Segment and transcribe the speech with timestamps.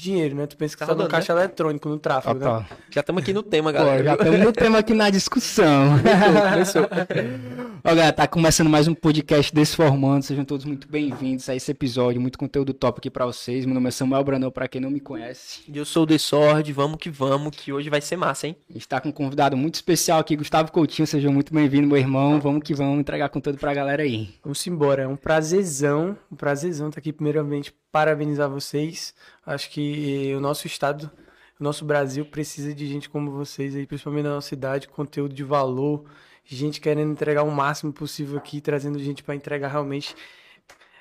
[0.00, 0.46] dinheiro, né?
[0.46, 2.44] Tu pensa que Tá tá, no caixa eletrônico, no tráfego, né?
[2.44, 2.66] Total.
[2.90, 4.02] Já estamos aqui no tema, Pô, galera.
[4.04, 5.94] já estamos no tema aqui na discussão.
[7.84, 10.24] Ó, galera, tá começando mais um podcast Desformando.
[10.24, 12.20] Sejam todos muito bem-vindos a esse episódio.
[12.20, 13.64] Muito conteúdo top aqui pra vocês.
[13.64, 15.62] Meu nome é Samuel Brandão, pra quem não me conhece.
[15.72, 18.56] Eu sou o The Sword, vamos que vamos, que hoje vai ser massa, hein?
[18.68, 21.06] A gente tá com um convidado muito especial aqui, Gustavo Coutinho.
[21.06, 22.40] Seja muito bem-vindo, meu irmão.
[22.40, 24.34] Vamos que vamos entregar conteúdo pra galera aí.
[24.42, 29.12] Vamos embora, é um prazerzão, um prazerzão estar aqui primeiramente parabenizar vocês.
[29.44, 31.10] Acho que o nosso estado,
[31.58, 35.44] o nosso Brasil precisa de gente como vocês aí, principalmente na nossa cidade, conteúdo de
[35.44, 36.04] valor,
[36.44, 40.14] gente querendo entregar o máximo possível aqui, trazendo gente para entregar realmente.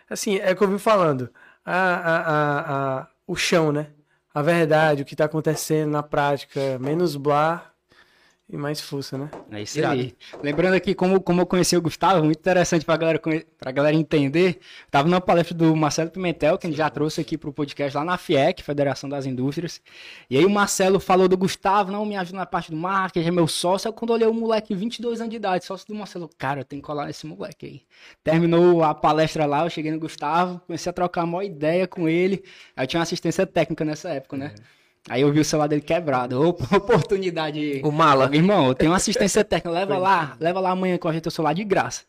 [0.10, 1.30] Assim, é o que eu vim falando,
[1.66, 3.92] a, a, a, o chão, né?
[4.34, 7.69] A verdade, o que tá acontecendo na prática, menos blá
[8.52, 9.30] e mais força, né?
[9.52, 10.02] É isso Irado.
[10.02, 10.16] aí.
[10.42, 13.22] Lembrando aqui como, como eu conheci o Gustavo, muito interessante pra galera,
[13.60, 14.60] pra galera entender.
[14.90, 18.04] Tava numa palestra do Marcelo Pimentel, que a gente já trouxe aqui pro podcast lá
[18.04, 19.80] na FIEC, Federação das Indústrias.
[20.30, 23.32] E aí o Marcelo falou do Gustavo, não, me ajuda na parte do marketing, é
[23.32, 23.88] meu sócio.
[23.88, 26.66] Aí quando eu olhei o moleque, 22 anos de idade, sócio do Marcelo, cara, eu
[26.66, 27.82] tenho que colar nesse moleque aí.
[28.24, 32.44] Terminou a palestra lá, eu cheguei no Gustavo, comecei a trocar uma ideia com ele.
[32.76, 34.56] Aí eu tinha uma assistência técnica nessa época, né?
[35.08, 36.42] Aí eu vi o celular dele quebrado.
[36.42, 37.82] Opa, oportunidade.
[37.84, 38.28] O mala.
[38.28, 41.28] Meu irmão, eu tenho uma assistência técnica, leva lá, leva lá amanhã com a gente
[41.28, 42.04] o celular de graça.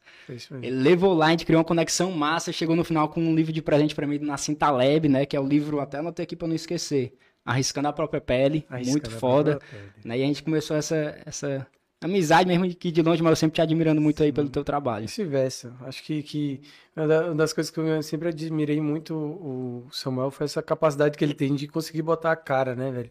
[0.63, 3.53] Ele levou lá, a gente criou uma conexão massa, chegou no final com um livro
[3.53, 6.37] de presente pra mim do Nassim Taleb, né, que é o livro, até anotei aqui
[6.37, 9.59] pra não esquecer, Arriscando a Própria Pele, Arriscando muito foda.
[10.05, 11.67] Né, e a gente começou essa, essa
[12.01, 14.65] amizade mesmo de que de longe, mas eu sempre te admirando muito aí pelo teu
[14.65, 15.07] trabalho.
[15.07, 15.75] Vice-versa.
[15.83, 16.61] Acho que, que
[16.97, 21.35] uma das coisas que eu sempre admirei muito o Samuel foi essa capacidade que ele
[21.35, 23.11] tem de conseguir botar a cara, né, velho?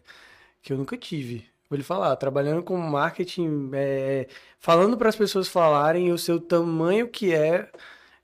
[0.62, 1.46] Que eu nunca tive.
[1.68, 4.26] Vou lhe falar, trabalhando com marketing, é,
[4.58, 7.70] falando para as pessoas falarem o seu tamanho que é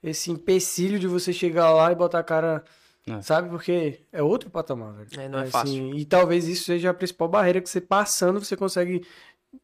[0.03, 2.61] esse empecilho de você chegar lá e botar a cara,
[3.07, 3.21] É.
[3.21, 3.47] sabe?
[3.49, 5.07] Porque é outro patamar, velho.
[5.17, 5.95] É, não é Assim, fácil.
[5.95, 9.01] E talvez isso seja a principal barreira que você passando, você consegue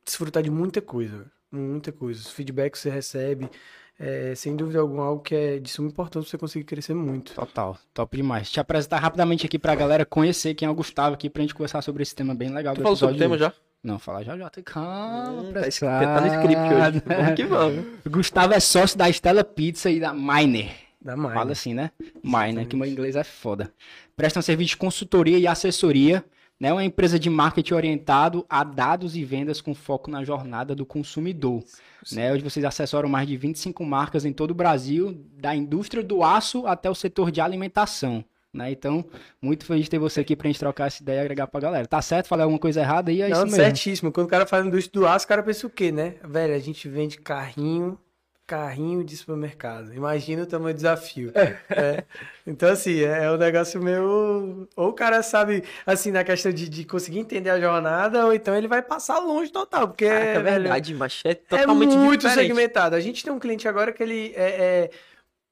[0.06, 2.20] desfrutar de muita coisa, muita coisa.
[2.22, 3.50] Os feedbacks que você recebe,
[4.00, 7.34] é, sem dúvida alguma, algo que é de suma importância pra você conseguir crescer muito.
[7.34, 8.50] Total, top demais.
[8.52, 11.82] Te apresentar rapidamente aqui pra galera conhecer quem é o Gustavo aqui pra gente conversar
[11.82, 13.54] sobre esse tema bem legal Tu do falou sobre o tema já?
[13.84, 14.50] Não, falar já já.
[14.50, 17.04] tem- Calma, Hum, tá, tá no script hoje.
[17.06, 17.86] Vamos que vamos.
[18.10, 20.72] Gustavo é sócio da Estela Pizza e da Miner.
[21.02, 21.34] Da mais.
[21.34, 21.92] Fala assim, né?
[22.24, 23.74] Miner, que meu inglês é foda.
[24.16, 26.24] Presta um serviço de consultoria e assessoria,
[26.64, 26.72] né?
[26.72, 31.62] Uma empresa de marketing orientado a dados e vendas com foco na jornada do consumidor,
[32.14, 32.32] né?
[32.32, 36.66] Onde vocês assessoram mais de 25 marcas em todo o Brasil, da indústria do aço
[36.66, 38.24] até o setor de alimentação.
[38.54, 38.72] Né?
[38.72, 39.04] Então,
[39.42, 41.86] muito feliz de ter você aqui pra gente trocar essa ideia e agregar pra galera.
[41.86, 42.28] Tá certo?
[42.28, 43.22] Falei alguma coisa errada aí?
[43.22, 44.10] É Não, certíssimo.
[44.10, 46.16] Quando o cara fala indústria do aço, o cara pensa o quê, né?
[46.24, 48.00] Velho, a gente vende carrinho,
[48.54, 49.94] carrinho de supermercado.
[49.94, 51.32] Imagina o tamanho do desafio.
[51.36, 52.04] É.
[52.46, 54.68] Então, assim, é, é um negócio meio.
[54.76, 58.56] Ou o cara sabe, assim, na questão de, de conseguir entender a jornada, ou então
[58.56, 62.22] ele vai passar longe total, porque Caraca, é velho, verdade, mas é é totalmente muito
[62.22, 62.48] diferente.
[62.48, 62.96] segmentado.
[62.96, 64.90] A gente tem um cliente agora que ele é, é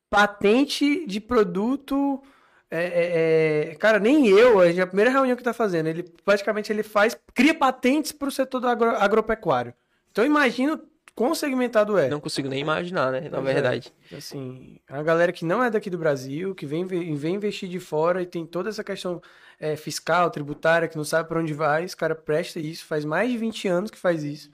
[0.09, 2.21] patente de produto.
[2.69, 6.83] é, é, é, cara, nem eu, a, primeira reunião que tá fazendo, ele praticamente ele
[6.83, 9.73] faz, cria patentes para o setor do agro- agropecuário.
[10.11, 10.79] Então imagina
[11.15, 12.09] quão segmentado é.
[12.09, 13.21] Não consigo nem imaginar, né?
[13.21, 13.53] Na Pois é.
[13.53, 13.93] verdade.
[14.15, 18.21] Assim, a galera que não é daqui do Brasil, que vem, vem investir de fora
[18.21, 19.21] e tem toda essa questão
[19.59, 23.31] é, fiscal, tributária, que não sabe para onde vai, esse cara presta isso, faz mais
[23.31, 24.49] de 20 anos que faz isso.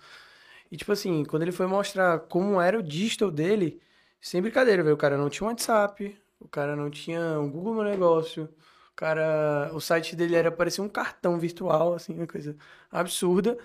[0.71, 3.81] E tipo assim, quando ele foi mostrar como era o digital dele,
[4.19, 7.75] sem brincadeira, velho, o cara não tinha um WhatsApp, o cara não tinha um Google
[7.75, 8.49] Meu Negócio,
[8.91, 12.55] o cara, o site dele era parecia um cartão virtual, assim, uma coisa
[12.91, 13.57] absurda,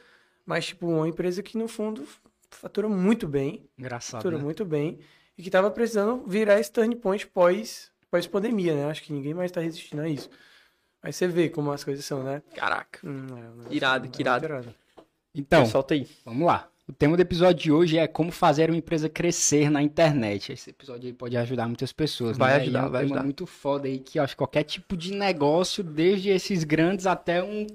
[0.46, 2.06] mas tipo, uma empresa que no fundo
[2.56, 4.44] fatura muito bem, Engraçado, fatura né?
[4.44, 4.98] muito bem
[5.36, 8.86] e que tava precisando virar esse turn point pós, pós pandemia, né?
[8.86, 10.30] Acho que ninguém mais tá resistindo a isso.
[11.02, 12.42] Aí você vê como as coisas são, né?
[12.54, 13.00] Caraca.
[13.04, 13.26] Hum,
[13.70, 14.44] é, Irado, que irado.
[14.44, 14.74] irado.
[15.34, 16.06] Então, Solta aí.
[16.24, 16.68] Vamos lá.
[16.86, 20.52] O tema do episódio de hoje é como fazer uma empresa crescer na internet.
[20.52, 22.36] Esse episódio aí pode ajudar muitas pessoas.
[22.36, 22.62] Vai né?
[22.62, 23.24] ajudar, é um vai tema ajudar.
[23.24, 27.42] muito foda aí que eu acho que qualquer tipo de negócio, desde esses grandes até
[27.42, 27.66] um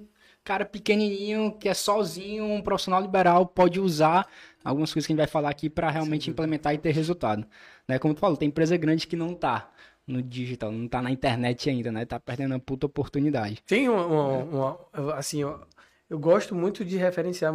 [0.47, 4.25] cara pequenininho que é sozinho, um profissional liberal pode usar
[4.63, 7.45] algumas coisas que a gente vai falar aqui para realmente implementar e ter resultado.
[7.87, 7.99] Né?
[7.99, 9.69] Como tu falou, tem empresa grande que não tá
[10.07, 12.05] no digital, não tá na internet ainda, né?
[12.05, 13.61] Tá perdendo uma puta oportunidade.
[13.67, 17.53] Tem uma, uma- uma- assim, eu gosto muito de referenciar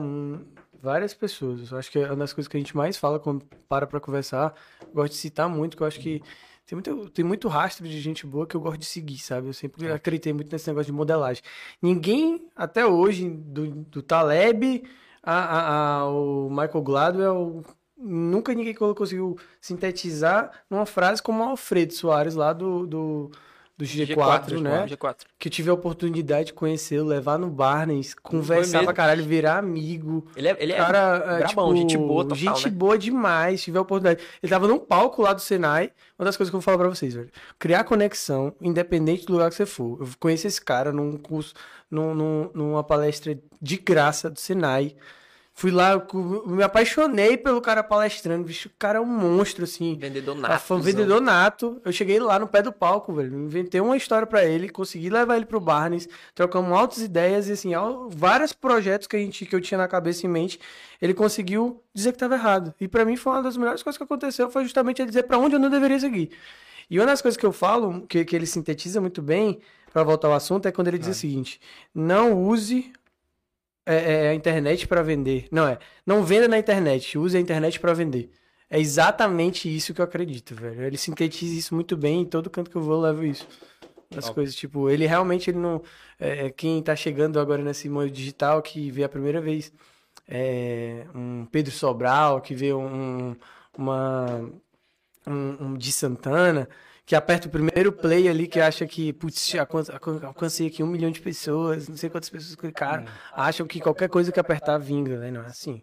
[0.82, 1.70] várias pessoas.
[1.70, 4.00] Eu acho que é uma das coisas que a gente mais fala quando para pra
[4.00, 4.54] conversar.
[4.82, 6.20] Eu gosto de citar muito, que eu acho que
[6.66, 9.48] tem muito, tem muito rastro de gente boa que eu gosto de seguir, sabe?
[9.48, 11.42] Eu sempre acreditei muito nesse negócio de modelagem.
[11.80, 14.84] Ninguém, até hoje, do, do Taleb
[15.22, 17.64] a, a- a- o Michael Gladwell,
[17.96, 23.30] nunca ninguém conseguiu sintetizar numa frase como o Alfredo Soares lá do, do,
[23.76, 24.86] do G4, né?
[24.86, 25.16] G4.
[25.38, 30.26] Que eu tive a oportunidade de conhecê-lo, levar no Barnes, conversar pra caralho, virar amigo.
[30.36, 32.70] Ele é, ele é Cara, é, brabão, tipo, gente boa total, gente né?
[32.70, 34.22] boa demais, tive a oportunidade.
[34.42, 36.88] Ele tava num palco lá do Senai, uma das coisas que eu vou falar pra
[36.88, 37.30] vocês, velho.
[37.58, 39.98] Criar conexão, independente do lugar que você for.
[40.00, 41.54] Eu conheci esse cara num curso,
[41.90, 44.94] num, num- numa palestra de graça do Senai.
[45.54, 46.02] Fui lá,
[46.46, 49.96] me apaixonei pelo cara palestrando, bicho, o cara é um monstro, assim.
[49.96, 50.60] vendedor nato.
[50.60, 51.80] foi um vendedor nato.
[51.84, 53.34] Eu cheguei lá no pé do palco, velho.
[53.36, 57.72] Inventei uma história pra ele, consegui levar ele pro Barnes, trocamos altas ideias e assim,
[58.10, 60.58] vários projetos que a gente que eu tinha na cabeça e em mente,
[61.00, 62.74] ele conseguiu dizer que tava errado.
[62.80, 65.36] E pra mim foi uma das melhores coisas que aconteceu, foi justamente ele dizer pra
[65.36, 66.30] onde eu não deveria seguir.
[66.88, 69.60] E uma das coisas que eu falo, que, que ele sintetiza muito bem,
[69.92, 71.60] pra voltar ao assunto, é quando ele diz o seguinte:
[71.94, 72.92] não use
[73.86, 75.46] é, é, a internet pra vender.
[75.50, 78.30] Não é, não venda na internet, use a internet pra vender.
[78.70, 80.82] É exatamente isso que eu acredito, velho.
[80.82, 83.46] Ele sintetiza isso muito bem, em todo canto que eu vou eu levo isso.
[84.16, 84.34] As Top.
[84.34, 85.82] coisas, tipo, ele realmente ele não.
[86.18, 89.72] É, é, quem tá chegando agora nesse mundo digital, que vê a primeira vez
[90.28, 93.36] é, um Pedro Sobral, que vê um,
[93.76, 94.50] uma.
[95.26, 96.68] Um, um de Santana,
[97.04, 100.86] que aperta o primeiro play ali, que acha que, putz, alcan- alcan- alcancei aqui um
[100.86, 105.18] milhão de pessoas, não sei quantas pessoas clicaram, acham que qualquer coisa que apertar vinga,
[105.18, 105.30] né?
[105.30, 105.82] Não é assim.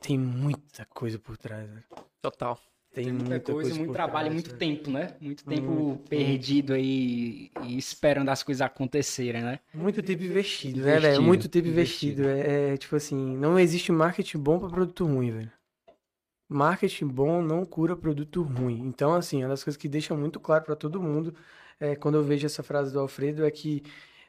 [0.00, 1.84] Tem muita coisa por trás, velho.
[2.20, 2.58] Total.
[2.92, 4.58] Tem, Tem muita coisa, muito por trabalho, trás, muito velho.
[4.58, 5.14] tempo, né?
[5.18, 9.60] Muito tempo Muito, perdido aí e esperando as coisas acontecerem, né?
[9.72, 11.22] Muito tempo investido, né, velho?
[11.22, 12.22] Muito tempo investido.
[12.22, 12.50] investido.
[12.50, 15.52] É, é, tipo assim, não existe marketing bom pra produto ruim, velho.
[16.52, 18.80] Marketing bom não cura produto ruim.
[18.86, 21.34] Então, assim, uma das coisas que deixa muito claro pra todo mundo
[21.80, 23.82] é, quando eu vejo essa frase do Alfredo é que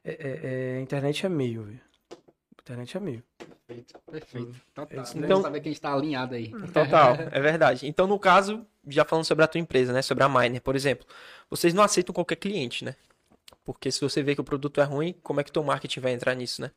[0.03, 0.39] é, é,
[0.75, 1.81] é, a internet é meio, velho.
[2.11, 3.23] A internet é meio.
[3.67, 4.61] Perfeito, perfeito.
[4.73, 4.99] Total.
[4.99, 6.49] Então- Então, saber que a gente tá alinhado aí.
[6.73, 7.87] Total, é verdade.
[7.87, 10.01] Então, no caso, já falando sobre a tua empresa, né?
[10.01, 11.05] Sobre a Miner, por exemplo.
[11.49, 12.95] Vocês não aceitam qualquer cliente, né?
[13.63, 16.11] Porque se você vê que o produto é ruim, como é que teu marketing vai
[16.13, 16.71] entrar nisso, né?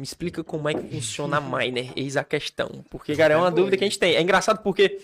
[0.00, 2.82] Me explica como é que funciona a Miner, eis a questão.
[2.88, 4.14] Porque, cara, é uma dúvida que a gente tem.
[4.14, 4.98] É engraçado porque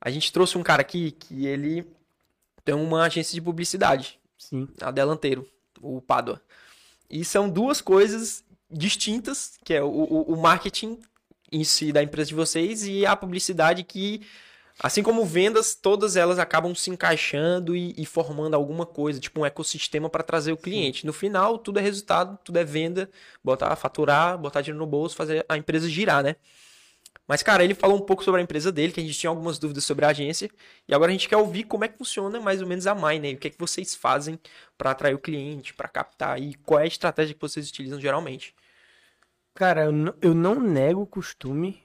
[0.00, 1.86] a gente trouxe um cara aqui que ele
[2.64, 4.66] tem uma agência de publicidade, Sim.
[4.80, 5.46] a Delanteiro,
[5.82, 6.40] o Padua.
[7.10, 10.98] E são duas coisas distintas, que é o, o, o marketing
[11.52, 14.22] em si da empresa de vocês e a publicidade que,
[14.82, 19.46] assim como vendas, todas elas acabam se encaixando e, e formando alguma coisa, tipo um
[19.46, 21.06] ecossistema para trazer o cliente.
[21.06, 23.08] No final, tudo é resultado, tudo é venda,
[23.44, 26.36] botar, faturar, botar dinheiro no bolso, fazer a empresa girar, né?
[27.26, 29.58] Mas, cara, ele falou um pouco sobre a empresa dele, que a gente tinha algumas
[29.58, 30.50] dúvidas sobre a agência.
[30.88, 33.34] E agora a gente quer ouvir como é que funciona mais ou menos a Mine,
[33.34, 34.38] o que é que vocês fazem
[34.76, 38.54] para atrair o cliente, para captar e qual é a estratégia que vocês utilizam geralmente.
[39.54, 41.82] Cara, eu não, eu não nego o costume.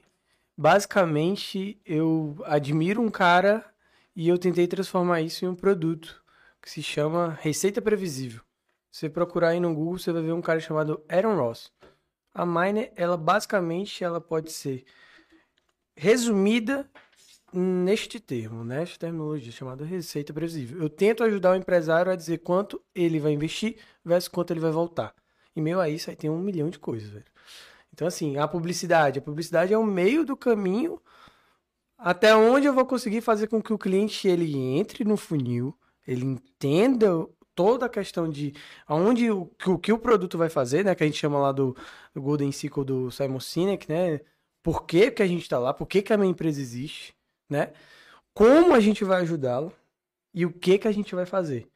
[0.60, 3.64] Basicamente, eu admiro um cara
[4.16, 6.20] e eu tentei transformar isso em um produto
[6.60, 8.42] que se chama Receita Previsível.
[8.90, 11.70] Você procurar aí no Google, você vai ver um cara chamado Aaron Ross.
[12.34, 14.84] A Miner, ela basicamente ela pode ser
[15.96, 16.90] resumida
[17.52, 20.82] neste termo, nesta terminologia chamada receita previsível.
[20.82, 24.72] Eu tento ajudar o empresário a dizer quanto ele vai investir versus quanto ele vai
[24.72, 25.14] voltar.
[25.54, 27.37] E meio a isso aí tem um milhão de coisas, velho.
[27.98, 29.18] Então, assim, a publicidade.
[29.18, 31.02] A publicidade é o meio do caminho
[31.98, 35.76] até onde eu vou conseguir fazer com que o cliente ele entre no funil,
[36.06, 37.26] ele entenda
[37.56, 38.54] toda a questão de
[38.86, 40.94] aonde o, que o que o produto vai fazer, né?
[40.94, 41.76] Que a gente chama lá do,
[42.14, 44.20] do Golden Circle do Simon Sinek, né?
[44.62, 45.74] Por que, que a gente está lá?
[45.74, 47.16] Por que, que a minha empresa existe,
[47.50, 47.72] né?
[48.32, 49.72] Como a gente vai ajudá-lo
[50.32, 51.68] e o que que a gente vai fazer.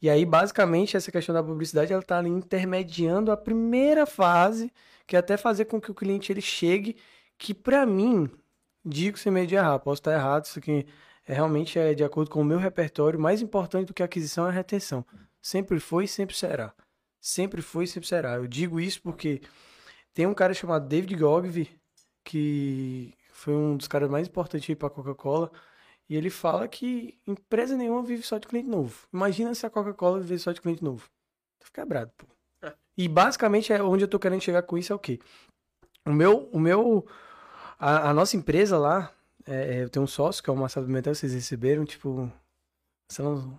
[0.00, 4.72] E aí, basicamente, essa questão da publicidade, ela está ali intermediando a primeira fase,
[5.06, 6.96] que é até fazer com que o cliente ele chegue,
[7.38, 8.30] que para mim,
[8.84, 10.86] digo sem medo de errar, posso estar errado, isso aqui
[11.26, 14.46] é, realmente é de acordo com o meu repertório, mais importante do que a aquisição
[14.46, 15.04] é a retenção.
[15.40, 16.74] Sempre foi e sempre será.
[17.20, 18.34] Sempre foi e sempre será.
[18.36, 19.40] Eu digo isso porque
[20.12, 21.70] tem um cara chamado David Gogvi,
[22.22, 25.50] que foi um dos caras mais importantes para a Coca-Cola,
[26.08, 29.06] e ele fala que empresa nenhuma vive só de cliente novo.
[29.12, 31.08] Imagina se a Coca-Cola viver só de cliente novo.
[31.58, 32.26] Tô quebrado, pô.
[32.96, 35.18] E basicamente é onde eu tô querendo chegar com isso é o quê?
[36.06, 37.04] O meu, o meu,
[37.78, 39.10] a, a nossa empresa lá,
[39.46, 42.30] é, é, eu tenho um sócio que é o Marcelo Pimentel, vocês receberam, tipo,
[43.10, 43.58] Marcelo,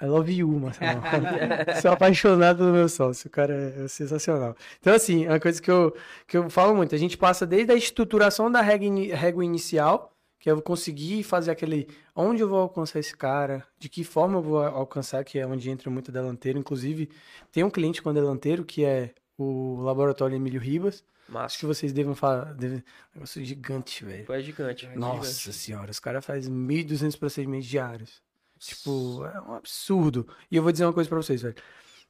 [0.00, 1.00] I love you, Marcelo.
[1.82, 4.56] Sou apaixonado pelo meu sócio, o cara é, sensacional.
[4.80, 5.94] Então, assim, é uma coisa que eu,
[6.26, 10.12] que eu falo muito, a gente passa desde a estruturação da regra, ini- régua inicial,
[10.38, 14.42] que eu conseguir fazer aquele, onde eu vou alcançar esse cara, de que forma eu
[14.42, 16.58] vou alcançar, que é onde entra muito delanteiro.
[16.58, 17.10] Inclusive,
[17.50, 21.04] tem um cliente com delanteiro, que é o Laboratório Emílio Ribas.
[21.28, 21.58] Acho Massa.
[21.58, 22.82] que vocês devem falar, devem,
[23.14, 24.32] negócio gigante, velho.
[24.32, 24.88] É gigante.
[24.96, 28.22] Nossa senhora, os caras fazem 1.200 procedimentos diários.
[28.58, 30.26] Tipo, é um absurdo.
[30.50, 31.54] E eu vou dizer uma coisa pra vocês, velho.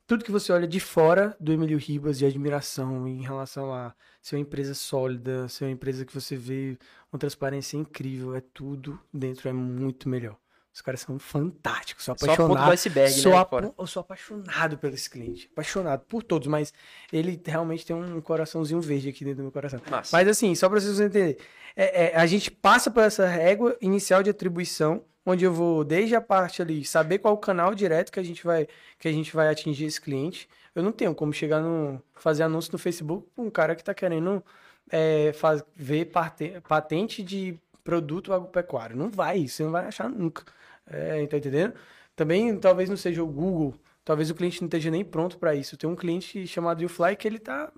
[0.07, 4.37] Tudo que você olha de fora do Emílio Ribas de admiração em relação a ser
[4.37, 6.79] uma empresa sólida, ser uma empresa que você vê
[7.13, 10.37] uma transparência incrível, é tudo dentro, é muito melhor.
[10.73, 12.71] Os caras são fantásticos, sou do apaixonado.
[12.71, 13.45] iceberg, Sou, né?
[13.45, 13.75] fora.
[13.77, 15.49] eu sou apaixonado pelo esse cliente.
[15.53, 16.73] Apaixonado por todos, mas
[17.13, 19.81] ele realmente tem um coraçãozinho verde aqui dentro do meu coração.
[19.91, 20.17] Massa.
[20.17, 21.37] Mas assim, só pra vocês entenderem,
[21.75, 26.15] é, é, a gente passa por essa régua inicial de atribuição, onde eu vou desde
[26.15, 28.69] a parte ali saber qual o canal direto que a gente vai
[29.01, 30.49] que a gente vai atingir esse cliente.
[30.77, 33.93] Eu não tenho como chegar no fazer anúncio no Facebook pra um cara que tá
[33.93, 34.45] querendo
[34.91, 38.97] é, faz, ver parte- patente de produto agropecuário.
[38.97, 40.45] Não vai, você não vai achar nunca.
[40.87, 41.75] É, tá entendendo?
[42.17, 45.77] Também talvez não seja o Google, talvez o cliente não esteja nem pronto para isso.
[45.77, 47.71] Tem um cliente chamado YouFly que ele tá,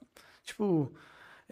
[0.44, 0.92] tipo,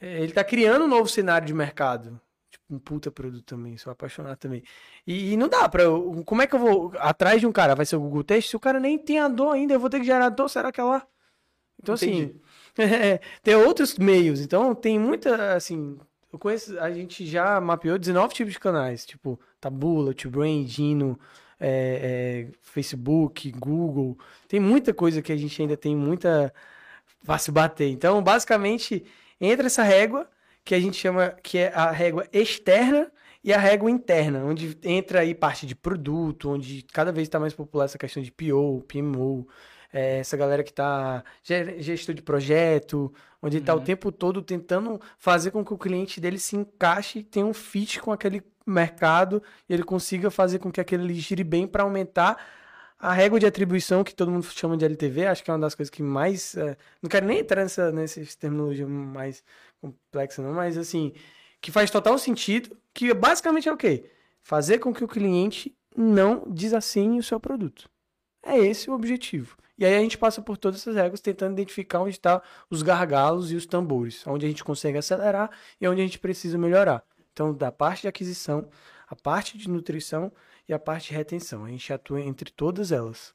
[0.00, 2.20] é, ele tá criando um novo cenário de mercado.
[2.50, 4.62] Tipo, um puta produto também, sou apaixonado também.
[5.06, 5.82] E, e não dá pra.
[5.82, 7.74] eu- Como é que eu vou atrás de um cara?
[7.74, 8.50] Vai ser o Google Teste?
[8.50, 10.72] Se o cara nem tem a dor ainda, eu vou ter que gerar dor, será
[10.72, 11.06] que é lá?
[11.82, 12.40] Então, assim.
[12.78, 14.40] É, tem outros meios.
[14.40, 15.98] Então, tem muita, assim.
[16.32, 21.18] Eu conheço, a gente já mapeou 19 tipos de canais, tipo Tabula, TuBrain, Dino,
[21.58, 24.18] é, é, Facebook, Google.
[24.46, 26.52] Tem muita coisa que a gente ainda tem muita
[27.24, 27.88] pra se bater.
[27.90, 29.04] Então, basicamente,
[29.40, 30.28] entra essa régua
[30.64, 33.10] que a gente chama que é a régua externa
[33.42, 37.54] e a régua interna, onde entra aí parte de produto, onde cada vez está mais
[37.54, 39.48] popular essa questão de PO, PMO,
[39.92, 41.24] é, essa galera que está
[41.78, 43.84] gestor de projeto, onde está o Uhum.
[43.84, 48.12] tempo todo tentando fazer com que o cliente dele se encaixe, tenha um fit com
[48.12, 52.36] aquele mercado e ele consiga fazer com que aquele gire bem para aumentar
[52.98, 55.74] a régua de atribuição que todo mundo chama de LTV, acho que é uma das
[55.74, 56.56] coisas que mais.
[56.56, 59.42] é, não quero nem entrar nessa, nessa terminologia mais
[59.80, 61.12] complexa, não, mas assim,
[61.60, 64.10] que faz total sentido, que basicamente é o quê?
[64.42, 67.88] Fazer com que o cliente não desassine o seu produto.
[68.42, 69.56] É esse o objetivo.
[69.78, 73.52] E aí a gente passa por todas essas regras tentando identificar onde estão os gargalos
[73.52, 77.04] e os tambores, onde a gente consegue acelerar e onde a gente precisa melhorar.
[77.32, 78.68] Então, da parte de aquisição,
[79.06, 80.32] a parte de nutrição
[80.68, 81.64] e a parte de retenção.
[81.64, 83.32] A gente atua entre todas elas.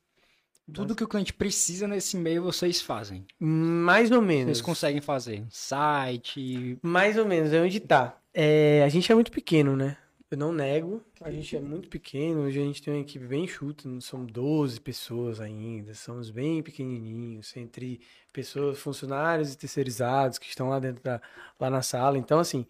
[0.71, 3.25] Tudo que o cliente precisa nesse meio vocês fazem.
[3.39, 4.57] Mais ou menos.
[4.57, 5.45] Vocês conseguem fazer.
[5.49, 6.77] Site.
[6.81, 8.17] Mais ou menos, é onde tá.
[8.33, 9.97] É, a gente é muito pequeno, né?
[10.33, 13.47] Eu não nego, a gente é muito pequeno, hoje a gente tem uma equipe bem
[13.47, 18.01] chuta, não são 12 pessoas ainda, somos bem pequenininhos, entre
[18.33, 21.21] pessoas, funcionários e terceirizados que estão lá dentro da,
[21.59, 22.17] lá na sala.
[22.17, 22.65] Então, assim,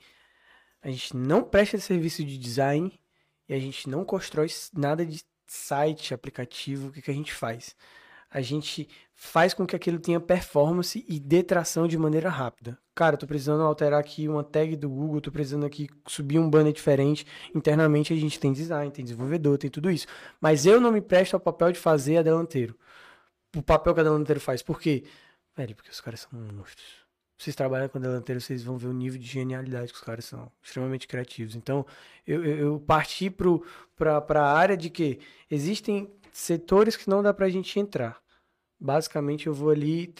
[0.81, 2.99] a gente não presta serviço de design
[3.47, 7.77] e a gente não constrói nada de site, aplicativo, o que, que a gente faz?
[8.33, 12.79] A gente faz com que aquilo tenha performance e dê tração de maneira rápida.
[12.95, 16.73] Cara, tô precisando alterar aqui uma tag do Google, tô precisando aqui subir um banner
[16.73, 17.25] diferente.
[17.53, 20.07] Internamente a gente tem design, tem desenvolvedor, tem tudo isso.
[20.41, 22.75] Mas eu não me presto ao papel de fazer a delanteiro.
[23.55, 24.63] O papel que a delanteiro faz.
[24.63, 25.03] Por quê?
[25.55, 27.03] Velho, porque os caras são monstros.
[27.37, 30.25] Vocês trabalham com a delanteiro, vocês vão ver o nível de genialidade que os caras
[30.25, 30.51] são.
[30.61, 31.55] Extremamente criativos.
[31.55, 31.85] Então,
[32.25, 35.19] eu, eu, eu parti para a área de que
[35.51, 38.22] existem setores que não dá pra gente entrar.
[38.83, 40.13] Basicamente, eu vou ali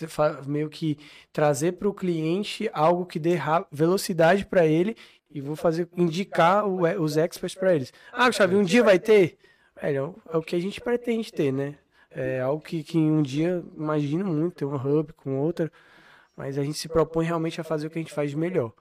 [0.47, 0.97] meio que
[1.33, 3.37] trazer para o cliente algo que dê
[3.69, 4.95] velocidade para ele
[5.29, 7.91] e vou fazer indicar o e- os experts para eles.
[8.13, 9.37] Ah, Xavi, um dia vai ter?
[9.75, 11.75] É o- é o que a gente pretende ter, né?
[12.09, 15.69] É algo que, que um dia, imagino muito, ter um hub com outra,
[16.37, 18.71] mas a gente se propõe realmente a fazer o que a gente faz de melhor.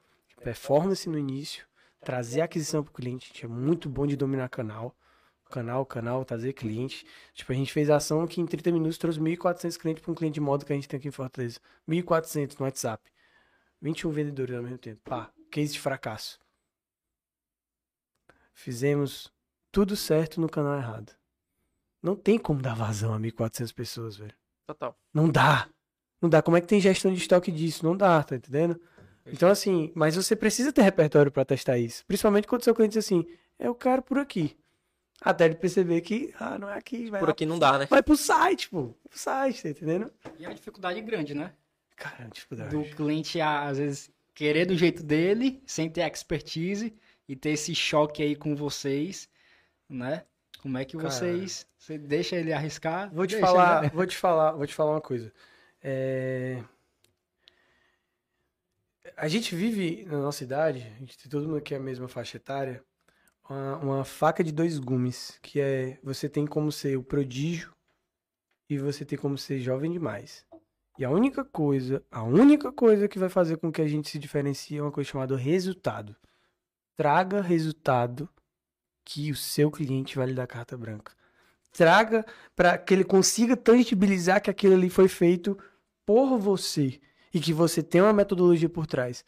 [0.44, 1.66] Performance no início,
[2.04, 4.94] trazer aquisição para o cliente, a gente é muito bom de dominar canal
[5.52, 7.06] canal, canal, trazer cliente.
[7.34, 10.34] Tipo, a gente fez ação que em 30 minutos trouxe 1.400 clientes para um cliente
[10.34, 11.60] de moda que a gente tem aqui em Fortaleza.
[11.88, 13.10] 1.400 no WhatsApp.
[13.80, 15.00] 21 vendedores ao mesmo tempo.
[15.04, 16.40] Pá, case de fracasso.
[18.54, 19.32] Fizemos
[19.70, 21.12] tudo certo no canal errado.
[22.02, 24.34] Não tem como dar vazão a 1.400 pessoas, velho.
[24.66, 24.96] Total.
[25.12, 25.68] Não dá.
[26.20, 26.40] Não dá.
[26.40, 27.84] Como é que tem gestão de estoque disso?
[27.84, 28.80] Não dá, tá entendendo?
[29.26, 32.04] Então, assim, mas você precisa ter repertório para testar isso.
[32.06, 33.26] Principalmente quando seu cliente diz assim,
[33.58, 34.56] eu quero por aqui.
[35.24, 37.86] Até ele perceber que, ah, não é aqui, vai Por aqui não dá, né?
[37.86, 38.94] Vai pro site, pô.
[39.08, 40.12] Pro site, tá entendendo?
[40.38, 41.52] E é uma dificuldade grande, né?
[41.96, 42.70] Cara, dificuldade.
[42.70, 46.94] Do cliente, às vezes, querer do jeito dele, sem ter expertise,
[47.28, 49.28] e ter esse choque aí com vocês,
[49.88, 50.24] né?
[50.60, 51.10] Como é que Cara.
[51.10, 51.66] vocês.
[51.78, 53.12] Você deixa ele arriscar?
[53.12, 53.90] Vou te falar, né?
[53.94, 55.32] vou te falar, vou te falar uma coisa.
[55.82, 56.62] É,
[59.16, 62.36] A gente vive na nossa idade, a gente tem todo mundo aqui a mesma faixa
[62.36, 62.82] etária,
[63.52, 67.72] uma, uma faca de dois gumes, que é você tem como ser o prodígio
[68.68, 70.46] e você tem como ser jovem demais.
[70.98, 74.18] E a única coisa, a única coisa que vai fazer com que a gente se
[74.18, 76.16] diferencie é uma coisa chamada resultado.
[76.96, 78.28] Traga resultado
[79.04, 81.12] que o seu cliente vai lhe dar carta branca.
[81.72, 85.58] traga, para que ele consiga tangibilizar que aquilo ali foi feito
[86.04, 87.00] por você
[87.32, 89.24] e que você tem uma metodologia por trás,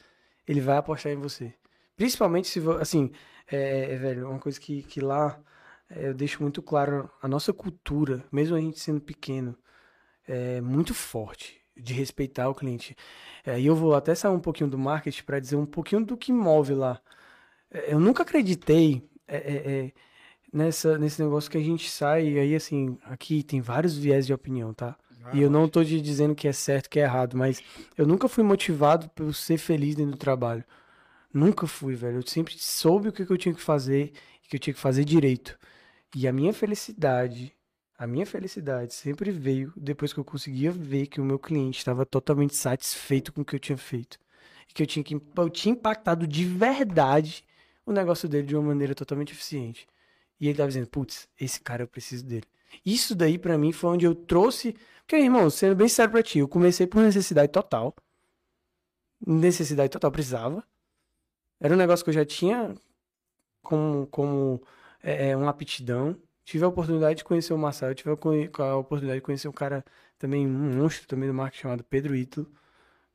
[0.46, 1.54] ele vai apostar em você.
[1.96, 3.10] Principalmente se, assim,
[3.46, 5.38] é, é, velho, uma coisa que, que lá
[5.90, 9.56] é, eu deixo muito claro, a nossa cultura, mesmo a gente sendo pequeno,
[10.26, 12.96] é muito forte de respeitar o cliente.
[13.44, 16.16] É, e eu vou até sair um pouquinho do marketing para dizer um pouquinho do
[16.16, 17.00] que move lá.
[17.70, 19.92] É, eu nunca acreditei é,
[20.52, 24.32] nessa, nesse negócio que a gente sai, e aí assim, aqui tem vários viés de
[24.32, 24.96] opinião, tá?
[25.32, 27.62] E eu não tô te dizendo que é certo, que é errado, mas
[27.96, 30.62] eu nunca fui motivado por ser feliz dentro do trabalho.
[31.34, 32.18] Nunca fui, velho.
[32.18, 34.12] Eu sempre soube o que eu tinha que fazer
[34.44, 35.58] e que eu tinha que fazer direito.
[36.14, 37.52] E a minha felicidade,
[37.98, 42.06] a minha felicidade sempre veio depois que eu conseguia ver que o meu cliente estava
[42.06, 44.16] totalmente satisfeito com o que eu tinha feito.
[44.70, 47.44] E que eu tinha, que, eu tinha impactado de verdade
[47.84, 49.88] o negócio dele de uma maneira totalmente eficiente.
[50.40, 52.46] E ele estava dizendo, putz, esse cara eu preciso dele.
[52.86, 54.76] Isso daí para mim foi onde eu trouxe.
[55.00, 57.94] Porque, irmão, sendo bem sério pra ti, eu comecei por necessidade total.
[59.26, 60.64] Necessidade total, precisava.
[61.60, 62.74] Era um negócio que eu já tinha
[63.62, 64.62] como, como
[65.02, 66.16] é, é, uma aptidão.
[66.44, 69.84] Tive a oportunidade de conhecer o Marcelo, tive a, oportunidade de conhecer um cara
[70.18, 72.46] também, um monstro também do marketing chamado Pedro Ito.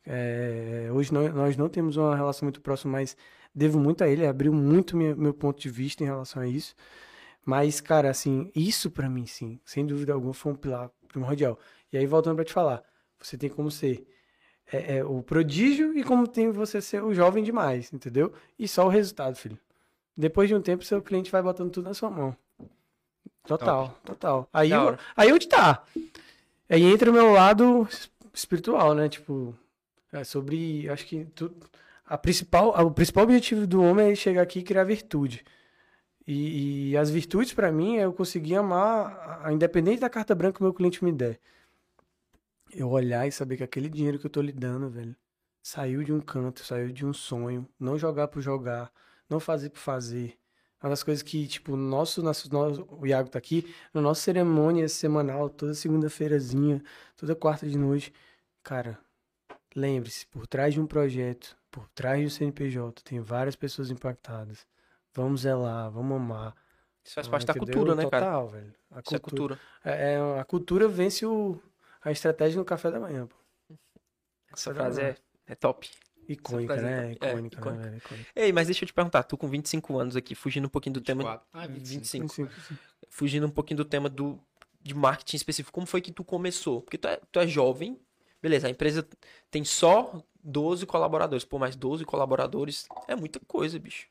[0.06, 3.16] É, hoje nós não temos uma relação muito próxima, mas
[3.54, 6.76] devo muito a ele, abriu muito meu, meu ponto de vista em relação a isso.
[7.46, 11.60] Mas, cara, assim, isso para mim, sim, sem dúvida alguma, foi um pilar primordial.
[11.92, 12.84] E aí, voltando para te falar,
[13.20, 14.06] você tem como ser
[14.72, 18.32] é, é, o prodígio e como tem você ser o jovem demais, entendeu?
[18.58, 19.58] E só o resultado, filho.
[20.16, 22.36] Depois de um tempo, seu cliente vai botando tudo na sua mão.
[23.46, 24.02] Total, Top.
[24.06, 24.50] total.
[24.54, 25.84] Aí, eu, aí onde tá?
[26.70, 27.88] Aí entra o meu lado
[28.34, 29.10] espiritual, né?
[29.10, 29.56] Tipo,
[30.12, 30.88] é sobre.
[30.90, 31.56] Acho que tudo.
[32.06, 35.44] A principal, o principal objetivo do homem é chegar aqui e criar virtude.
[36.28, 40.58] E, e as virtudes, para mim, é eu conseguir amar, a, independente da carta branca
[40.58, 41.40] que o meu cliente me der.
[42.72, 45.16] Eu olhar e saber que aquele dinheiro que eu tô lhe dando, velho,
[45.62, 47.68] saiu de um canto, saiu de um sonho.
[47.80, 48.92] Não jogar por jogar
[49.30, 50.38] não fazer por fazer.
[50.82, 54.88] Uma das coisas que, tipo, nosso, nosso, nosso, o Iago tá aqui, na nossa cerimônia
[54.88, 56.82] semanal, toda segunda-feirazinha,
[57.18, 58.14] toda quarta de noite.
[58.64, 58.98] Cara,
[59.76, 64.66] lembre-se, por trás de um projeto, por trás do CNPJ, tem várias pessoas impactadas.
[65.14, 66.56] Vamos zelar, vamos amar.
[67.04, 68.26] Isso faz parte da cultura, né, Total, cara?
[68.26, 68.74] Total, velho.
[68.92, 69.16] A Isso cultura.
[69.16, 69.60] é cultura.
[69.84, 71.62] É, a cultura vence o,
[72.02, 73.36] a estratégia no café da manhã, pô.
[74.54, 75.16] Essa frase é,
[75.48, 75.90] é top.
[76.28, 77.08] Icônica, né?
[77.08, 77.90] É, icônica, é, icônica.
[77.90, 78.30] Né, icônica.
[78.36, 81.00] Ei, mas deixa eu te perguntar, tu com 25 anos aqui, fugindo um pouquinho do
[81.00, 81.24] 24.
[81.26, 81.42] tema...
[81.52, 82.28] Ah, 25.
[82.28, 82.52] 25.
[82.52, 82.80] 25.
[83.10, 84.40] Fugindo um pouquinho do tema do,
[84.82, 86.82] de marketing específico, como foi que tu começou?
[86.82, 88.00] Porque tu é, tu é jovem,
[88.42, 89.08] beleza, a empresa
[89.50, 91.44] tem só 12 colaboradores.
[91.44, 94.08] Pô, mais 12 colaboradores é muita coisa, bicho.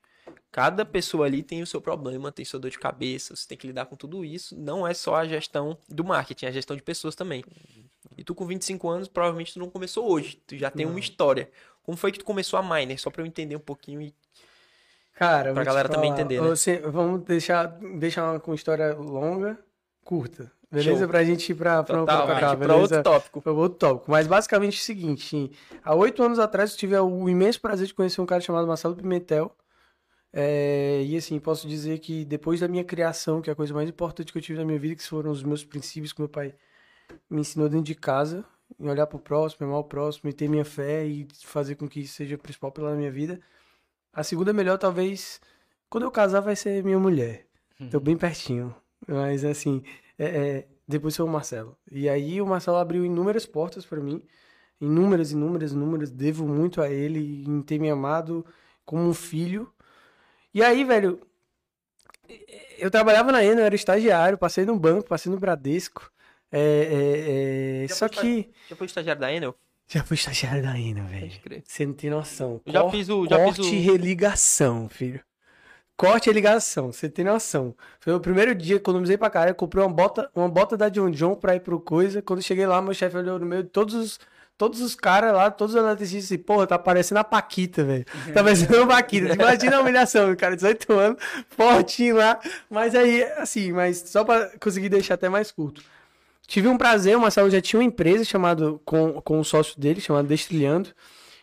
[0.51, 3.67] Cada pessoa ali tem o seu problema, tem sua dor de cabeça, você tem que
[3.67, 4.59] lidar com tudo isso.
[4.59, 7.45] Não é só a gestão do marketing, é a gestão de pessoas também.
[8.17, 10.93] E tu com 25 anos, provavelmente tu não começou hoje, tu já tem não.
[10.93, 11.51] uma história.
[11.83, 13.01] Como foi que tu começou a Miner?
[13.01, 14.15] Só pra eu entender um pouquinho e.
[15.15, 16.49] Cara, pra galera também entender, né?
[16.49, 17.67] Você, vamos deixar,
[17.99, 19.59] deixar uma, com história longa,
[20.05, 20.51] curta.
[20.71, 21.01] Beleza?
[21.01, 21.09] Show.
[21.09, 23.41] Pra gente ir pra, pra, Total, pra, cá, pra outro tópico.
[23.41, 24.11] Pra outro tópico.
[24.11, 25.51] Mas basicamente é o seguinte:
[25.83, 28.95] há oito anos atrás eu tive o imenso prazer de conhecer um cara chamado Marcelo
[28.95, 29.55] Pimentel.
[30.33, 33.89] É, e assim, posso dizer que depois da minha criação, que é a coisa mais
[33.89, 36.55] importante que eu tive na minha vida, que foram os meus princípios que meu pai
[37.31, 38.45] me ensinou dentro de casa,
[38.79, 42.01] em olhar pro próximo, amar o próximo, e ter minha fé e fazer com que
[42.01, 43.41] isso seja o principal pela minha vida.
[44.13, 45.41] A segunda melhor, talvez,
[45.89, 47.47] quando eu casar, vai ser minha mulher.
[47.81, 47.89] Uhum.
[47.89, 48.75] Tô bem pertinho.
[49.07, 49.83] Mas, assim,
[50.19, 51.77] é, é, depois foi o Marcelo.
[51.91, 54.23] E aí o Marcelo abriu inúmeras portas para mim.
[54.81, 56.11] Inúmeras, inúmeras, inúmeras.
[56.11, 58.45] Devo muito a ele em ter me amado
[58.85, 59.73] como um filho.
[60.59, 61.21] E aí, velho,
[62.79, 66.11] eu trabalhava na ENA, eu era estagiário, passei no banco, passei no Bradesco.
[66.51, 67.89] É, é, é...
[67.95, 68.51] Só que.
[68.69, 69.55] Já foi estagiário da Enel?
[69.87, 71.63] Já fui estagiário da Enel, velho.
[71.65, 72.61] Você não tem noção.
[72.67, 72.91] já Cor...
[72.91, 73.25] fiz o.
[73.29, 73.73] Já corte fiz o...
[73.73, 75.21] e religação, filho.
[75.97, 77.73] Corte e ligação, você tem noção.
[78.01, 79.55] Foi o primeiro dia que economizei pra cara.
[79.55, 82.21] Comprei uma bota, uma bota da John John pra ir pro coisa.
[82.21, 84.21] Quando cheguei lá, meu chefe olhou no meio de todos os
[84.59, 88.05] todos os caras lá, todos os eletricistas, assim, porra, tá parecendo a Paquita, velho.
[88.35, 89.33] Tá parecendo a Paquita.
[89.41, 92.41] Imagina a humilhação, cara, 18 anos, fortinho lá.
[92.69, 95.81] Mas aí, assim, mas só pra conseguir deixar até mais curto.
[96.47, 100.01] Tive um prazer, o Marcelo já tinha uma empresa chamado com, com o sócio dele,
[100.01, 100.91] chamado Destrilhando.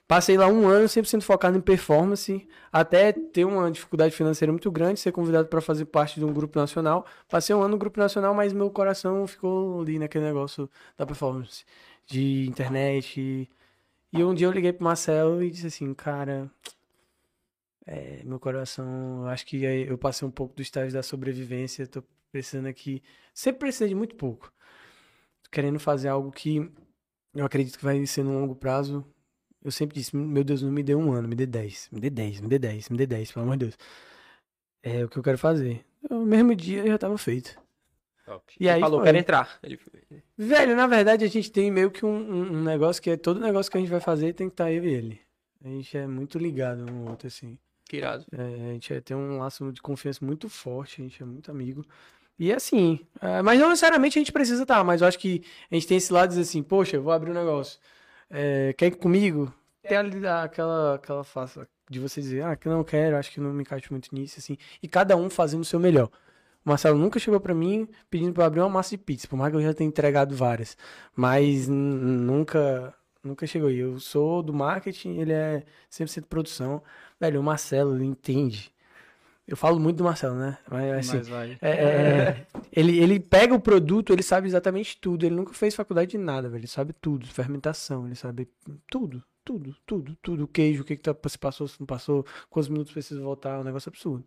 [0.08, 4.70] Passei lá um ano sempre sendo focado em performance, até ter uma dificuldade financeira muito
[4.70, 7.06] grande, ser convidado para fazer parte de um grupo nacional.
[7.28, 11.66] Passei um ano no grupo nacional, mas meu coração ficou ali naquele negócio da performance,
[12.06, 13.50] de internet.
[14.14, 16.50] E um dia eu liguei pro Marcelo e disse assim, cara,
[17.86, 22.04] É, meu coração, eu acho que eu passei um pouco do estágio da sobrevivência, tô
[22.32, 24.52] precisando aqui, sempre precisei de muito pouco.
[25.44, 26.58] Tô querendo fazer algo que
[27.36, 29.06] eu acredito que vai ser no longo prazo.
[29.64, 32.10] Eu sempre disse, meu Deus, não me dê um ano, me dê dez, me dê
[32.10, 33.78] dez, me dê dez, me dê dez, pelo amor de Deus.
[34.84, 35.86] É o que eu quero fazer.
[36.10, 37.56] No mesmo dia já tava feito.
[38.60, 39.06] E aí falou, foi.
[39.08, 39.60] quero entrar.
[39.64, 39.80] Ele...
[40.38, 43.72] Velho, na verdade a gente tem meio que um, um- negócio que é todo negócio
[43.72, 45.22] que a gente vai fazer tem que estar eu e ele.
[45.64, 47.58] A gente é muito ligado um no outro, assim.
[47.86, 48.26] Que irado.
[48.32, 51.50] É, a gente é- tem um laço de confiança muito forte, a gente é muito
[51.52, 51.86] amigo.
[52.38, 55.76] E assim, é, mas não necessariamente a gente precisa estar, mas eu acho que a
[55.76, 57.80] gente tem esse lado de dizer assim, poxa, eu vou abrir um negócio.
[58.30, 59.54] É, quer ir comigo?
[59.88, 61.60] Tem ali aquela, aquela face
[61.90, 64.58] de você dizer, ah, que não quero, acho que não me encaixo muito nisso, assim.
[64.82, 66.10] E cada um fazendo o seu melhor.
[66.66, 69.52] O Marcelo nunca chegou pra mim pedindo eu abrir uma massa de pizza, por mais
[69.52, 70.76] que eu já tenha entregado várias.
[71.16, 72.92] Mas nunca,
[73.24, 73.70] nunca chegou.
[73.70, 76.82] E eu sou do marketing, ele é 100% produção.
[77.20, 78.74] Velho, o Marcelo, entende.
[79.48, 80.58] Eu falo muito do Marcelo, né?
[80.70, 81.58] Mas assim, Mas vai.
[81.62, 85.24] é, é, é, ele, ele pega o produto, ele sabe exatamente tudo.
[85.24, 86.62] Ele nunca fez faculdade de nada, velho.
[86.62, 87.28] Ele sabe tudo.
[87.28, 88.50] Fermentação, ele sabe
[88.90, 89.24] tudo.
[89.44, 90.44] Tudo, tudo, tudo.
[90.46, 93.58] O queijo, o que, que tá, se passou, se não passou, quantos minutos precisa voltar,
[93.58, 94.26] é um negócio absurdo.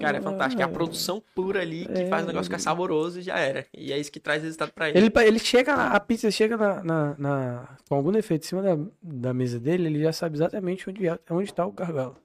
[0.00, 0.60] Cara, é fantástico.
[0.60, 3.66] É a produção pura ali que É, faz o negócio ficar saboroso e já era.
[3.72, 4.98] E é isso que traz resultado pra ele.
[4.98, 8.62] Ele, ele chega, na- a pizza chega na, na- na- com algum defeito em cima
[8.62, 12.16] da, da mesa dele, ele já sabe exatamente onde, é- onde tá o gargalo.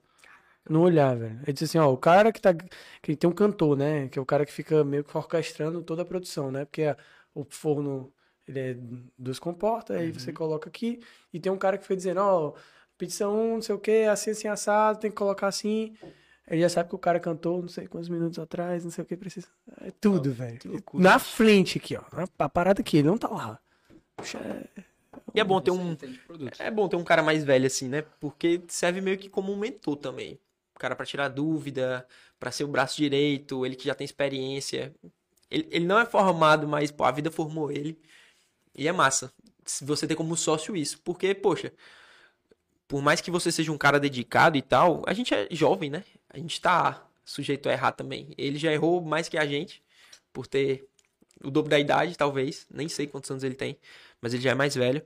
[0.68, 1.40] No olhar, velho.
[1.44, 2.54] Ele diz assim, ó, o cara que tá.
[3.02, 4.08] Que tem um cantor, né?
[4.08, 6.64] Que é o cara que fica meio que orquestrando toda a produção, né?
[6.64, 6.96] Porque a-
[7.34, 8.12] o forno
[8.46, 8.76] ele é
[9.18, 11.00] duas comportas, aí você coloca aqui,
[11.32, 12.52] e tem um cara que fica dizendo, ó,
[12.98, 15.94] pizza 1, não sei o que, assim, assim, assado, tem que colocar assim.
[16.50, 19.06] Ele já sabe que o cara cantou não sei quantos minutos atrás, não sei o
[19.06, 19.46] que precisa.
[19.80, 20.58] É tudo, velho.
[20.64, 21.02] loucura.
[21.04, 22.02] Na frente aqui, ó.
[22.38, 23.58] A parada aqui, ele não tá lá.
[24.16, 24.82] Puxa, é-
[25.32, 25.96] E é bom ter um.
[26.58, 28.02] É bom ter um cara mais velho assim, né?
[28.18, 30.40] Porque serve meio que como um mentor também.
[30.74, 32.04] O cara pra tirar dúvida,
[32.38, 34.92] pra ser o braço direito, ele que já tem experiência.
[35.48, 37.96] Ele, ele não é formado, mas pô, a vida formou ele.
[38.76, 39.32] E é massa.
[39.64, 41.00] Se você ter como sócio isso.
[41.04, 41.72] Porque, poxa,
[42.88, 46.02] por mais que você seja um cara dedicado e tal, a gente é jovem, né?
[46.30, 48.28] A gente tá sujeito a errar também.
[48.38, 49.82] Ele já errou mais que a gente,
[50.32, 50.86] por ter
[51.42, 52.66] o dobro da idade, talvez.
[52.70, 53.76] Nem sei quantos anos ele tem,
[54.20, 55.02] mas ele já é mais velho.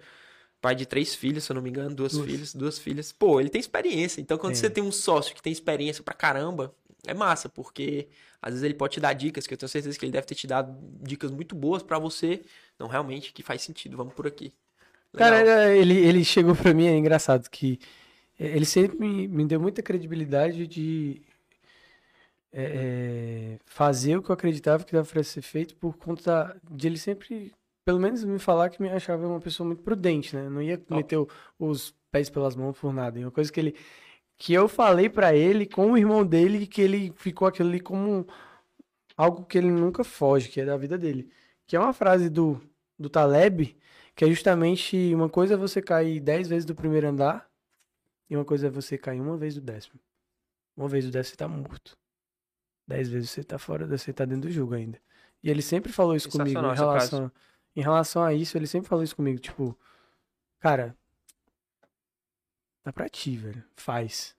[0.61, 2.25] Pai de três filhos, se eu não me engano, duas, Duas.
[2.27, 3.13] filhas, duas filhas.
[3.13, 4.21] Pô, ele tem experiência.
[4.21, 4.61] Então, quando Tem.
[4.63, 6.75] você tem um sócio que tem experiência pra caramba,
[7.07, 8.09] é massa, porque
[8.41, 10.35] às vezes ele pode te dar dicas, que eu tenho certeza que ele deve ter
[10.35, 12.41] te dado dicas muito boas pra você.
[12.79, 14.55] Não, realmente, que faz sentido, vamos por aqui.
[15.15, 15.59] Cara, Legal.
[15.73, 17.79] ele, ele chegou pra mim, é engraçado que
[18.39, 21.23] ele sempre me, me deu muita credibilidade de
[22.53, 26.87] é, é, fazer o que eu acreditava que dava pra ser feito por conta de
[26.87, 27.53] ele sempre,
[27.85, 30.49] pelo menos me falar que me achava uma pessoa muito prudente, né?
[30.49, 31.19] Não ia meter
[31.59, 33.19] os pés pelas mãos por nada.
[33.19, 33.75] E uma coisa que ele
[34.37, 38.27] que eu falei pra ele com o irmão dele que ele ficou aquilo ali como
[39.17, 41.31] algo que ele nunca foge, que é da vida dele.
[41.67, 42.61] Que é uma frase do
[42.99, 43.77] do Taleb,
[44.15, 47.49] que é justamente uma coisa é você cair dez vezes do primeiro andar
[48.29, 50.01] e uma coisa é você cair uma vez do décimo.
[50.77, 51.97] Uma vez do décimo você tá morto.
[52.87, 55.01] Dez vezes você tá fora, você tá dentro do jogo ainda.
[55.43, 57.33] E ele sempre falou isso comigo em relação,
[57.77, 59.79] em relação a isso, ele sempre falou isso comigo, tipo,
[60.59, 60.97] cara,
[62.85, 63.63] dá pra ti, velho.
[63.77, 64.37] Faz.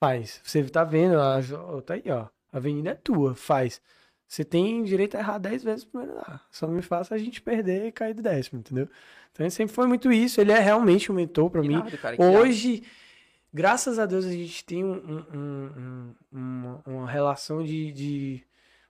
[0.00, 0.40] Faz.
[0.42, 2.28] Você tá vendo, a, ó, tá aí, ó.
[2.52, 3.80] A avenida é tua, faz.
[4.26, 6.46] Você tem direito a errar 10 vezes primeiro andar.
[6.50, 8.88] Só não me faça a gente perder e cair do décimo, entendeu?
[9.30, 10.40] Então ele sempre foi muito isso.
[10.40, 11.74] Ele é realmente um mentor pra mim.
[11.74, 12.46] Irado, cara, que irado.
[13.52, 18.42] Graças a Deus, a gente tem um- um- um- um- uma, relação de, de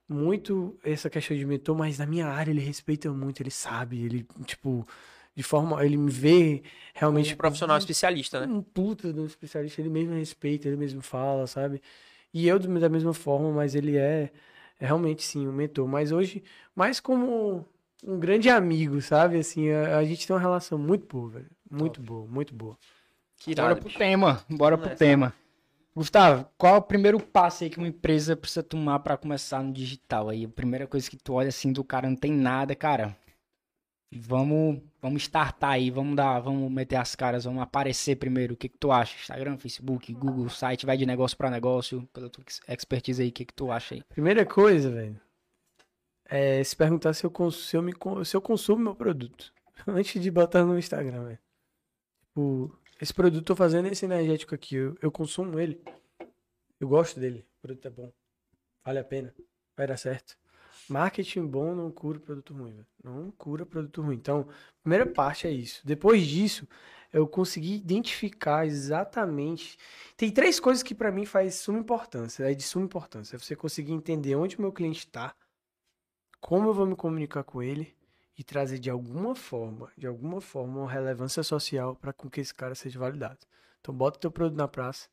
[0.07, 4.25] muito essa questão de mentor, mas na minha área ele respeita muito, ele sabe, ele,
[4.45, 4.87] tipo,
[5.35, 8.53] de forma, ele me vê realmente um profissional especialista, né?
[8.53, 11.81] um puta de um especialista, ele mesmo respeita, ele mesmo fala, sabe?
[12.33, 14.31] E eu da mesma forma, mas ele é,
[14.79, 15.87] é realmente sim um mentor.
[15.87, 16.43] Mas hoje,
[16.75, 17.65] mais como
[18.03, 19.37] um grande amigo, sabe?
[19.37, 21.49] Assim, a, a gente tem uma relação muito boa, velho.
[21.69, 22.77] Muito boa, muito boa.
[23.43, 23.97] Que Bora irado, pro bicho.
[23.99, 25.33] tema, bora pro Vamos tema.
[25.95, 29.71] Gustavo, qual é o primeiro passo aí que uma empresa precisa tomar pra começar no
[29.71, 30.45] digital aí?
[30.45, 33.15] A primeira coisa que tu olha assim do cara não tem nada, cara.
[34.15, 38.53] Vamos, vamos startar aí, vamos dar, vamos meter as caras, vamos aparecer primeiro.
[38.53, 39.15] O que que tu acha?
[39.19, 43.31] Instagram, Facebook, Google, site, vai de negócio pra negócio, pela tua ex- expertise aí, o
[43.31, 44.03] que que tu acha aí?
[44.03, 45.19] Primeira coisa, velho,
[46.25, 47.91] é se perguntar se eu, cons- se eu, me,
[48.23, 49.51] se eu consumo meu produto.
[49.87, 51.39] Antes de botar no Instagram, velho.
[52.27, 55.81] Tipo, esse produto tô fazendo esse energético aqui, eu, eu consumo ele.
[56.79, 58.11] Eu gosto dele, o produto é bom.
[58.85, 59.33] Vale a pena,
[59.75, 60.37] vai dar certo.
[60.89, 62.85] Marketing bom não cura produto ruim.
[63.03, 64.15] Não cura produto ruim.
[64.15, 64.47] Então,
[64.81, 65.81] primeira parte é isso.
[65.85, 66.67] Depois disso,
[67.11, 69.77] eu consegui identificar exatamente.
[70.17, 73.35] Tem três coisas que para mim faz suma importância, é de suma importância.
[73.35, 75.33] É você conseguir entender onde o meu cliente está,
[76.41, 77.95] como eu vou me comunicar com ele
[78.37, 82.53] e trazer de alguma forma, de alguma forma, uma relevância social para com que esse
[82.53, 83.39] cara seja validado.
[83.79, 85.07] Então, bota o teu produto na praça,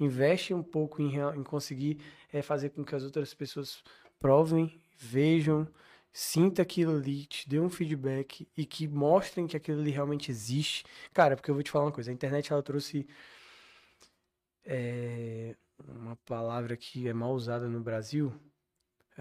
[0.00, 1.98] investe um pouco em, em conseguir
[2.32, 3.82] é, fazer com que as outras pessoas
[4.18, 5.66] provem, vejam,
[6.12, 10.84] sinta aquilo ali, te dê um feedback e que mostrem que aquilo ali realmente existe.
[11.12, 13.06] Cara, porque eu vou te falar uma coisa, a internet ela trouxe
[14.64, 15.54] é,
[15.86, 18.32] uma palavra que é mal usada no Brasil,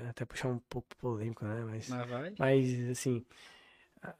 [0.09, 1.63] até puxar um pouco polêmico, né?
[1.65, 1.89] Mas,
[2.37, 3.25] Mas, mas assim,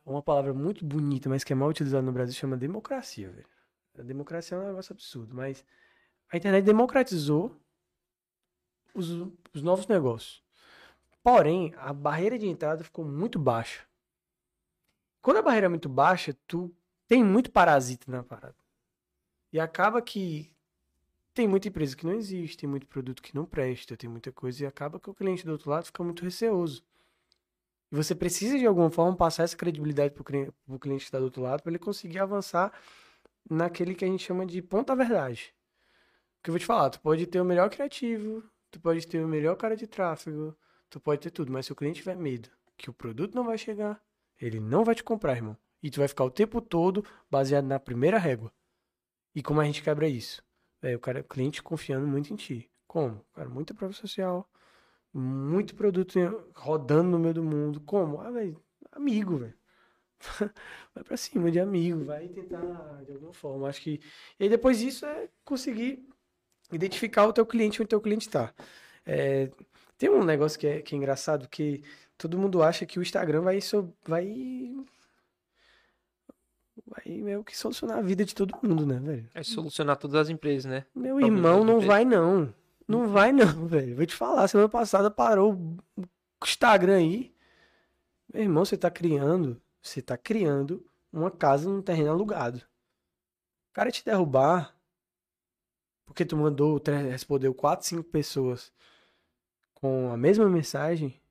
[0.06, 3.48] uma palavra muito bonita, mas que é mal utilizada no Brasil chama democracia, velho.
[3.98, 5.64] A democracia é um negócio absurdo, mas
[6.32, 7.56] a internet democratizou
[8.94, 9.10] os,
[9.54, 10.44] os novos negócios.
[11.24, 13.86] Porém, a barreira de entrada ficou muito baixa.
[15.22, 16.74] Quando a barreira é muito baixa, tu
[17.08, 18.56] tem muito parasita na parada.
[19.52, 20.56] E acaba que
[21.38, 24.64] tem muita empresa que não existe, tem muito produto que não presta, tem muita coisa,
[24.64, 26.84] e acaba que o cliente do outro lado fica muito receoso.
[27.92, 30.22] E você precisa, de alguma forma, passar essa credibilidade para
[30.68, 32.74] o cliente que está do outro lado, para ele conseguir avançar
[33.48, 35.54] naquele que a gente chama de ponta verdade.
[36.38, 39.28] Porque eu vou te falar, tu pode ter o melhor criativo, tu pode ter o
[39.28, 40.58] melhor cara de tráfego,
[40.90, 43.60] tu pode ter tudo, mas se o cliente tiver medo que o produto não vai
[43.60, 44.02] chegar,
[44.42, 45.56] ele não vai te comprar, irmão.
[45.84, 48.52] E tu vai ficar o tempo todo baseado na primeira régua.
[49.36, 50.47] E como a gente quebra isso?
[50.82, 52.70] É, o cara, o cliente confiando muito em ti.
[52.88, 53.26] Como?
[53.34, 54.50] Cara, muita prova social,
[55.14, 56.18] muito produto
[56.56, 57.82] rodando no meio do mundo.
[57.82, 58.22] Como?
[58.22, 58.62] Ah, velho,
[58.92, 59.58] amigo, velho.
[60.96, 63.68] vai pra cima de amigo, vai tentar de alguma forma.
[63.68, 64.00] Acho que.
[64.40, 66.08] E aí depois disso é conseguir
[66.72, 68.54] identificar o teu cliente onde o teu cliente está.
[69.06, 69.50] É,
[69.98, 71.84] tem um negócio que é, que é engraçado, que
[72.18, 73.60] todo mundo acha que o Instagram vai,
[74.06, 74.76] vai
[76.88, 79.30] vai meio que solucionar a vida de todo mundo, né, velho?
[79.34, 80.86] É solucionar todas as empresas, né?
[80.96, 82.54] Meu irmão, não vai não.
[82.88, 83.96] Não vai não, velho.
[83.96, 86.04] Vou te falar, semana passada parou o
[86.44, 87.36] Instagram aí.
[88.34, 92.60] Meu irmão, você tá criando, você tá criando uma casa num terreno alugado.
[93.70, 94.78] O cara te derrubar
[96.08, 98.72] porque tu mandou, respondeu quatro, cinco pessoas
[99.74, 101.22] com a mesma mensagem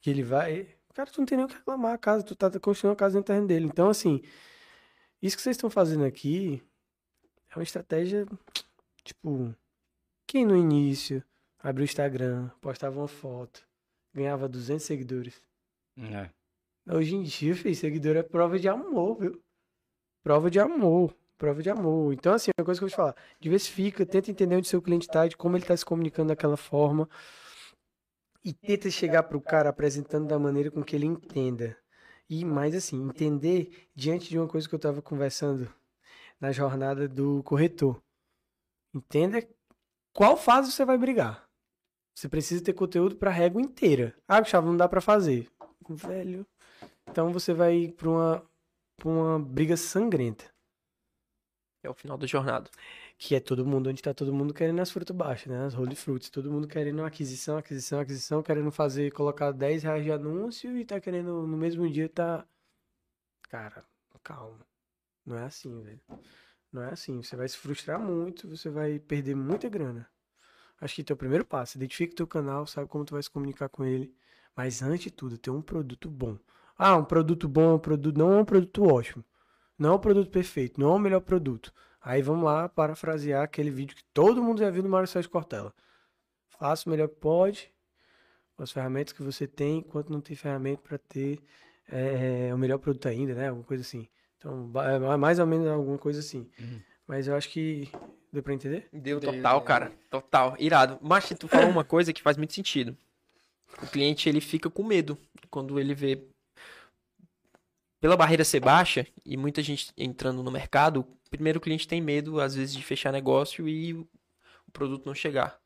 [0.00, 2.48] que ele vai, cara, tu não tem nem o que reclamar a casa, tu tá
[2.58, 3.66] construindo a casa no terreno dele.
[3.66, 4.22] Então, assim,
[5.22, 6.62] isso que vocês estão fazendo aqui
[7.50, 8.26] é uma estratégia,
[9.04, 9.54] tipo,
[10.26, 11.22] quem no início
[11.58, 13.64] abriu o Instagram, postava uma foto,
[14.12, 15.40] ganhava 200 seguidores.
[15.96, 16.30] É.
[16.92, 19.42] Hoje em dia, filho, seguidor é prova de amor, viu?
[20.24, 22.12] Prova de amor, prova de amor.
[22.12, 25.06] Então, assim, uma coisa que eu vou te falar, diversifica, tenta entender onde seu cliente
[25.06, 27.08] está, de como ele está se comunicando daquela forma.
[28.44, 31.76] E tenta chegar pro cara apresentando da maneira com que ele entenda.
[32.34, 35.70] E mais assim, entender diante de uma coisa que eu estava conversando
[36.40, 38.02] na jornada do corretor.
[38.94, 39.46] Entenda
[40.14, 41.46] qual fase você vai brigar.
[42.16, 44.16] Você precisa ter conteúdo para a régua inteira.
[44.26, 45.46] Ah, Gustavo, não dá para fazer.
[45.86, 46.46] Velho.
[47.06, 48.50] Então você vai para uma,
[48.96, 50.50] pra uma briga sangrenta.
[51.84, 52.70] É o final da jornada
[53.24, 55.64] que é todo mundo, onde está todo mundo querendo as frutas baixas, né?
[55.64, 60.10] As holy fruits, todo mundo querendo aquisição, aquisição, aquisição, querendo fazer, colocar 10 reais de
[60.10, 62.44] anúncio e tá querendo no mesmo dia tá.
[63.48, 63.84] Cara,
[64.24, 64.66] calma.
[65.24, 66.00] Não é assim, velho.
[66.72, 67.22] Não é assim.
[67.22, 70.08] Você vai se frustrar muito, você vai perder muita grana.
[70.80, 73.84] Acho que teu primeiro passo, identifica teu canal, sabe como tu vai se comunicar com
[73.84, 74.12] ele.
[74.56, 76.36] Mas antes de tudo, ter um produto bom.
[76.76, 78.18] Ah, um produto bom é um produto.
[78.18, 79.24] Não é um produto ótimo.
[79.78, 81.72] Não é um produto perfeito, não é o melhor produto.
[82.04, 85.72] Aí vamos lá parafrasear aquele vídeo que todo mundo já viu no Mário Sérgio Cortella.
[86.48, 87.72] Faça o melhor que pode,
[88.56, 91.38] com as ferramentas que você tem, enquanto não tem ferramenta para ter
[91.88, 93.48] é, o melhor produto ainda, né?
[93.48, 94.08] Alguma coisa assim.
[94.36, 94.70] Então,
[95.12, 96.50] é mais ou menos alguma coisa assim.
[96.58, 96.80] Uhum.
[97.06, 97.88] Mas eu acho que
[98.32, 98.88] deu pra entender?
[98.92, 99.92] Deu total, Deu, cara.
[100.10, 100.56] Total.
[100.58, 100.98] Irado.
[101.00, 102.96] Mas tu falou uma coisa que faz muito sentido.
[103.80, 105.16] O cliente, ele fica com medo
[105.50, 106.20] quando ele vê
[108.00, 112.40] pela barreira ser baixa e muita gente entrando no mercado, o primeiro cliente tem medo,
[112.40, 114.06] às vezes, de fechar negócio e o
[114.70, 115.58] produto não chegar,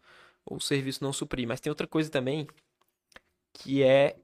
[0.45, 1.47] ou o serviço não suprir.
[1.47, 2.47] Mas tem outra coisa também,
[3.53, 4.17] que é,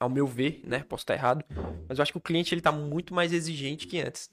[0.00, 0.82] ao meu ver, né?
[0.82, 1.44] Posso estar errado,
[1.88, 4.28] mas eu acho que o cliente ele está muito mais exigente que antes.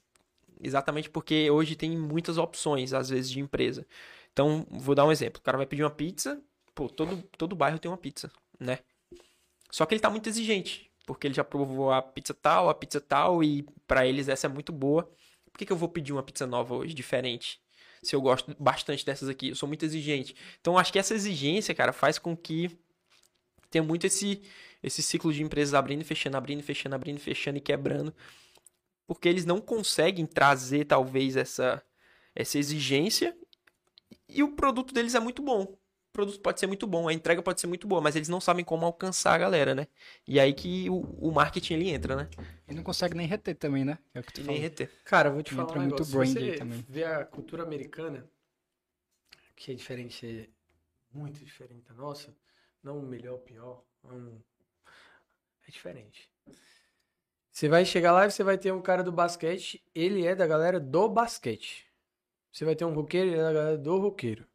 [0.60, 3.86] Exatamente porque hoje tem muitas opções, às vezes, de empresa.
[4.32, 5.40] Então, vou dar um exemplo.
[5.40, 6.42] O cara vai pedir uma pizza,
[6.74, 8.80] pô, todo, todo bairro tem uma pizza, né?
[9.70, 13.00] Só que ele está muito exigente porque ele já provou a pizza tal, a pizza
[13.00, 15.10] tal, e para eles essa é muito boa.
[15.52, 17.60] Por que, que eu vou pedir uma pizza nova hoje, diferente?
[18.02, 20.34] Se eu gosto bastante dessas aqui, eu sou muito exigente.
[20.60, 22.78] Então, acho que essa exigência, cara, faz com que
[23.70, 24.42] tem muito esse,
[24.82, 28.14] esse ciclo de empresas abrindo e fechando, abrindo e fechando, abrindo e fechando e quebrando.
[29.06, 31.82] Porque eles não conseguem trazer, talvez, essa,
[32.34, 33.36] essa exigência.
[34.28, 35.76] E o produto deles é muito bom.
[36.20, 38.40] O produto pode ser muito bom, a entrega pode ser muito boa, mas eles não
[38.40, 39.86] sabem como alcançar a galera, né?
[40.26, 42.28] E aí que o, o marketing ele entra, né?
[42.68, 43.98] E não consegue nem reter também, né?
[44.14, 44.90] É o que tu e nem reter.
[45.04, 46.12] Cara, eu vou te Entra falar um muito negócio.
[46.12, 46.84] brand Se você também.
[46.88, 48.28] vê a cultura americana,
[49.54, 50.48] que é diferente, é
[51.12, 52.34] muito diferente da nossa,
[52.82, 54.40] não o melhor ou pior, é um-
[55.66, 56.30] é diferente.
[57.52, 60.46] Você vai chegar lá e você vai ter um cara do basquete, ele é da
[60.48, 61.86] galera do basquete.
[62.52, 64.46] Você vai ter um roqueiro, ele é da galera do roqueiro.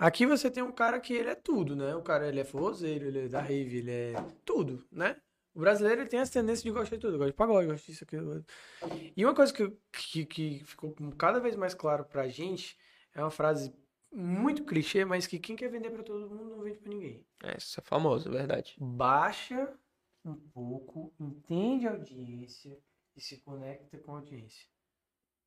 [0.00, 1.94] Aqui você tem um cara que ele é tudo, né?
[1.94, 4.14] O cara, ele é forrozeiro, ele é da rave, ele é
[4.46, 5.14] tudo, né?
[5.54, 8.04] O brasileiro ele tem essa tendência de gostar de tudo, gosta de pagode, gosta disso,
[8.04, 8.42] aquilo.
[9.14, 12.78] E uma coisa que, que, que ficou cada vez mais claro pra gente
[13.14, 13.74] é uma frase
[14.10, 17.22] muito clichê, mas que quem quer vender pra todo mundo não vende pra ninguém.
[17.42, 18.76] É, isso é famoso, é verdade.
[18.80, 19.70] Baixa
[20.24, 22.78] um pouco, entende a audiência
[23.14, 24.66] e se conecta com a audiência.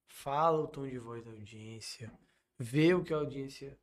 [0.05, 2.13] Fala o tom de voz da audiência,
[2.59, 3.75] vê o que a audiência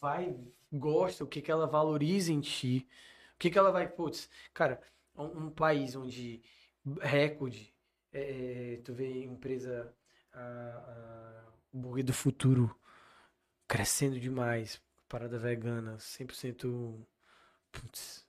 [0.00, 0.36] vai,
[0.72, 2.86] gosta, o que, que ela valoriza em ti,
[3.34, 3.88] o que, que ela vai.
[3.88, 4.80] Putz, cara,
[5.16, 6.42] um, um país onde
[7.00, 7.74] recorde,
[8.12, 9.94] é, tu vê empresa,
[10.32, 12.78] a, a, Burger do Futuro
[13.66, 17.06] crescendo demais, parada vegana, 100%.
[17.72, 18.24] Putz.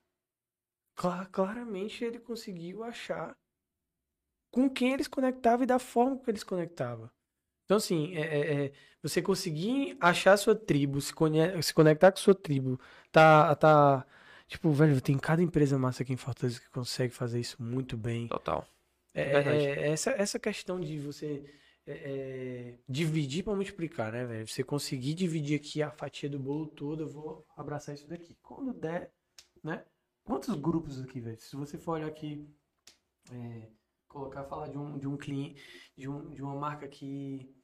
[0.96, 3.38] Cla- claramente ele conseguiu achar
[4.50, 7.10] com quem eles conectavam e da forma que eles conectavam.
[7.66, 12.18] Então, assim, é, é- é, você conseguir achar sua tribo, se, conhe- se conectar com
[12.18, 12.80] sua tribo,
[13.12, 14.06] tá, tá.
[14.48, 18.28] Tipo, velho, tem cada empresa massa aqui em Fortaleza que consegue fazer isso muito bem.
[18.28, 18.68] Total.
[19.14, 19.66] É, Verdade.
[19.66, 21.44] é- essa, essa questão de você
[21.88, 24.48] é, é, dividir para multiplicar, né, velho?
[24.48, 28.36] Você conseguir dividir aqui a fatia do bolo todo, eu vou abraçar isso daqui.
[28.42, 29.12] Quando der,
[29.64, 29.84] né?
[30.24, 31.40] Quantos grupos aqui, velho?
[31.40, 32.48] Se você for olhar aqui,
[33.32, 33.68] é,
[34.08, 35.62] colocar, falar de um, de um cliente,
[35.98, 37.55] de, um, de uma marca que.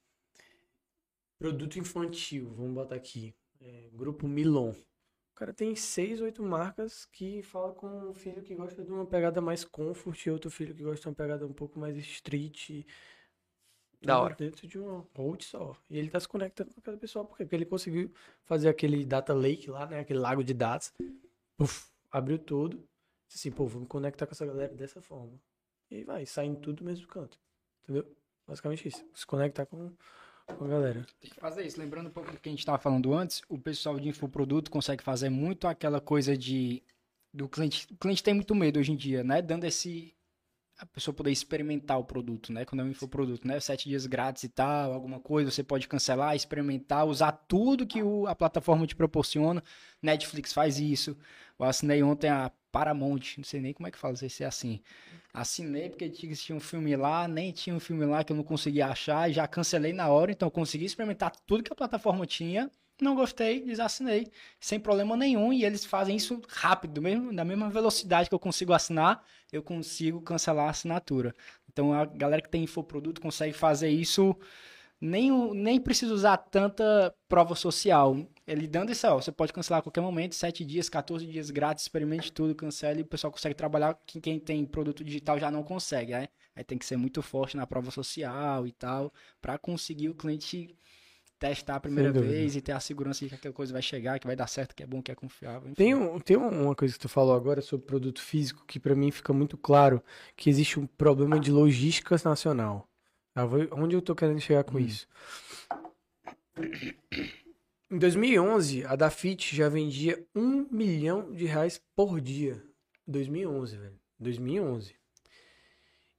[1.41, 3.33] Produto infantil, vamos botar aqui.
[3.59, 4.69] é, grupo Milon.
[4.69, 9.07] O cara tem seis, oito marcas que fala com um filho que gosta de uma
[9.07, 12.85] pegada mais comfort e outro filho que gosta de uma pegada um pouco mais street.
[14.03, 14.35] Da tudo hora.
[14.35, 15.75] Dentro de uma hold só.
[15.89, 17.25] E ele tá se conectando com cada pessoa.
[17.25, 17.43] Por quê?
[17.43, 20.01] Porque ele conseguiu fazer aquele data lake lá, né?
[20.01, 20.93] Aquele lago de dados.
[21.57, 22.87] Puf, abriu tudo.
[23.27, 25.41] Disse assim, pô, vamos conectar com essa galera dessa forma.
[25.89, 27.39] E aí vai, saindo tudo do mesmo canto.
[27.81, 28.15] Entendeu?
[28.45, 29.03] Basicamente isso.
[29.15, 29.91] Se conectar com,
[30.47, 31.05] a galera.
[31.19, 31.79] Tem que fazer isso.
[31.79, 35.03] Lembrando um pouco do que a gente estava falando antes, o pessoal de infoproduto consegue
[35.03, 36.83] fazer muito aquela coisa de.
[37.33, 37.87] Do cliente.
[37.91, 39.41] O cliente tem muito medo hoje em dia, né?
[39.41, 40.13] Dando esse.
[40.77, 42.65] A pessoa poder experimentar o produto, né?
[42.65, 43.59] Quando é um infoproduto, né?
[43.59, 48.25] Sete dias grátis e tal, alguma coisa, você pode cancelar, experimentar, usar tudo que o-
[48.25, 49.63] a plataforma te proporciona.
[50.01, 51.15] Netflix faz isso.
[51.59, 54.47] Eu assinei ontem a Paramount, não sei nem como é que fala, sei se é
[54.47, 54.81] assim.
[55.33, 58.87] Assinei porque tinha, um filme lá, nem tinha um filme lá que eu não conseguia
[58.87, 62.69] achar, já cancelei na hora, então consegui experimentar tudo que a plataforma tinha,
[63.01, 68.29] não gostei, desassinei, sem problema nenhum, e eles fazem isso rápido, mesmo, na mesma velocidade
[68.29, 71.33] que eu consigo assinar, eu consigo cancelar a assinatura.
[71.67, 74.35] Então a galera que tem infoproduto consegue fazer isso,
[75.01, 78.15] nem, o- nem precisa usar tanta prova social.
[78.47, 81.83] Ele dando isso, ó, você pode cancelar a qualquer momento, 7 dias, 14 dias grátis,
[81.85, 85.63] experimente tudo, cancele, e o pessoal consegue trabalhar, quem, quem tem produto digital já não
[85.63, 86.27] consegue, né?
[86.55, 89.11] Aí tem que ser muito forte na prova social e tal,
[89.41, 90.75] para conseguir o cliente
[91.39, 94.27] testar a primeira vez e ter a segurança de que aquela coisa vai chegar, que
[94.27, 95.63] vai dar certo, que é bom, que é confiável.
[95.71, 95.73] enfim.
[95.75, 99.09] Tem, um, tem uma coisa que tu falou agora sobre produto físico que pra mim
[99.09, 100.03] fica muito claro
[100.35, 102.87] que existe um problema de logística nacional.
[103.71, 104.81] Onde eu tô querendo chegar com Hum.
[104.81, 105.07] isso?
[107.89, 112.63] Em 2011, a Dafit já vendia um milhão de reais por dia.
[113.07, 113.99] 2011, velho.
[114.19, 114.95] 2011.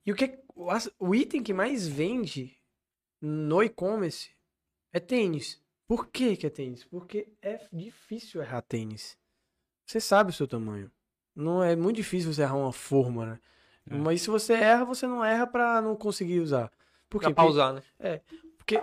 [0.05, 0.39] E o que
[0.99, 2.57] o item que mais vende
[3.21, 4.31] no e-commerce
[4.93, 5.61] é tênis.
[5.87, 6.85] Por que que é tênis?
[6.85, 9.17] Porque é difícil errar tênis.
[9.87, 10.91] Você sabe o seu tamanho.
[11.35, 13.41] Não é muito difícil você errar uma forma, né?
[13.91, 13.95] É.
[13.97, 16.71] Mas se você erra, você não erra pra não conseguir usar.
[17.13, 17.27] Por quê?
[17.27, 17.83] Pra pausar, né?
[18.57, 18.77] Porque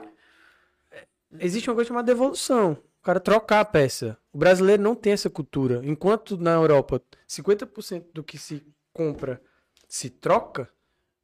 [0.92, 1.08] é,
[1.40, 2.74] existe uma coisa chamada devolução.
[3.02, 4.16] O cara trocar a peça.
[4.32, 5.82] O brasileiro não tem essa cultura.
[5.84, 8.64] Enquanto na Europa 50% do que se
[8.94, 9.42] compra
[9.88, 10.70] se troca,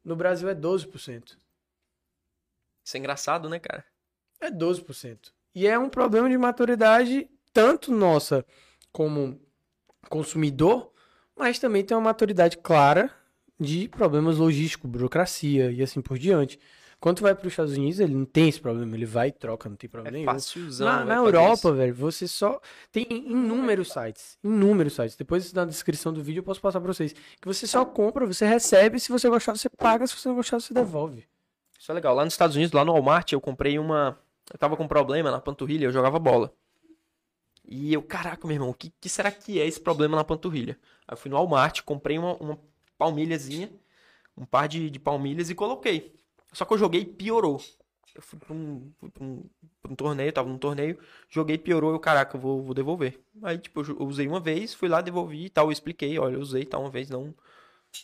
[0.04, 1.36] no Brasil é 12%.
[2.84, 3.84] Isso é engraçado, né, cara?
[4.40, 5.32] É 12%.
[5.54, 8.44] E é um problema de maturidade, tanto nossa
[8.90, 9.40] como
[10.08, 10.92] consumidor,
[11.36, 13.14] mas também tem uma maturidade clara
[13.60, 16.58] de problemas logísticos, burocracia e assim por diante.
[16.98, 18.96] Quando tu vai para os Estados Unidos, ele não tem esse problema.
[18.96, 20.32] Ele vai e troca, não tem problema É nenhum.
[20.32, 20.86] facilzão.
[20.86, 22.60] Na, velho, na fazer Europa, velho, você só.
[22.90, 24.38] Tem inúmeros sites.
[24.42, 25.14] Inúmeros sites.
[25.14, 27.12] Depois na descrição do vídeo eu posso passar pra vocês.
[27.12, 28.98] Que você só compra, você recebe.
[28.98, 30.06] Se você gostar, você paga.
[30.06, 31.24] Se você não gostar, você devolve.
[31.78, 32.14] Isso é legal.
[32.14, 34.18] Lá nos Estados Unidos, lá no Walmart, eu comprei uma.
[34.52, 36.52] Eu tava com um problema na panturrilha, eu jogava bola.
[37.68, 40.78] E eu, caraca, meu irmão, o que, que será que é esse problema na panturrilha?
[41.06, 42.58] Aí eu fui no Walmart, comprei uma, uma
[42.96, 43.70] palmilhazinha,
[44.36, 46.14] um par de, de palmilhas e coloquei.
[46.52, 47.60] Só que eu joguei e piorou.
[48.14, 49.44] Eu fui pra um, fui pra um,
[49.82, 53.20] pra um torneio, tava num torneio, joguei, piorou, eu, caraca, eu vou, vou devolver.
[53.42, 56.40] Aí, tipo, eu usei uma vez, fui lá, devolvi e tal, eu expliquei, olha, eu
[56.40, 57.34] usei tal uma vez, não,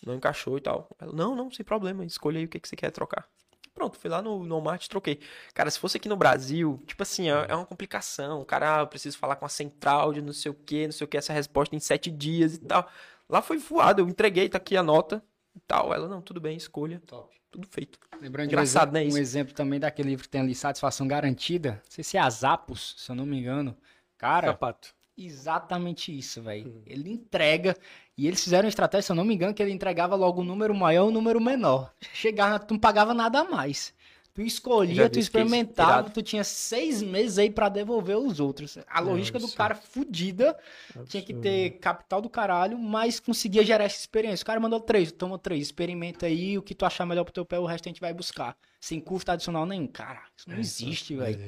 [0.07, 0.89] não encaixou e tal.
[0.99, 3.27] Ela, não, não, sem problema, escolha aí o que, que você quer trocar.
[3.75, 5.19] Pronto, fui lá no, no Walmart e troquei.
[5.55, 8.45] Cara, se fosse aqui no Brasil, tipo assim, é, é uma complicação.
[8.45, 11.07] Cara, ah, eu preciso falar com a central de não sei o que, não sei
[11.07, 12.87] o que, essa resposta em sete dias e tal.
[13.29, 15.25] Lá foi voado, eu entreguei, tá aqui a nota
[15.57, 15.93] e tal.
[15.95, 17.01] Ela, não, tudo bem, escolha.
[17.07, 17.42] Top.
[17.53, 17.99] Tudo feito.
[18.21, 19.19] Lembrando Engraçado, de um, né, exemplo, isso?
[19.19, 21.73] um exemplo também daquele livro que tem ali, Satisfação Garantida.
[21.85, 23.77] Não sei se é a Zappos, se eu não me engano.
[24.17, 24.95] Cara, Sapato.
[25.19, 26.83] exatamente isso, velho.
[26.87, 27.77] Ele entrega.
[28.17, 30.45] E eles fizeram uma estratégia, se eu não me engano, que ele entregava logo o
[30.45, 31.93] número maior e o número menor.
[32.15, 33.93] Chegava, tu não pagava nada a mais.
[34.35, 38.79] Tu escolhia, tu experimentava, tu tinha seis meses aí pra devolver os outros.
[38.89, 39.59] A lógica do absurdo.
[39.59, 40.59] cara fudida
[41.07, 44.43] tinha que ter capital do caralho, mas conseguia gerar essa experiência.
[44.43, 47.45] O cara mandou três, toma três, experimenta aí, o que tu achar melhor pro teu
[47.45, 48.57] pé, o resto a gente vai buscar.
[48.81, 49.87] Sem custo adicional nenhum.
[49.87, 51.39] Cara, isso não existe, velho.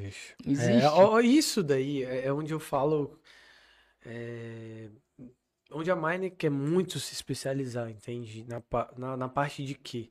[0.44, 0.82] Não existe.
[0.82, 3.18] É, ó, isso daí é é onde eu falo.
[4.04, 4.90] é,
[5.72, 8.44] onde a Mine quer muito se especializar, entende?
[8.44, 8.62] Na,
[8.96, 10.10] na, na parte de que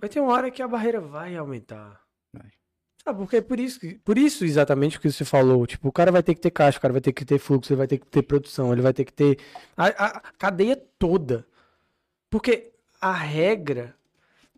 [0.00, 2.00] vai ter uma hora que a barreira vai aumentar.
[2.32, 2.50] Vai.
[3.04, 5.66] Sabe, porque é por isso, por isso exatamente o que você falou.
[5.66, 7.72] Tipo, o cara vai ter que ter caixa, o cara vai ter que ter fluxo,
[7.72, 9.38] ele vai ter que ter produção, ele vai ter que ter
[9.76, 11.46] a, a- a cadeia toda.
[12.28, 13.96] Porque a regra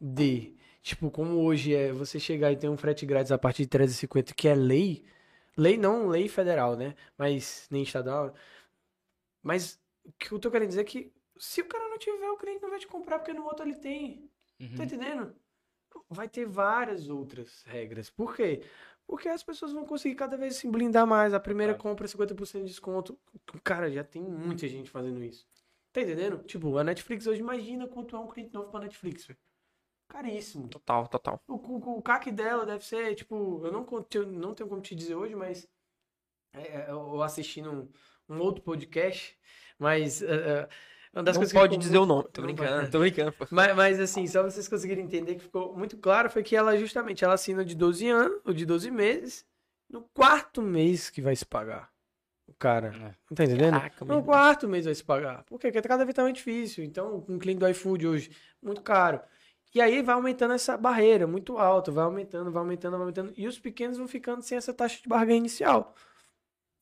[0.01, 3.68] de, tipo, como hoje é você chegar e ter um frete grátis a partir de
[3.68, 5.05] 350, que é lei,
[5.57, 6.95] lei não lei federal, né?
[7.16, 8.34] Mas nem estadual.
[9.43, 12.36] Mas o que eu tô querendo dizer é que se o cara não tiver, o
[12.36, 14.28] cliente não vai te comprar porque no outro ele tem.
[14.63, 14.77] Uhum.
[14.77, 15.35] Tá entendendo?
[16.09, 18.09] Vai ter várias outras regras.
[18.09, 18.63] Por quê?
[19.07, 21.35] Porque as pessoas vão conseguir cada vez se blindar mais.
[21.35, 21.83] A primeira Claro.
[21.83, 23.19] compra é 50% de desconto.
[23.65, 25.47] Cara, já tem muita gente fazendo isso.
[25.93, 26.43] Tá entendendo?
[26.45, 29.39] Tipo, a Netflix hoje, imagina quanto é um cliente novo pra Netflix, velho.
[30.09, 30.69] Caríssimo.
[30.69, 31.43] Total, total.
[31.47, 34.95] O, o, o CAC dela deve ser, tipo, eu não, eu não tenho como te
[34.95, 35.69] dizer hoje, mas
[36.55, 37.91] é, é, eu assisti num,
[38.29, 39.39] um outro podcast,
[39.79, 40.69] mas é, é,
[41.15, 42.29] uma das não coisas pode dizer o muito- nome.
[42.33, 43.35] Tô brincando, tô brincando.
[43.51, 47.25] Mas, mas assim, só vocês conseguirem entender que ficou muito claro, foi que ela justamente,
[47.25, 49.45] ela assina de 12 anos, ou de 12 meses,
[49.91, 51.91] no quarto mês que vai se pagar.
[52.47, 53.15] O cara, É.
[53.31, 53.73] não tá entendendo?
[53.75, 55.45] Caraca, No quarto mês vai se pagar.
[55.45, 55.71] Por quê?
[55.71, 56.83] Porque cada vez tá mais difícil.
[56.85, 58.31] Então, um cliente do iFood hoje,
[58.63, 59.21] muito caro.
[59.75, 63.33] E aí vai aumentando essa barreira, muito alta, vai aumentando, vai aumentando, vai aumentando.
[63.37, 65.95] E os pequenos vão ficando sem essa taxa de barganha inicial.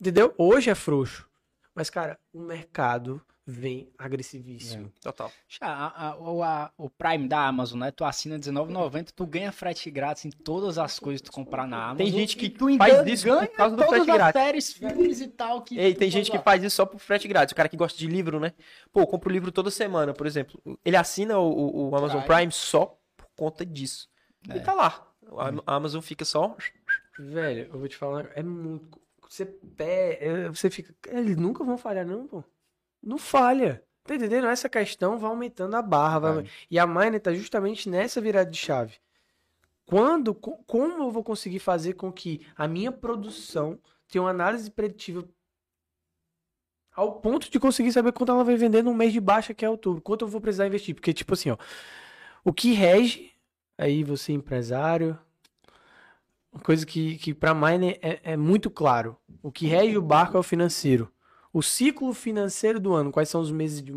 [0.01, 0.35] Entendeu?
[0.39, 1.29] Hoje é frouxo.
[1.75, 4.93] Mas, cara, o mercado vem agressivíssimo.
[5.03, 5.31] Total.
[5.49, 7.91] Já, a- a- o, a- o Prime da Amazon, né?
[7.91, 11.77] Tu assina R$19,90, tu ganha frete grátis em todas as coisas que tu comprar na
[11.91, 11.97] Amazon.
[11.99, 14.41] Tem gente que tu faz isso por ganha causa do todas frete as grátis.
[14.43, 15.63] séries, filmes e tal.
[15.63, 16.43] Que Ei, tem gente que lá.
[16.43, 17.53] faz isso só por frete grátis.
[17.53, 18.53] O cara que gosta de livro, né?
[18.93, 20.61] Pô, compra o livro toda semana, por exemplo.
[20.85, 22.37] Ele assina o, o- o Amazon Prime.
[22.41, 24.09] Prime só por conta disso.
[24.49, 24.57] É.
[24.57, 25.07] E tá lá.
[25.67, 26.57] A a Amazon fica só.
[27.19, 28.99] Velho, eu vou te falar, é muito.
[29.29, 30.93] Você pé, é, você fica.
[31.09, 32.43] Eles nunca vão falhar, não, pô.
[33.03, 33.83] Não falha.
[34.05, 34.47] Tá entendendo?
[34.47, 36.19] Essa questão vai aumentando a barra.
[36.19, 36.47] vai- Vai.
[36.71, 38.95] E a Miner tá justamente nessa virada de chave.
[39.87, 43.79] Quando, co- como eu vou conseguir fazer com que a minha produção
[44.09, 45.29] tenha uma análise preditiva
[46.93, 49.71] ao ponto de conseguir saber quanto ela vai vender no mês de baixa, que é
[49.71, 50.95] outubro, quanto eu vou precisar investir?
[50.95, 51.57] Porque, tipo assim, ó,
[52.45, 53.33] o que rege,
[53.79, 55.19] aí você empresário,
[56.53, 59.17] uma coisa que, que para Miner é, é muito claro.
[59.43, 61.11] O que rege o barco é o financeiro.
[61.53, 63.93] O ciclo financeiro do ano, quais são os meses de,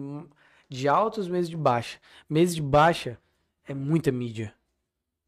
[0.67, 1.99] de alta os meses de baixa?
[2.29, 3.19] Meses de baixa
[3.65, 4.53] é muita mídia.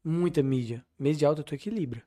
[0.04, 0.84] Muita mídia.
[0.98, 2.02] Mês de alta tu equilibra.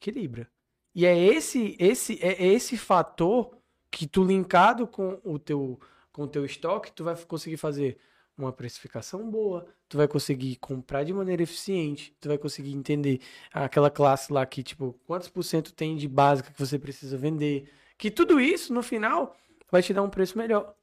[0.00, 0.48] Equilibra.
[0.94, 3.56] E é esse esse é esse fator
[3.90, 5.80] que tu linkado com o teu
[6.12, 7.98] com o teu estoque, tu vai conseguir fazer
[8.36, 13.20] uma precificação boa, tu vai conseguir comprar de maneira eficiente, tu vai conseguir entender
[13.52, 17.68] aquela classe lá que, tipo, quantos por cento tem de básica que você precisa vender.
[17.96, 19.36] Que tudo isso, no final,
[19.70, 20.74] vai te dar um preço melhor,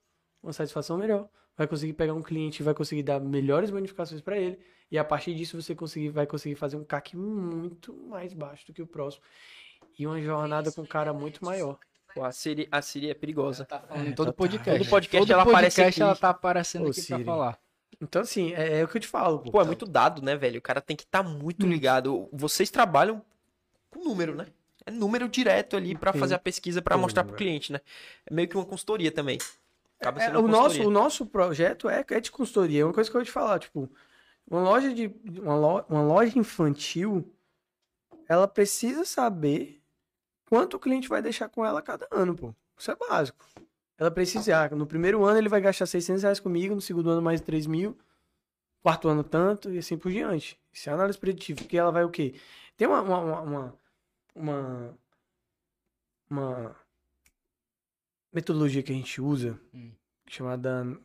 [0.42, 1.28] uma satisfação melhor.
[1.58, 4.58] Vai conseguir pegar um cliente, vai conseguir dar melhores bonificações para ele,
[4.90, 8.74] e a partir disso você conseguir, vai conseguir fazer um CAC muito mais baixo do
[8.74, 9.24] que o próximo.
[10.00, 11.78] E uma jornada com um cara muito maior.
[12.16, 13.66] Pô, a Siri, a Siri é perigosa.
[13.66, 14.80] Tá falando em É, todo tá- podcast.
[14.80, 16.02] todo podcast ela aparece aqui.
[16.02, 17.24] ela tá aparecendo Ô, aqui pra Siri.
[17.26, 17.60] falar.
[18.02, 19.40] Então, assim, é, é o que eu te falo.
[19.40, 20.58] Pô, Pô, é muito dado, né, velho?
[20.60, 22.28] O cara tem que estar muito ligado.
[22.34, 23.24] Vocês trabalham
[23.90, 24.48] com número, né?
[24.92, 26.20] É número direto ali pra Sim.
[26.20, 27.38] fazer a pesquisa pra Sim, mostrar pro velho.
[27.38, 27.80] cliente, né?
[28.26, 29.38] É meio que uma consultoria também.
[30.00, 32.82] Acaba É, sendo o, uma nosso, o nosso projeto é, é de consultoria.
[32.82, 33.90] É uma coisa que eu vou te falar, tipo,
[34.50, 37.32] uma loja de uma, lo- uma loja infantil,
[38.28, 39.82] ela precisa saber
[40.50, 42.54] quanto o cliente vai deixar com ela cada ano, pô.
[42.78, 43.46] Isso é básico.
[43.98, 47.22] Ela precisa, ah, no primeiro ano ele vai gastar 600 reais comigo, no segundo ano
[47.22, 47.96] mais 3 mil,
[48.82, 50.60] quarto ano tanto e assim por diante.
[50.74, 52.34] Isso é análise preditiva, porque ela vai o quê?
[52.76, 53.80] Tem uma, uma, uma,
[54.36, 54.98] uma,
[56.30, 56.76] uma,
[58.32, 59.92] metodologia que a gente usa, Hum.
[60.28, 60.98] chamada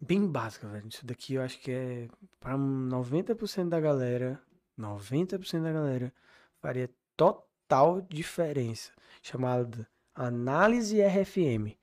[0.00, 0.88] bem básica, velho.
[0.88, 2.08] Isso daqui eu acho que é
[2.38, 4.40] para 90% da galera,
[4.78, 6.12] 90% da galera
[6.60, 11.76] faria total diferença, chamada análise RFM.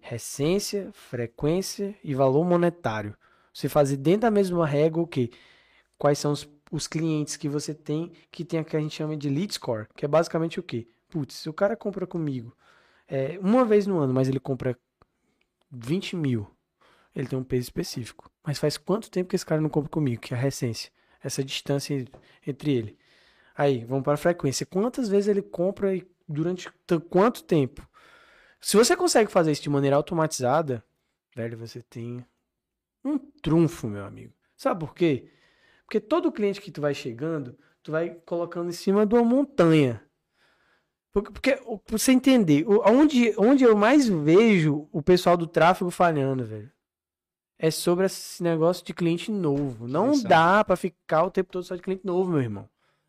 [0.00, 3.16] Recência, frequência e valor monetário.
[3.52, 5.30] Você fazer dentro da mesma régua o quê?
[5.98, 9.16] Quais são os, os clientes que você tem que tem o que a gente chama
[9.16, 10.86] de lead score, que é basicamente o quê?
[11.08, 12.56] Putz, se o cara compra comigo
[13.08, 14.76] é, uma vez no ano, mas ele compra
[15.70, 16.48] 20 mil,
[17.14, 18.30] ele tem um peso específico.
[18.44, 20.20] Mas faz quanto tempo que esse cara não compra comigo?
[20.20, 20.90] Que é a recência.
[21.22, 22.06] Essa distância en-
[22.46, 22.98] entre ele.
[23.56, 24.66] Aí, vamos para a frequência.
[24.66, 26.70] Quantas vezes ele compra e durante
[27.08, 27.88] quanto tempo?
[28.60, 30.84] Se você consegue fazer isso de maneira automatizada,
[31.34, 32.24] velho, você tem
[33.04, 34.32] um trunfo, meu amigo.
[34.56, 35.30] Sabe por quê?
[35.86, 40.02] Porque todo cliente que tu vai chegando, tu vai colocando em cima de uma montanha.
[41.12, 46.70] Porque, pra você entender, onde, onde eu mais vejo o pessoal do tráfego falhando, velho,
[47.58, 49.88] é sobre esse negócio de cliente novo.
[49.88, 52.68] Não dá pra ficar o tempo todo só de cliente novo, meu irmão.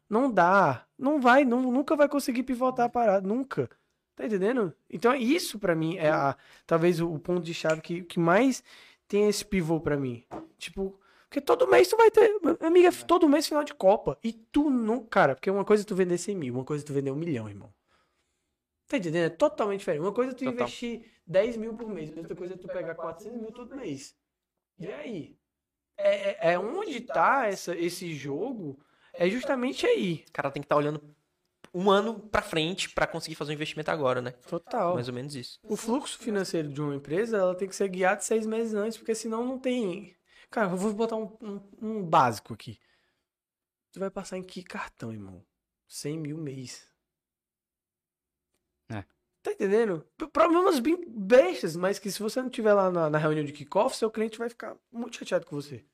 [0.10, 0.86] Não dá.
[0.98, 3.70] Não vai, não, nunca vai conseguir pivotar a parada, nunca.
[4.16, 4.74] Tá entendendo?
[4.90, 8.64] Então, isso pra mim é a, talvez o, ponto de chave que, que mais
[9.08, 10.24] tem esse pivô pra mim.
[10.58, 10.98] Tipo,
[11.30, 12.32] porque todo mês tu vai ter.
[12.62, 14.18] Amiga, todo mês final de Copa.
[14.24, 15.06] E tu não.
[15.06, 17.16] Cara, porque uma coisa é tu vender 100 mil, uma coisa é tu vender um
[17.16, 17.74] milhão, irmão.
[18.88, 19.26] Tá entendendo?
[19.26, 20.02] É totalmente diferente.
[20.02, 20.54] Uma coisa é tu Total.
[20.54, 24.16] investir 10 mil por mês, outra coisa é tu pegar 400 mil todo mês.
[24.80, 25.38] E aí?
[25.98, 28.80] É, é, é onde tá essa, esse jogo?
[29.14, 30.24] É justamente aí.
[30.30, 31.02] O cara tem que estar olhando
[31.74, 34.32] um ano pra frente pra conseguir fazer um investimento agora, né?
[34.48, 34.94] Total.
[34.94, 35.60] Mais ou menos isso.
[35.64, 39.14] O fluxo financeiro de uma empresa, ela tem que ser guiada seis meses antes, porque
[39.14, 40.16] senão não tem.
[40.50, 42.80] Cara, eu vou botar um, um, um básico aqui.
[43.92, 45.46] Tu vai passar em que cartão, irmão?
[45.88, 46.88] 100 mil mês.
[48.90, 49.04] É.
[49.42, 50.06] Tá entendendo?
[50.32, 53.96] Problemas bem bestas, mas que se você não tiver lá na, na reunião de kickoff,
[53.96, 55.86] seu cliente vai ficar muito chateado com você.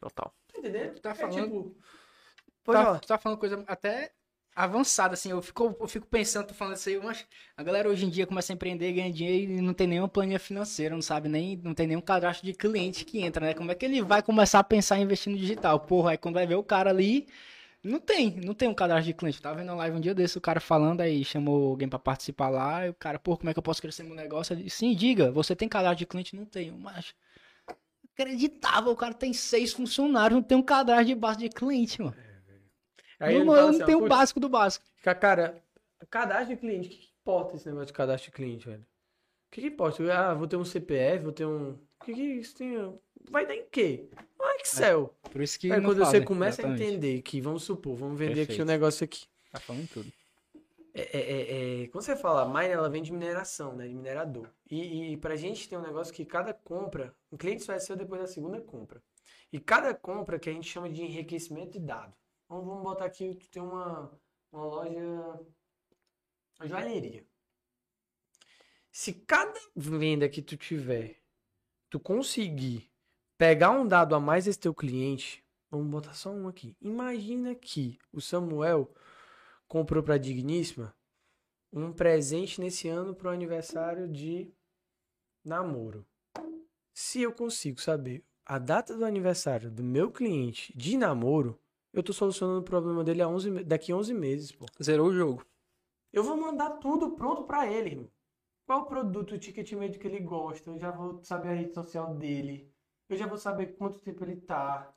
[0.00, 0.34] Total.
[0.52, 1.00] Tá entendendo?
[1.00, 1.76] Tá É falando- tipo,
[2.64, 3.00] Pode tá, falar.
[3.00, 4.14] tu tá falando coisa até
[4.54, 5.30] avançada, assim.
[5.30, 7.26] Eu fico, eu fico pensando, tô falando aí, mas
[7.56, 10.38] a galera hoje em dia começa a empreender, ganha dinheiro e não tem nenhuma planilha
[10.38, 13.54] financeira, não sabe nem, não tem nenhum cadastro de cliente que entra, né?
[13.54, 15.80] Como é que ele vai começar a pensar em investir no digital?
[15.80, 17.26] Porra, aí quando vai ver o cara ali,
[17.82, 19.42] não tem, não tem um cadastro de cliente.
[19.42, 22.48] Tava vendo uma live um dia desse, o cara falando aí, chamou alguém pra participar
[22.48, 24.56] lá, e o cara, pô, como é que eu posso crescer meu negócio?
[24.70, 26.36] Sim, diga, você tem cadastro de cliente?
[26.36, 27.14] Não tenho, mas...
[28.14, 32.14] Acreditável, o cara tem seis funcionários, não tem um cadastro de base de cliente, mano.
[33.22, 34.84] Aí não, eu assim, não tenho o "Putz, básico do básico.
[35.02, 35.62] Cara,
[36.10, 38.80] cadastro de cliente, o que, que importa esse negócio de cadastro de cliente, velho?
[38.82, 38.84] O
[39.52, 40.02] que, que importa?
[40.12, 41.70] Ah, vou ter um CPF, vou ter um.
[41.72, 42.98] O que, que isso tem?
[43.30, 44.08] Vai dar em quê?
[44.38, 45.14] No Excel.
[45.30, 46.82] Por isso que Aí quando fazem, você começa exatamente.
[46.82, 48.62] a entender que, vamos supor, vamos vender aqui Perfeito.
[48.62, 49.26] o negócio aqui.
[49.52, 50.12] Tá falando tudo.
[50.94, 53.86] É, é, é, é, quando você fala mine, ela vem de mineração, né?
[53.86, 54.48] De minerador.
[54.70, 57.96] E, e pra gente tem um negócio que cada compra, o cliente só é seu
[57.96, 59.02] depois da segunda compra.
[59.52, 62.12] E cada compra que a gente chama de enriquecimento de dado.
[62.52, 64.12] Então vamos botar aqui, tu tem uma,
[64.52, 65.40] uma loja,
[66.60, 67.26] uma joalheria.
[68.90, 71.22] Se cada venda que tu tiver,
[71.88, 72.92] tu conseguir
[73.38, 76.76] pegar um dado a mais desse teu cliente, vamos botar só um aqui.
[76.78, 78.94] Imagina que o Samuel
[79.66, 80.94] comprou para Digníssima
[81.72, 84.52] um presente nesse ano pro aniversário de
[85.42, 86.06] namoro.
[86.92, 91.58] Se eu consigo saber a data do aniversário do meu cliente de namoro,
[91.92, 94.66] eu tô solucionando o problema dele a 11, me- daqui a 11 meses, pô.
[94.82, 95.44] Zerou o jogo.
[96.12, 98.10] Eu vou mandar tudo pronto pra ele, irmão.
[98.66, 101.74] Qual o produto, o ticket médio que ele gosta, eu já vou saber a rede
[101.74, 102.70] social dele.
[103.08, 104.92] Eu já vou saber quanto tempo ele tá.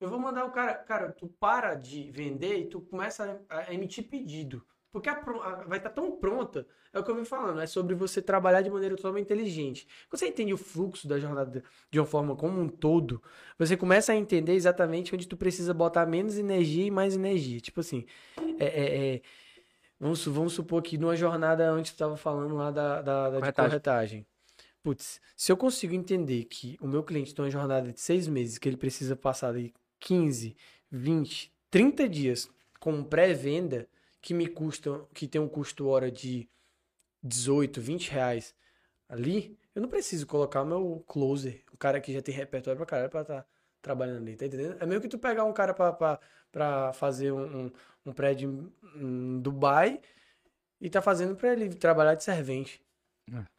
[0.00, 3.74] Eu vou mandar o cara, cara, tu para de vender e tu começa a, a
[3.74, 4.64] emitir pedido.
[5.00, 7.94] Porque a a- vai estar tão pronta, é o que eu vim falando, é sobre
[7.94, 9.86] você trabalhar de maneira totalmente inteligente.
[10.08, 13.22] Quando você entende o fluxo da jornada de uma forma como um todo,
[13.58, 17.60] você começa a entender exatamente onde tu precisa botar menos energia e mais energia.
[17.60, 18.04] Tipo assim,
[18.58, 19.22] é, é- é-
[20.00, 23.40] vamos, vamos supor que numa jornada onde tu estava falando lá da, da, da de
[23.40, 23.68] Corretagem.
[23.70, 24.26] corretagem.
[24.82, 28.56] putz, se eu consigo entender que o meu cliente tem uma jornada de seis meses,
[28.58, 30.56] que ele precisa passar ali 15,
[30.90, 32.48] 20, 30 dias
[32.80, 33.86] com pré-venda,
[34.20, 36.48] que me custa, que tem um custo hora de
[37.22, 38.54] 18, 20 reais
[39.08, 43.10] ali, eu não preciso colocar meu closer, o cara que já tem repertório pra caralho
[43.10, 43.48] pra estar tá
[43.80, 44.76] trabalhando ali, tá entendendo?
[44.80, 47.70] É meio que tu pegar um cara pra, pra, pra fazer um,
[48.04, 50.00] um, prédio em Dubai
[50.80, 52.82] e tá fazendo pra ele trabalhar de servente.
[53.32, 53.57] É.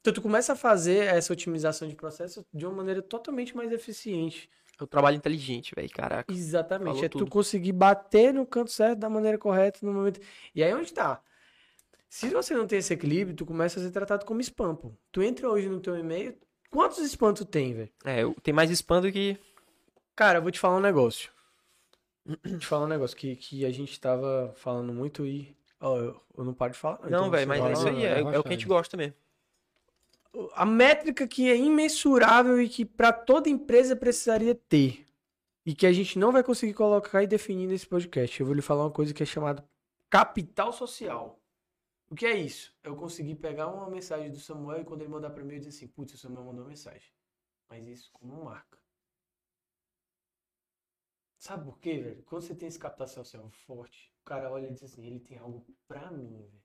[0.00, 4.48] Então tu começa a fazer essa otimização de processo de uma maneira totalmente mais eficiente.
[4.78, 6.32] É o trabalho inteligente, velho, caraca.
[6.32, 6.88] Exatamente.
[6.88, 7.24] Falou é tudo.
[7.26, 10.18] tu conseguir bater no canto certo da maneira correta no momento.
[10.54, 11.20] E aí onde tá?
[12.08, 14.92] Se você não tem esse equilíbrio, tu começa a ser tratado como spam, pô.
[15.12, 16.34] Tu entra hoje no teu e-mail,
[16.70, 17.90] quantos spam tu tem, velho?
[18.04, 19.38] É, eu- tem mais spam do que.
[20.16, 21.30] Cara, eu vou te falar um negócio.
[22.24, 25.54] Vou te falar um negócio que, que a gente tava falando muito e.
[25.78, 26.98] Ó, eu, eu não paro de falar.
[27.04, 28.96] então Não, velho, você mas é isso aí, é, é o que a gente gosta
[28.96, 29.14] mesmo.
[30.54, 35.06] A métrica que é imensurável e que pra toda empresa precisaria ter.
[35.66, 38.38] E que a gente não vai conseguir colocar e definir nesse podcast.
[38.38, 39.68] Eu vou lhe falar uma coisa que é chamada
[40.08, 41.40] capital social.
[42.08, 42.74] O que é isso?
[42.82, 45.70] Eu consegui pegar uma mensagem do Samuel e quando ele mandar pra mim, eu dizer
[45.70, 47.12] assim, putz, o Samuel mandou uma mensagem.
[47.68, 48.78] Mas isso como marca.
[51.38, 52.22] Sabe por quê, velho?
[52.24, 55.38] Quando você tem esse capital social forte, o cara olha e diz assim, ele tem
[55.38, 56.59] algo pra mim, velho.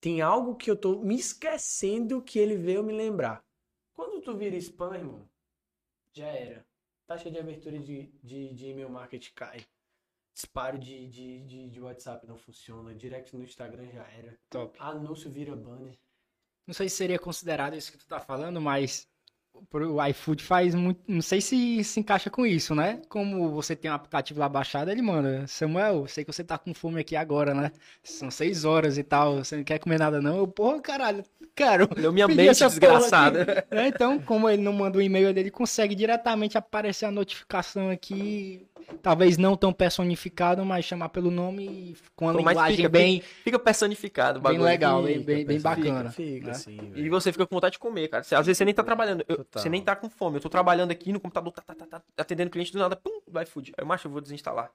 [0.00, 3.44] Tem algo que eu tô me esquecendo que ele veio me lembrar.
[3.94, 5.28] Quando tu vira spam, irmão,
[6.12, 6.66] já era.
[7.06, 9.66] Taxa de abertura de, de, de e-mail marketing cai.
[10.32, 12.94] Disparo de, de, de, de WhatsApp não funciona.
[12.94, 14.38] Direct no Instagram já era.
[14.48, 14.78] Top.
[14.80, 15.98] Anúncio vira banner.
[16.66, 19.09] Não sei se seria considerado isso que tu tá falando, mas
[19.72, 21.00] o iFood faz muito.
[21.06, 23.00] Não sei se se encaixa com isso, né?
[23.08, 25.46] Como você tem um aplicativo lá baixado, ele manda.
[25.46, 27.70] Samuel, sei que você tá com fome aqui agora, né?
[28.02, 29.36] São seis horas e tal.
[29.44, 30.38] Você não quer comer nada, não?
[30.38, 31.24] Eu, porra, caralho,
[31.54, 31.88] quero.
[31.96, 33.42] Leu minha Pedir mente desgraçada.
[33.42, 33.66] aqui.
[33.70, 38.66] É, então, como ele não manda o e-mail dele, consegue diretamente aparecer a notificação aqui.
[39.02, 43.20] Talvez não tão personificado, mas chamar pelo nome e com Pô, mas linguagem fica bem,
[43.44, 44.64] Fica personificado o bem bagulho.
[44.64, 46.10] legal, bem, Fica, bem, bem fica, bacana.
[46.10, 46.50] Fica, né?
[46.52, 48.22] assim, E você fica com vontade de comer, cara.
[48.22, 49.24] Às vezes você nem tá trabalhando.
[49.28, 49.62] eu- Total.
[49.62, 50.36] você nem tá com fome.
[50.36, 53.20] Eu tô trabalhando aqui no computador, tá, tá, tá, tá, atendendo cliente do nada, pum,
[53.28, 53.72] vai food.
[53.76, 54.70] Aí, macho, eu vou desinstalar.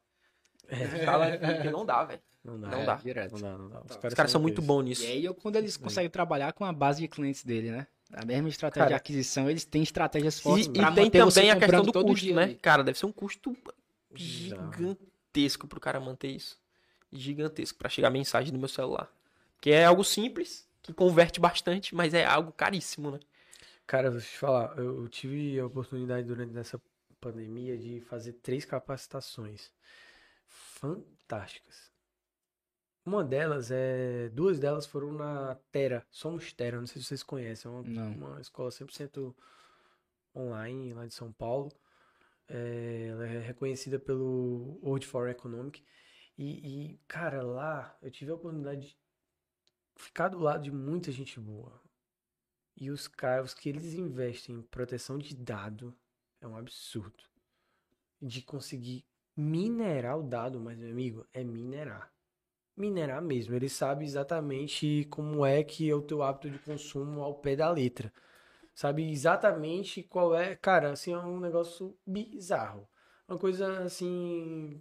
[0.69, 2.21] Desinstala, porque não dá, velho.
[2.43, 2.67] Não dá.
[2.69, 2.95] Não É, dá.
[2.95, 3.31] direto.
[3.33, 3.81] Não dá, não dá.
[3.81, 5.03] Os Os caras são muito bons nisso.
[5.03, 7.87] E aí, eu- quando eles conseguem trabalhar com a base de clientes dele, né?
[8.13, 11.23] A mesma estratégia de Cara, aquisição, eles têm estratégias E, fortes e pra tem manter
[11.23, 12.43] você também a questão do custo, dia, né?
[12.43, 12.55] ali.
[12.55, 13.55] Cara, deve ser um custo
[14.13, 16.57] gigantesco pro cara manter isso.
[17.11, 19.09] Gigantesco pra chegar a mensagem no meu celular.
[19.61, 23.19] Que é algo simples, que converte bastante, mas é algo caríssimo, né?
[23.87, 26.81] Cara, eu te falar, eu tive a oportunidade durante essa
[27.21, 29.71] pandemia de fazer três capacitações
[30.47, 31.91] fantásticas.
[33.05, 34.29] Uma delas é.
[34.29, 38.11] Duas delas foram na Terra, Somos Terra, não sei se vocês conhecem, é uma, Não.
[38.13, 39.35] uma escola 100%
[40.35, 41.71] online lá de São Paulo.
[42.47, 45.83] É, ela é reconhecida pelo World for Economic.
[46.37, 48.97] E, e, cara, lá eu tive a oportunidade de
[49.95, 51.79] ficar do lado de muita gente boa.
[52.75, 55.95] E os caras que eles investem em proteção de dado
[56.41, 57.23] é um absurdo.
[58.21, 59.05] De conseguir
[59.35, 62.11] minerar o dado, mas meu amigo, é minerar.
[62.75, 63.55] Minerar mesmo.
[63.55, 67.69] Ele sabe exatamente como é que é o teu hábito de consumo ao pé da
[67.71, 68.11] letra.
[68.73, 70.55] Sabe exatamente qual é.
[70.55, 72.87] Cara, assim, é um negócio bizarro.
[73.27, 74.79] Uma coisa assim.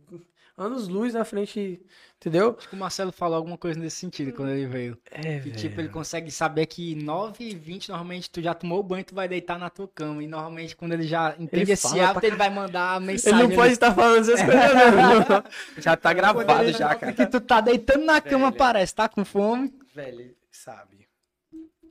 [0.57, 1.81] Anos luz na frente.
[2.17, 2.55] Entendeu?
[2.57, 4.97] Acho que o Marcelo falou alguma coisa nesse sentido quando ele veio.
[5.11, 8.83] É, Que tipo, ele consegue saber que 9 e 20 normalmente tu já tomou o
[8.83, 10.23] banho e tu vai deitar na tua cama.
[10.23, 13.07] E normalmente quando ele já entende Ele esse hábito, pra ele vai mandar a Ele
[13.07, 13.49] mensagem.
[13.49, 15.83] não pode estar falando essas coisas, não.
[15.83, 17.13] Já tá gravado já, cara.
[17.13, 18.59] que tu tá deitando na cama, Velho.
[18.59, 19.75] parece, tá com fome.
[19.93, 21.09] Velho, sabe.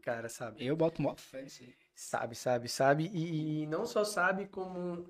[0.04, 0.66] Cara, sabe.
[0.66, 1.46] Eu boto mó fé.
[1.96, 3.10] Sabe, sabe, sabe.
[3.14, 5.06] E, e não só sabe, como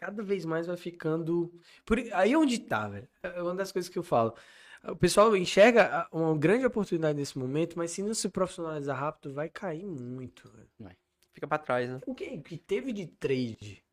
[0.00, 1.52] cada vez mais vai ficando.
[1.84, 1.98] Por...
[2.14, 3.06] Aí é onde tá, velho.
[3.22, 4.34] É uma das coisas que eu falo.
[4.82, 9.34] O pessoal enxerga a- uma grande oportunidade nesse momento, mas se não se profissionalizar rápido,
[9.34, 10.96] vai cair muito, velho.
[11.32, 12.00] Fica pra trás, né?
[12.06, 13.84] O que, que teve de trade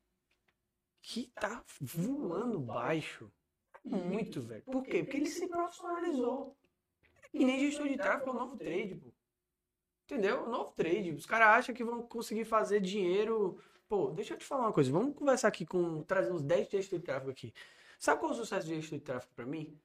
[1.01, 3.30] que tá voando baixo?
[3.84, 4.64] Muito, velho.
[4.64, 5.03] Por quê?
[5.03, 6.55] Porque ele se profissionalizou.
[7.34, 9.08] E nem gestor de tráfego é o novo trade, pô.
[10.05, 10.45] Entendeu?
[10.45, 11.12] O novo trade.
[11.12, 13.62] Os caras acham que vão conseguir fazer dinheiro.
[13.88, 14.91] Pô, deixa eu te falar uma coisa.
[14.91, 16.03] Vamos conversar aqui com.
[16.03, 17.53] trazer uns 10 gestores de tráfego aqui.
[17.97, 19.79] Sabe qual é o sucesso de gestor de tráfego pra mim?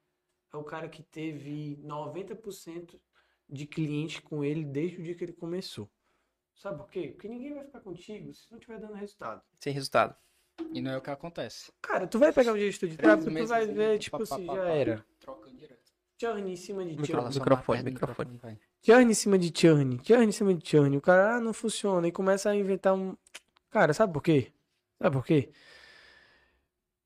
[0.53, 3.01] É o cara que teve 90%
[3.49, 5.89] de cliente com ele desde o dia que ele começou.
[6.55, 7.09] Sabe por quê?
[7.09, 9.43] Porque ninguém vai ficar contigo se não estiver dando resultado.
[9.59, 10.15] Sem resultado.
[10.73, 11.73] E não é o que acontece.
[11.81, 14.23] Cara, tu vai pegar o gestor de tráfego, tu vai assim, ver, pá, tipo pá,
[14.23, 14.69] assim, pá, já pá.
[14.69, 15.07] era.
[15.19, 15.93] Trocando direto.
[16.21, 17.35] Journey em cima de journey.
[17.35, 18.41] microfone, microfone.
[18.85, 20.97] churn em cima de churn, churn em cima de churn.
[20.97, 22.07] O cara, ah, não funciona.
[22.07, 23.17] E começa a inventar um.
[23.73, 24.53] Cara, sabe por quê?
[25.01, 25.51] Sabe por quê?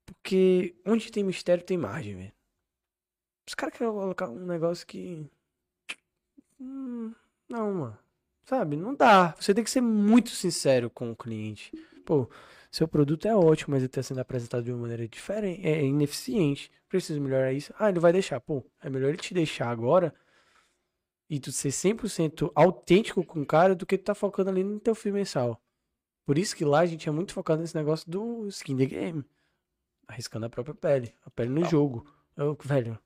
[0.05, 2.33] Porque onde tem mistério tem margem, velho.
[3.49, 5.31] Os caras querem colocar um negócio que.
[6.61, 7.15] Hum,
[7.49, 7.99] não, mano.
[8.45, 8.77] Sabe?
[8.77, 9.35] Não dá.
[9.39, 11.73] Você tem que ser muito sincero com o cliente.
[12.05, 12.29] Pô,
[12.71, 16.71] seu produto é ótimo, mas ele está sendo apresentado de uma maneira diferente, é ineficiente.
[16.89, 17.73] Preciso melhorar isso.
[17.79, 18.41] Ah, ele vai deixar.
[18.41, 20.13] Pô, é melhor ele te deixar agora
[21.31, 24.81] e tu ser 100% autêntico com o cara do que tu tá focando ali no
[24.81, 25.61] teu fim mensal.
[26.27, 29.25] Por isso que lá a gente é muito focado nesse negócio do skin the game.
[30.09, 31.15] Arriscando a própria pele.
[31.25, 32.05] A pele no jogo.
[32.37, 32.99] Eu, velho.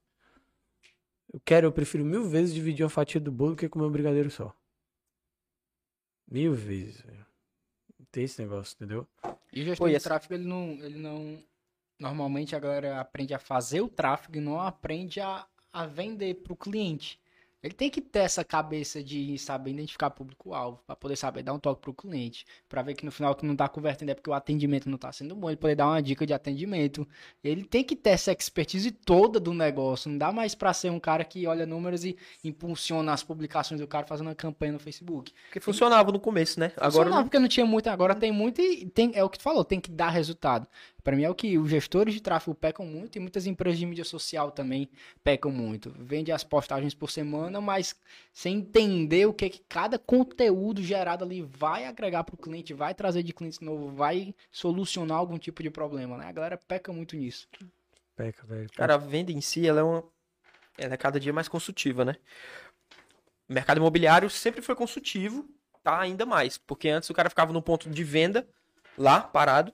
[1.31, 3.91] Eu quero, eu prefiro mil vezes dividir uma fatia do bolo do que comer um
[3.93, 4.57] brigadeiro só.
[6.27, 7.27] Mil vezes, velho.
[8.11, 9.07] Tem esse negócio, entendeu?
[9.53, 10.09] E o gestor Pô, de essa...
[10.09, 11.45] tráfego, ele não, ele não.
[11.99, 16.55] Normalmente a galera aprende a fazer o tráfego e não aprende a, a vender para
[16.55, 17.21] o cliente.
[17.63, 21.59] Ele tem que ter essa cabeça de saber identificar público-alvo, para poder saber dar um
[21.59, 24.33] toque pro cliente, para ver que no final tu não tá convertendo é porque o
[24.33, 27.07] atendimento não tá sendo bom, ele poder dar uma dica de atendimento.
[27.45, 30.99] Ele tem que ter essa expertise toda do negócio, não dá mais para ser um
[30.99, 35.33] cara que olha números e impulsiona as publicações do cara fazendo uma campanha no Facebook.
[35.47, 36.73] Porque funcionava no começo, né?
[36.77, 37.25] Agora funcionava não...
[37.25, 39.81] porque não tinha muito, agora tem muito e tem, é o que tu falou, tem
[39.81, 40.67] que dar resultado.
[41.03, 43.87] Para mim é o que os gestores de tráfego pecam muito e muitas empresas de
[43.87, 44.89] mídia social também
[45.25, 45.95] pecam muito.
[45.99, 47.95] Vende as postagens por semana, mas
[48.33, 52.95] sem entender o que, que cada conteúdo gerado ali vai agregar para o cliente, vai
[52.95, 56.27] trazer de cliente novo, vai solucionar algum tipo de problema, né?
[56.27, 57.49] A galera peca muito nisso.
[58.17, 58.71] Peca, velho.
[58.77, 60.05] Cara, a venda em si, ela é uma
[60.79, 62.17] ela é cada dia mais consultiva, né?
[63.49, 65.47] O mercado imobiliário sempre foi consultivo,
[65.83, 68.49] tá ainda mais, porque antes o cara ficava no ponto de venda
[68.97, 69.73] lá parado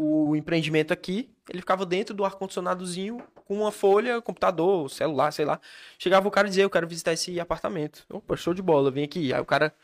[0.00, 5.60] o empreendimento aqui, ele ficava dentro do ar-condicionadozinho com uma folha, computador, celular, sei lá.
[5.98, 8.06] Chegava o cara e dizia, eu quero visitar esse apartamento.
[8.08, 9.34] Opa, show de bola, vem aqui.
[9.34, 9.74] Aí o cara,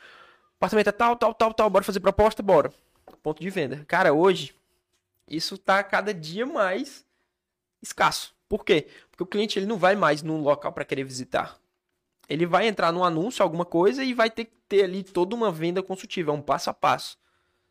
[0.56, 2.72] apartamento é tal, tal, tal, tal, bora fazer proposta, bora.
[3.24, 3.84] Ponto de venda.
[3.88, 4.54] Cara, hoje,
[5.28, 7.04] isso tá cada dia mais
[7.82, 8.36] escasso.
[8.48, 8.86] Por quê?
[9.10, 11.58] Porque o cliente ele não vai mais num local para querer visitar.
[12.28, 15.50] Ele vai entrar num anúncio, alguma coisa, e vai ter que ter ali toda uma
[15.50, 17.18] venda consultiva, um passo a passo.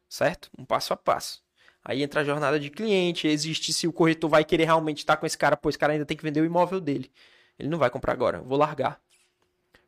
[0.09, 0.49] Certo?
[0.57, 1.42] Um passo a passo.
[1.85, 5.25] Aí entra a jornada de cliente, existe se o corretor vai querer realmente estar com
[5.25, 7.11] esse cara, pô, esse cara ainda tem que vender o imóvel dele.
[7.59, 9.01] Ele não vai comprar agora, vou largar.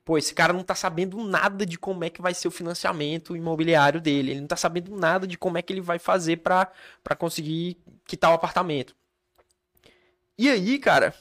[0.03, 3.35] Pô, esse cara não tá sabendo nada de como é que vai ser o financiamento
[3.35, 4.31] imobiliário dele.
[4.31, 6.69] Ele não tá sabendo nada de como é que ele vai fazer para
[7.17, 8.95] conseguir quitar o apartamento.
[10.37, 11.15] E aí, cara,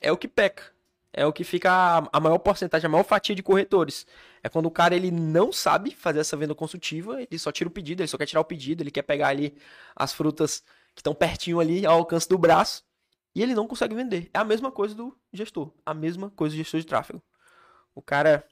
[0.00, 0.72] é o que peca.
[1.12, 4.06] É o que fica a, a maior porcentagem, a maior fatia de corretores.
[4.42, 7.72] É quando o cara ele não sabe fazer essa venda consultiva, ele só tira o
[7.72, 9.56] pedido, ele só quer tirar o pedido, ele quer pegar ali
[9.94, 10.62] as frutas
[10.94, 12.82] que estão pertinho ali ao alcance do braço
[13.34, 14.30] e ele não consegue vender.
[14.32, 17.22] É a mesma coisa do gestor, a mesma coisa do gestor de tráfego.
[17.94, 18.44] O cara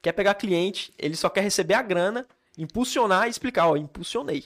[0.00, 2.26] quer pegar cliente, ele só quer receber a grana,
[2.56, 4.44] impulsionar e explicar, ó, impulsionei.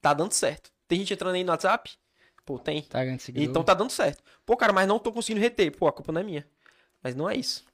[0.00, 0.70] Tá dando certo.
[0.86, 1.90] Tem gente entrando aí no WhatsApp?
[2.44, 2.82] Pô, tem.
[2.82, 4.22] Tá então tá dando certo.
[4.46, 5.76] Pô, cara, mas não tô conseguindo reter.
[5.76, 6.48] Pô, a culpa não é minha.
[7.02, 7.67] Mas não é isso.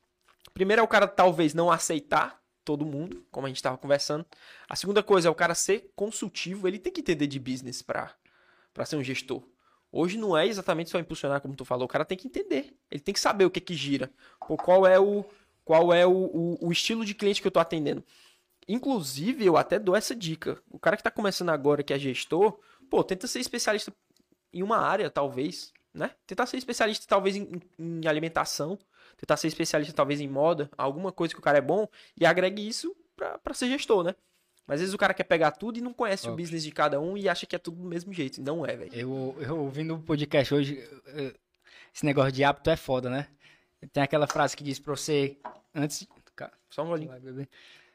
[0.54, 4.24] Primeiro é o cara talvez não aceitar todo mundo, como a gente estava conversando.
[4.68, 8.14] A segunda coisa é o cara ser consultivo, ele tem que entender de business para
[8.86, 9.42] ser um gestor.
[9.92, 12.74] Hoje não é exatamente só impulsionar, como tu falou, o cara tem que entender.
[12.90, 14.10] Ele tem que saber o que que gira.
[14.40, 15.24] Pô, qual é o
[15.64, 18.04] qual é o, o, o estilo de cliente que eu estou atendendo.
[18.68, 20.60] Inclusive, eu até dou essa dica.
[20.70, 22.58] O cara que está começando agora, que é gestor,
[22.90, 23.92] pô, tenta ser especialista
[24.52, 26.10] em uma área, talvez, né?
[26.26, 28.78] Tentar ser especialista, talvez, em, em alimentação
[29.16, 31.88] tentar ser especialista talvez em moda, alguma coisa que o cara é bom
[32.18, 34.14] e agregue isso para ser gestor, né?
[34.66, 36.32] Mas às vezes o cara quer pegar tudo e não conhece okay.
[36.32, 38.40] o business de cada um e acha que é tudo do mesmo jeito.
[38.40, 38.94] Não é, velho.
[38.94, 40.82] Eu, eu ouvindo o podcast hoje,
[41.94, 43.28] esse negócio de hábito é foda, né?
[43.92, 45.36] Tem aquela frase que diz pra você,
[45.74, 46.06] antes.
[46.70, 47.12] Só um olhinho.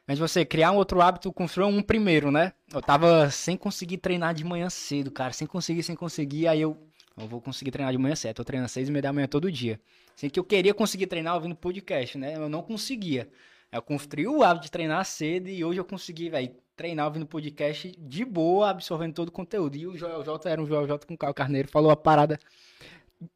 [0.08, 2.54] Mas você criar um outro hábito, construir um primeiro, né?
[2.74, 5.34] Eu tava sem conseguir treinar de manhã cedo, cara.
[5.34, 6.48] Sem conseguir, sem conseguir.
[6.48, 6.89] Aí eu,
[7.20, 8.36] eu vou conseguir treinar de manhã cedo.
[8.36, 9.80] Tô treinando seis e meia da manhã todo dia.
[10.16, 12.36] Assim, que eu queria conseguir treinar ouvindo podcast, né?
[12.36, 13.30] Eu não conseguia.
[13.72, 17.94] Eu construí o hábito de treinar cedo e hoje eu consegui, velho, treinar ouvindo podcast
[18.00, 19.76] de boa, absorvendo todo o conteúdo.
[19.76, 22.40] E o Joel J era um Joel J com o Caio Carneiro, falou a parada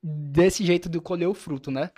[0.01, 1.91] desse jeito de colher o fruto, né?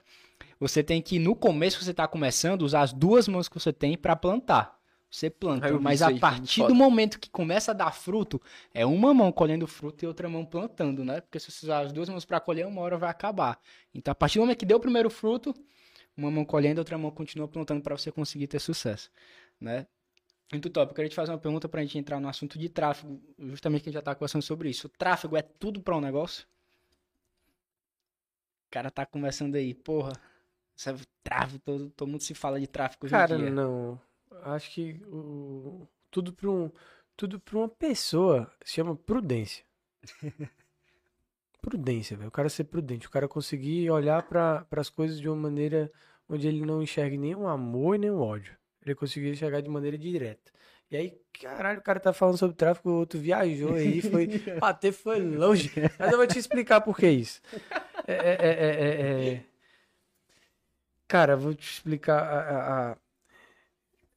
[0.60, 3.72] Você tem que, no começo que você está começando, usar as duas mãos que você
[3.72, 4.75] tem para plantar.
[5.16, 8.42] Você planta, mas a partir do momento que começa a dar fruto,
[8.74, 11.22] é uma mão colhendo fruto e outra mão plantando, né?
[11.22, 13.58] Porque se você usar as duas mãos para colher, uma hora vai acabar.
[13.94, 15.56] Então, a partir do momento que deu o primeiro fruto,
[16.18, 19.10] uma mão colhendo, outra mão continua plantando para você conseguir ter sucesso,
[19.58, 19.88] né?
[20.52, 20.92] Muito top.
[20.92, 23.84] Eu queria te fazer uma pergunta para a gente entrar no assunto de tráfego, justamente
[23.84, 24.88] que a gente já está conversando sobre isso.
[24.88, 26.46] O tráfego é tudo para um negócio?
[28.68, 30.12] O cara tá conversando aí, porra,
[30.78, 30.94] Essa
[31.24, 33.98] trave, todo, todo mundo se fala de tráfico hoje Cara, não.
[34.44, 36.72] Acho que o, tudo para um,
[37.16, 39.64] tudo para uma pessoa se chama prudência.
[41.62, 42.30] prudência, velho.
[42.30, 45.92] O cara ser prudente, o cara conseguir olhar para as coisas de uma maneira
[46.30, 48.56] onde ele não enxergue nem o amor e nem o ódio.
[48.86, 50.52] Ele conseguir enxergar de maneira direta.
[50.92, 54.28] E aí, caralho, o cara tá falando sobre tráfico, o outro viajou aí, foi
[54.62, 55.72] bater, foi longe.
[55.98, 57.42] Mas eu vou te explicar por que isso.
[58.08, 59.46] É, é, é, é, é...
[61.08, 62.98] Cara, vou te explicar a, a- a-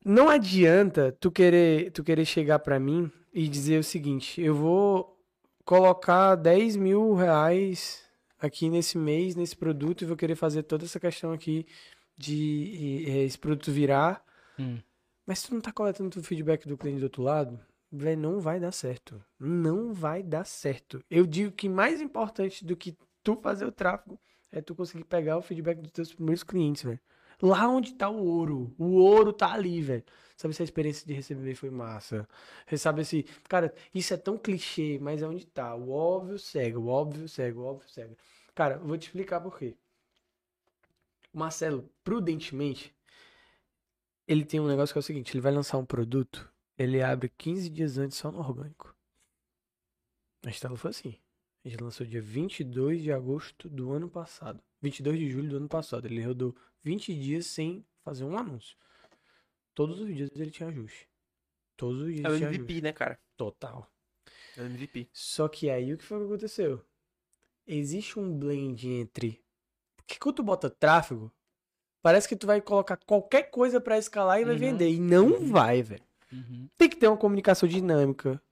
[0.08, 5.22] Não adianta tu querer, tu querer chegar pra mim e dizer o seguinte, eu vou
[5.66, 8.02] colocar 10 mil reais
[8.40, 11.66] aqui nesse mês, nesse produto, e vou querer fazer toda essa questão aqui
[12.16, 14.24] de eh, esse produto virar.
[14.58, 14.78] Hum.
[15.26, 17.60] Mas se tu não tá coletando o feedback do cliente do outro lado,
[17.92, 19.22] velho, não vai dar certo.
[19.38, 21.04] Não vai dar certo.
[21.10, 24.18] Eu digo que mais importante do que tu fazer o tráfego
[24.50, 27.00] é tu conseguir pegar o feedback dos teus primeiros clientes, velho.
[27.40, 28.74] Lá onde tá o ouro.
[28.78, 30.04] O ouro tá ali, velho.
[30.36, 32.28] Sabe se a experiência de receber foi massa?
[32.76, 33.24] Sabe se.
[33.48, 35.74] Cara, isso é tão clichê, mas é onde tá.
[35.74, 38.16] O óbvio cega, o óbvio cega, o óbvio cega.
[38.54, 39.76] Cara, vou te explicar por quê.
[41.32, 42.94] O Marcelo, prudentemente,
[44.26, 47.28] ele tem um negócio que é o seguinte: ele vai lançar um produto, ele abre
[47.36, 48.94] 15 dias antes só no orgânico.
[50.44, 51.14] A Estela foi assim.
[51.64, 54.62] A gente lançou dia 22 de agosto do ano passado.
[54.80, 56.06] 22 de julho do ano passado.
[56.06, 58.76] Ele rodou 20 dias sem fazer um anúncio.
[59.74, 61.08] Todos os dias ele tinha ajuste.
[61.76, 62.82] Todos os dias É o tinha MVP, ajuste.
[62.82, 63.20] né, cara?
[63.36, 63.88] Total.
[64.56, 65.08] É o MVP.
[65.12, 66.84] Só que aí o que foi que aconteceu?
[67.66, 69.42] Existe um blend entre.
[69.96, 71.30] Porque quando tu bota tráfego,
[72.02, 74.60] parece que tu vai colocar qualquer coisa pra escalar e vai Uhum.
[74.60, 74.88] vender.
[74.90, 76.02] E não vai, velho.
[76.32, 76.68] Uhum.
[76.76, 78.42] Tem que ter uma comunicação dinâmica.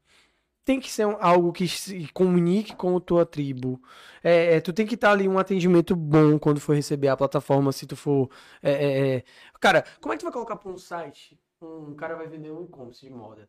[0.66, 3.80] Tem que ser algo que se comunique com a tua tribo.
[4.22, 7.70] É, é, tu tem que estar ali um atendimento bom quando for receber a plataforma,
[7.70, 8.28] se tu for.
[8.60, 9.24] é, é, é.
[9.60, 11.38] Cara, como é que tu vai colocar pra um site?
[11.62, 13.48] Um cara vai vender um e-commerce de moda.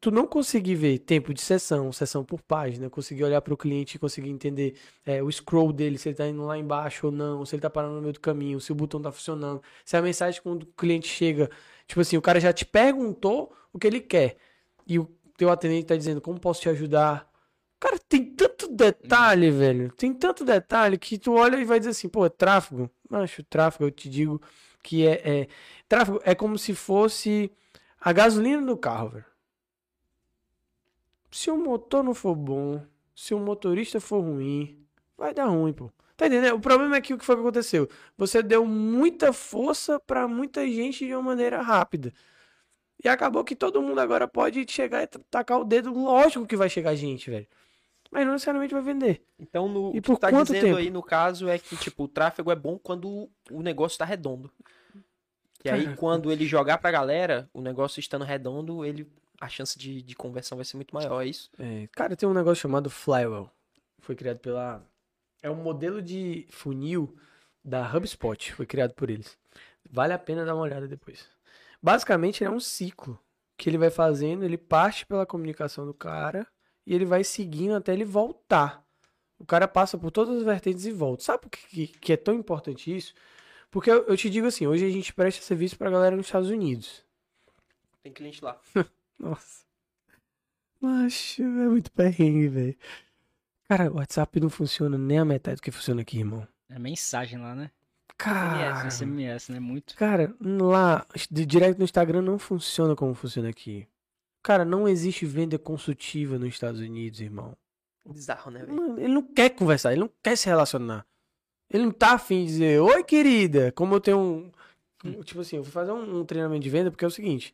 [0.00, 3.96] Tu não conseguir ver tempo de sessão, sessão por página, conseguir olhar para o cliente
[3.98, 7.54] conseguir entender é, o scroll dele, se ele tá indo lá embaixo ou não, se
[7.54, 10.42] ele tá parando no meio do caminho, se o botão tá funcionando, se a mensagem
[10.42, 11.48] quando o cliente chega,
[11.86, 14.36] tipo assim, o cara já te perguntou o que ele quer
[14.86, 15.06] e o
[15.36, 17.28] teu atendente tá dizendo como posso te ajudar.
[17.78, 19.92] Cara, tem tanto detalhe, velho.
[19.92, 22.90] Tem tanto detalhe que tu olha e vai dizer assim, pô, é tráfego.
[23.08, 24.40] Macho, tráfego, eu te digo
[24.82, 25.48] que é, é.
[25.88, 27.50] Tráfego é como se fosse
[28.00, 29.24] a gasolina do carro, velho.
[31.30, 32.82] Se o motor não for bom,
[33.14, 34.78] se o motorista for ruim,
[35.18, 35.90] vai dar ruim, pô.
[36.16, 36.54] Tá entendendo?
[36.54, 37.88] O problema é que o que foi que aconteceu?
[38.16, 42.12] Você deu muita força pra muita gente de uma maneira rápida.
[43.02, 45.92] E acabou que todo mundo agora pode chegar e tacar o dedo.
[45.92, 47.46] Lógico que vai chegar gente, velho.
[48.10, 49.22] Mas não necessariamente vai vender.
[49.38, 50.76] Então, no, E o que por tu tá quanto dizendo tempo?
[50.78, 54.50] aí, no caso, é que, tipo, o tráfego é bom quando o negócio tá redondo.
[55.64, 59.06] E aí, quando ele jogar pra galera, o negócio estando redondo, ele
[59.40, 61.50] a chance de, de conversão vai ser muito maior, é isso?
[61.58, 63.50] É, cara, tem um negócio chamado Flywell.
[64.00, 64.82] Foi criado pela.
[65.42, 67.16] É um modelo de funil
[67.62, 68.52] da HubSpot.
[68.54, 69.36] Foi criado por eles.
[69.90, 71.28] Vale a pena dar uma olhada depois.
[71.86, 73.16] Basicamente, ele é um ciclo
[73.56, 74.44] que ele vai fazendo.
[74.44, 76.44] Ele parte pela comunicação do cara
[76.84, 78.84] e ele vai seguindo até ele voltar.
[79.38, 81.22] O cara passa por todas as vertentes e volta.
[81.22, 83.14] Sabe por que, que é tão importante isso?
[83.70, 86.50] Porque eu, eu te digo assim: hoje a gente presta serviço pra galera nos Estados
[86.50, 87.04] Unidos.
[88.02, 88.60] Tem cliente lá.
[89.16, 89.64] Nossa.
[90.80, 92.76] Macho, é muito perrengue, velho.
[93.68, 96.48] Cara, o WhatsApp não funciona nem a metade do que funciona aqui, irmão.
[96.68, 97.70] É mensagem lá, né?
[98.18, 99.60] Cara, SMS, né?
[99.60, 99.94] Muito.
[99.94, 103.86] cara, lá, de- direto no Instagram não funciona como funciona aqui.
[104.42, 107.56] Cara, não existe venda consultiva nos Estados Unidos, irmão.
[108.08, 108.74] Bizarro, né, velho?
[108.74, 111.04] Mano, ele não quer conversar, ele não quer se relacionar.
[111.68, 113.72] Ele não tá afim de dizer, oi, querida.
[113.72, 114.50] Como eu tenho um.
[115.22, 117.52] Tipo assim, eu fui fazer um, um treinamento de venda porque é o seguinte.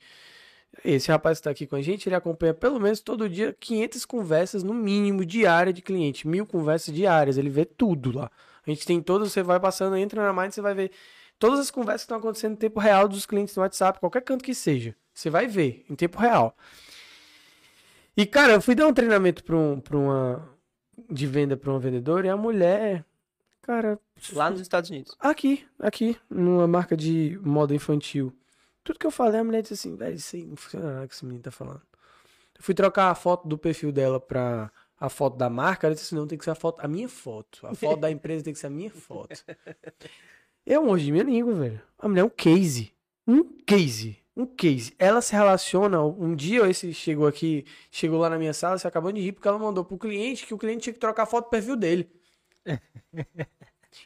[0.85, 4.05] Esse rapaz que tá aqui com a gente, ele acompanha pelo menos todo dia 500
[4.07, 6.27] conversas, no mínimo, diária de cliente.
[6.29, 7.37] Mil conversas diárias.
[7.37, 8.31] Ele vê tudo lá.
[8.67, 10.93] A gente tem todas, você vai passando, entra na Mind, você vai ver
[11.39, 14.45] todas as conversas que estão acontecendo em tempo real dos clientes no WhatsApp, qualquer canto
[14.45, 14.95] que seja.
[15.13, 16.57] Você vai ver em tempo real.
[18.17, 20.49] E, cara, eu fui dar um treinamento pra, um, pra uma.
[21.11, 23.05] de venda pra uma vendedora e a mulher.
[23.63, 23.99] Cara.
[24.33, 25.17] Lá nos Estados Unidos.
[25.19, 28.33] Aqui, aqui, numa marca de moda infantil.
[28.85, 31.15] Tudo que eu falei, a mulher disse assim, velho, isso aí não funciona nada que
[31.15, 31.83] esse menino tá falando.
[32.57, 34.71] Eu fui trocar a foto do perfil dela pra
[35.05, 37.09] a foto da marca, ela disse assim, não, tem que ser a foto, a minha
[37.09, 37.67] foto.
[37.67, 39.31] A foto da empresa tem que ser a minha foto.
[40.65, 41.83] Eu morro de minha língua, velho.
[41.99, 42.93] A mulher é um case.
[43.27, 44.17] Um case.
[44.37, 44.95] Um case.
[44.97, 46.01] Ela se relaciona.
[46.01, 49.49] Um dia esse chegou aqui, chegou lá na minha sala, se acabou de rir, porque
[49.49, 52.09] ela mandou pro cliente que o cliente tinha que trocar a foto do perfil dele.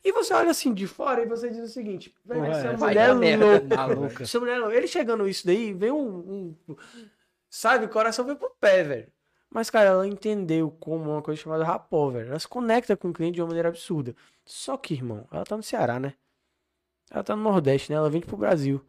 [0.02, 2.76] E você olha assim de fora e você diz o seguinte: velho, Porra, essa é,
[2.76, 3.46] vai mulher merda.
[3.46, 3.76] louca.
[3.76, 4.22] Maluca.
[4.24, 4.74] Essa mulher louca.
[4.74, 6.56] Ele chegando isso daí, vem um.
[6.68, 6.76] um-
[7.48, 9.12] sabe, o coração veio pro pé, velho.
[9.50, 12.28] Mas, cara, ela entendeu como uma coisa chamada rapó, velho.
[12.28, 14.14] Ela se conecta com o cliente de uma maneira absurda.
[14.44, 16.14] Só que, irmão, ela tá no Ceará, né?
[17.10, 17.96] Ela tá no Nordeste, né?
[17.96, 18.84] Ela vende pro Brasil.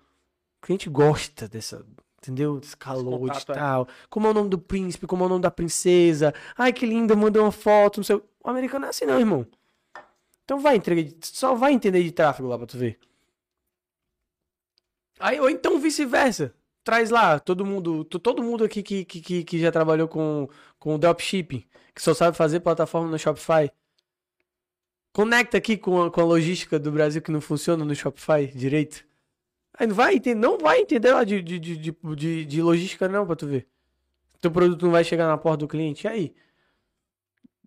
[0.62, 1.86] O cliente gosta dessa,
[2.18, 2.60] entendeu?
[2.60, 3.56] Desse calor contato, de é.
[3.56, 3.88] tal.
[4.10, 6.34] Como é o nome do príncipe, como é o nome da princesa.
[6.58, 8.16] Ai, que linda, mandou uma foto, não sei.
[8.16, 9.46] o- americano é assim, não, irmão.
[10.44, 13.00] Então vai entregar, só vai entender de tráfego lá pra tu ver.
[15.20, 16.54] Aí, ou então vice-versa.
[16.88, 20.48] Traz lá todo mundo, to- todo mundo aqui que, que, que, já trabalhou com,
[20.80, 23.70] com dropshipping, que só sabe fazer plataforma no Shopify.
[25.12, 29.04] Conecta aqui com a, com a logística do Brasil que não funciona no Shopify direito.
[29.78, 31.76] Aí não vai entender, não vai entender lá de, de, de,
[32.16, 33.68] de- de logística não, pra tu ver.
[34.40, 36.08] Teu produto não vai chegar na porta do cliente.
[36.08, 36.36] E aí?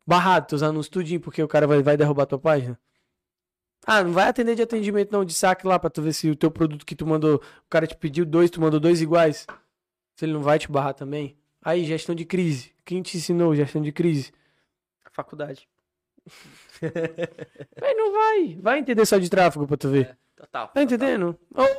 [0.06, 2.80] Barrado, teus anúncios tudinho, porque o cara vai, vai derrubar tua página.
[3.92, 6.36] Ah, não vai atender de atendimento não, de saque lá pra tu ver se o
[6.36, 9.46] teu produto que tu mandou, o cara te pediu dois, tu mandou dois iguais.
[10.14, 11.36] Se ele não vai te barrar também.
[11.62, 12.72] Aí, gestão de crise.
[12.84, 14.32] Quem te ensinou gestão de crise?
[15.12, 15.68] Faculdade.
[17.82, 18.58] Aí não vai.
[18.60, 20.16] Vai entender só de tráfego pra tu ver.
[20.36, 20.68] Total.
[20.68, 21.36] Tá entendendo?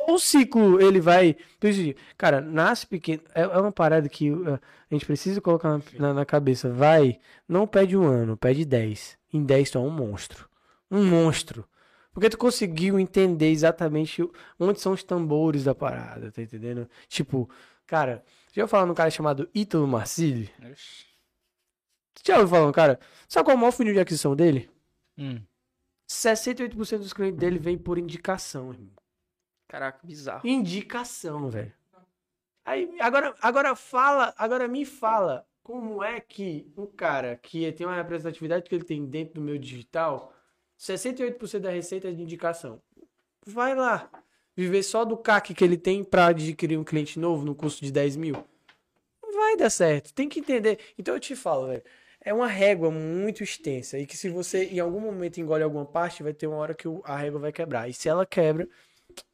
[0.08, 1.36] O, o ciclo, ele vai.
[1.58, 1.72] Então,
[2.18, 3.24] Cara, nasce pequeno.
[3.34, 6.70] É, é uma parada que uh, a gente precisa colocar na, na- na cabeça.
[6.72, 9.18] Vai, não pede um ano, pede dez.
[9.34, 10.48] Em dez tu é um monstro.
[10.92, 11.66] Um monstro.
[12.12, 14.22] Porque tu conseguiu entender exatamente
[14.60, 16.90] onde são os tambores da parada, tá entendendo?
[17.08, 17.50] Tipo,
[17.88, 20.52] cara, já ouviu falar num cara chamado Ítalo Marcilli?
[22.14, 23.00] Tu já ouviu falar num cara?
[23.30, 24.70] Sabe qual é o maior funil de aquisição dele?
[25.18, 25.42] Hum.
[26.10, 28.92] 68% dos clientes dele vem por indicação, irmão.
[29.70, 30.46] Caraca, bizarro.
[30.46, 31.74] Indicação, velho.
[32.66, 37.96] Aí, agora, agora fala, agora me fala, como é que um cara que tem uma
[37.96, 40.34] representatividade que ele tem dentro do meu digital,
[40.82, 42.82] 68% da receita é de indicação.
[43.46, 44.10] Vai lá,
[44.56, 47.92] viver só do CAC que ele tem pra adquirir um cliente novo no custo de
[47.92, 48.36] 10 mil.
[49.22, 50.80] Não vai dar certo, tem que entender.
[50.98, 51.84] Então eu te falo, velho,
[52.20, 56.24] é uma régua muito extensa e que se você em algum momento engole alguma parte,
[56.24, 57.88] vai ter uma hora que a régua vai quebrar.
[57.88, 58.68] E se ela quebra,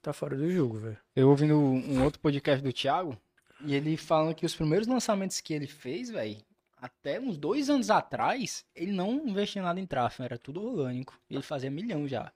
[0.02, 0.98] tá fora do jogo, velho.
[1.16, 3.18] Eu ouvindo um outro podcast do Thiago,
[3.64, 6.38] e ele falando que os primeiros lançamentos que ele fez, velho,
[6.78, 11.19] até uns dois anos atrás, ele não investia nada em tráfego, era tudo orgânico.
[11.30, 12.32] Ele fazia milhão já.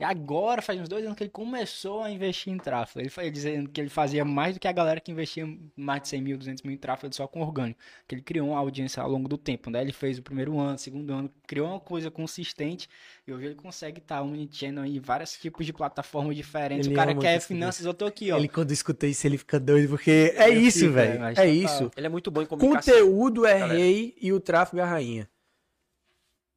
[0.00, 3.00] E agora, faz uns dois anos que ele começou a investir em tráfego.
[3.00, 5.44] Ele foi dizendo que ele fazia mais do que a galera que investia
[5.76, 7.80] mais de 100 mil, 200 mil em tráfego só com orgânico.
[8.06, 9.80] Que ele criou uma audiência ao longo do tempo, né?
[9.80, 12.88] Ele fez o primeiro ano, segundo ano, criou uma coisa consistente.
[13.26, 16.86] E hoje ele consegue estar omnichannel em vários tipos de plataformas diferentes.
[16.86, 18.38] Ele o cara quer finanças, eu tô aqui, ó.
[18.38, 21.24] Ele, quando escuta isso, ele fica doido, porque é Eu isso, velho.
[21.24, 21.46] é, É total.
[21.48, 21.90] isso.
[21.96, 22.94] Ele é muito bom em comunicação.
[22.94, 23.78] Conteúdo é galera.
[23.80, 25.28] rei e o tráfego é a rainha.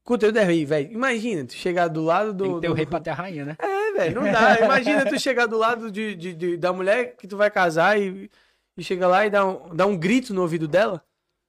[0.03, 0.91] Conteúdo é rei, velho.
[0.91, 2.43] Imagina, tu chegar do lado do.
[2.43, 3.55] Tem que ter do- o rei pra ter a rainha, né?
[3.59, 4.59] É, velho, não dá.
[4.65, 8.29] Imagina tu chegar do lado de, de- de- da mulher que tu vai casar e,
[8.75, 11.03] e chega lá e dá um, dá um grito no ouvido dela.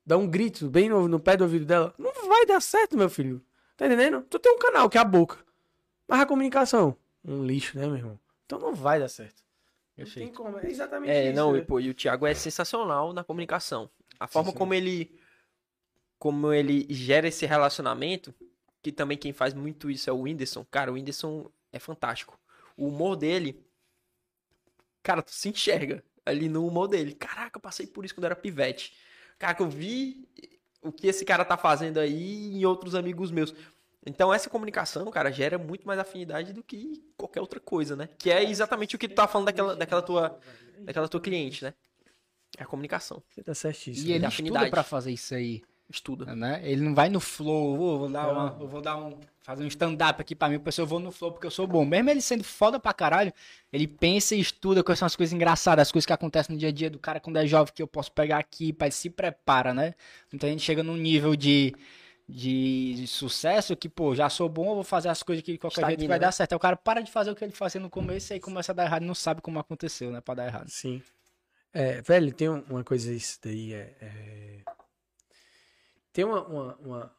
[0.05, 1.95] Dá um grito bem no, no pé do ouvido dela.
[1.99, 3.41] Não vai dar certo, meu filho.
[3.77, 4.21] Tá entendendo?
[4.29, 5.39] Tu tem um canal que é a boca.
[6.07, 8.19] Mas a comunicação, um lixo, né, meu irmão?
[8.45, 9.43] Então não vai dar certo.
[9.97, 10.59] Não tem como.
[10.59, 11.37] É exatamente É, isso.
[11.37, 11.61] não, né?
[11.61, 13.89] e, pô, e o Thiago é sensacional na comunicação.
[14.21, 15.15] A forma como ele
[16.23, 18.33] como ele gera esse relacionamento,
[18.81, 20.65] que também quem faz muito isso é o Whindersson.
[20.71, 22.39] Cara, o Whindersson é fantástico.
[22.77, 23.61] O humor dele,
[25.03, 27.13] cara, tu se enxerga ali no humor dele.
[27.13, 28.97] Caraca, eu passei por isso quando era pivete.
[29.37, 30.29] Caraca, eu vi
[30.81, 33.53] o que esse cara tá fazendo aí em outros amigos meus.
[34.07, 38.09] Então essa comunicação, cara, gera muito mais afinidade do que qualquer outra coisa, né?
[38.17, 40.39] Que é exatamente o que tu tá falando daquela, daquela tua
[40.83, 41.75] daquela tua cliente, né?
[42.57, 43.21] É a comunicação.
[43.29, 44.07] Você tá certíssimo.
[44.07, 44.71] E ele de estuda afinidade.
[44.71, 45.63] pra fazer isso aí,
[45.93, 46.35] Estuda.
[46.35, 46.61] né?
[46.65, 48.33] Ele não vai no flow, "Ô, vou dar É.
[48.33, 51.11] uma, eu vou dar um, fazer um stand-up aqui pra mim, pessoal, eu vou no
[51.13, 51.85] flow porque eu sou bom.
[51.85, 53.33] Mesmo ele sendo foda pra caralho,
[53.73, 56.69] ele pensa e estuda quais são as coisas engraçadas, as coisas que acontecem no dia
[56.71, 59.75] a dia do cara quando é jovem, que eu posso pegar aqui, ele se prepara,
[59.75, 59.95] né?
[60.33, 61.75] Então a gente chega num nível de,
[62.29, 65.59] de, de sucesso que, pô, já sou bom, eu vou fazer as coisas que de
[65.59, 66.27] qualquer jeito Estagna, vai né?
[66.27, 66.53] dar certo.
[66.53, 68.73] Aí o cara para de fazer o que ele fazia no começo e aí começa
[68.73, 70.21] a dar errado e não sabe como aconteceu, né?
[70.21, 70.69] Pra dar errado.
[70.69, 71.03] Sim.
[71.75, 73.97] É, velho, tem um- uma coisa isso daí, é...
[74.01, 74.59] é-
[76.13, 76.47] Tem uma...
[76.47, 77.17] uma, uma-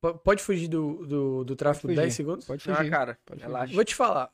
[0.00, 2.16] Po- Pode fugir do, do, do tráfego Pode 10 fugir.
[2.16, 2.44] segundos?
[2.46, 2.90] Pode Ah, fugir.
[2.90, 3.72] cara, Pode relaxa.
[3.74, 4.32] Vou te falar.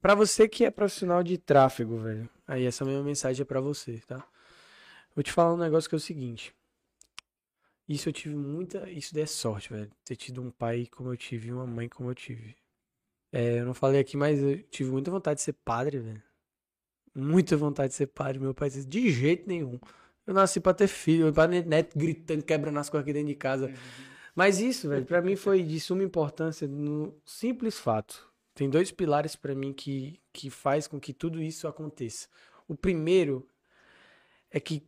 [0.00, 2.28] Pra você que é profissional de tráfego, velho.
[2.46, 4.26] Aí essa mesma mensagem é pra você, tá?
[5.14, 6.52] Vou te falar um negócio que é o seguinte.
[7.88, 8.90] Isso eu tive muita.
[8.90, 9.90] Isso daí é sorte, velho.
[10.04, 12.56] Ter tido um pai como eu tive e uma mãe como eu tive.
[13.32, 16.22] É, eu não falei aqui, mas eu tive muita vontade de ser padre, velho.
[17.14, 18.40] Muita vontade de ser padre.
[18.40, 19.78] Meu pai disse, de jeito nenhum.
[20.26, 23.72] Eu nasci pra ter filho, pra neto gritando, quebrando as coisas aqui dentro de casa.
[24.34, 28.28] Mas isso, velho, pra mim foi de suma importância no simples fato.
[28.54, 32.28] Tem dois pilares pra mim que, que faz com que tudo isso aconteça.
[32.66, 33.48] O primeiro
[34.50, 34.82] é que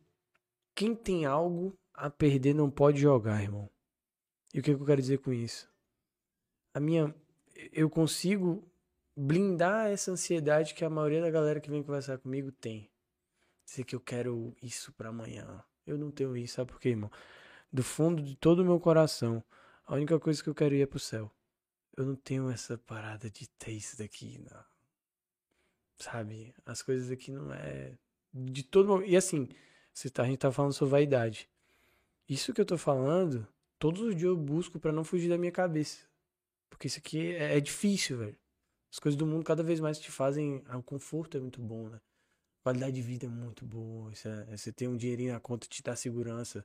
[0.75, 3.71] quem tem algo a perder não pode jogar, irmão.
[4.55, 5.69] E o que eu quero dizer com isso?
[6.75, 7.15] A minha.
[7.73, 8.65] Eu consigo
[9.17, 12.89] blindar essa ansiedade que a maioria da galera que vem conversar comigo tem.
[13.69, 15.63] Dizer que eu quero isso para amanhã.
[15.87, 17.11] Eu não tenho isso, sabe por quê, irmão?
[17.71, 19.45] Do fundo de todo o meu coração,
[19.87, 21.31] a única coisa que eu quero ir é pro céu.
[21.95, 24.65] Eu não tenho essa parada de ter isso daqui, não.
[25.99, 26.55] sabe?
[26.65, 27.93] As coisas aqui não é
[28.33, 29.05] de todo.
[29.05, 29.47] E assim,
[29.93, 31.47] você tá, a gente tá falando sobre vaidade.
[32.27, 33.47] Isso que eu tô falando,
[33.79, 36.07] todos os dias eu busco para não fugir da minha cabeça.
[36.71, 38.39] Porque isso aqui é, é difícil, velho.
[38.91, 40.65] As coisas do mundo cada vez mais te fazem.
[40.69, 42.01] Ah, o conforto é muito bom, né?
[42.69, 44.13] Qualidade de vida é muito boa.
[44.27, 46.63] É, você tem um dinheirinho na conta te dá segurança.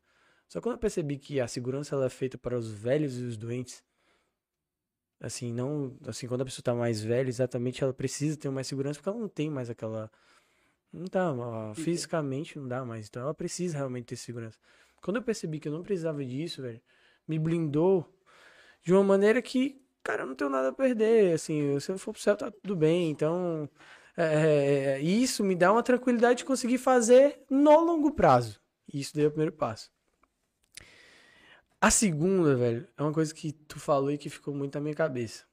[0.49, 3.37] Só quando eu percebi que a segurança ela é feita para os velhos e os
[3.37, 3.81] doentes,
[5.17, 8.99] assim, não, assim, quando a pessoa tá mais velha, exatamente ela precisa ter mais segurança
[8.99, 10.11] porque ela não tem mais aquela
[10.91, 14.59] não dá, fisicamente não dá mais, então ela precisa realmente ter segurança.
[15.01, 16.81] Quando eu percebi que eu não precisava disso, velho,
[17.25, 18.13] me blindou
[18.83, 22.11] de uma maneira que, cara, eu não tenho nada a perder, assim, se eu for
[22.11, 23.69] pro céu tá tudo bem, então
[24.16, 28.61] é, isso me dá uma tranquilidade de conseguir fazer no longo prazo.
[28.91, 29.91] Isso daí é o primeiro passo.
[31.82, 34.95] A segunda, velho, é uma coisa que tu falou e que ficou muito na minha
[34.95, 35.45] cabeça.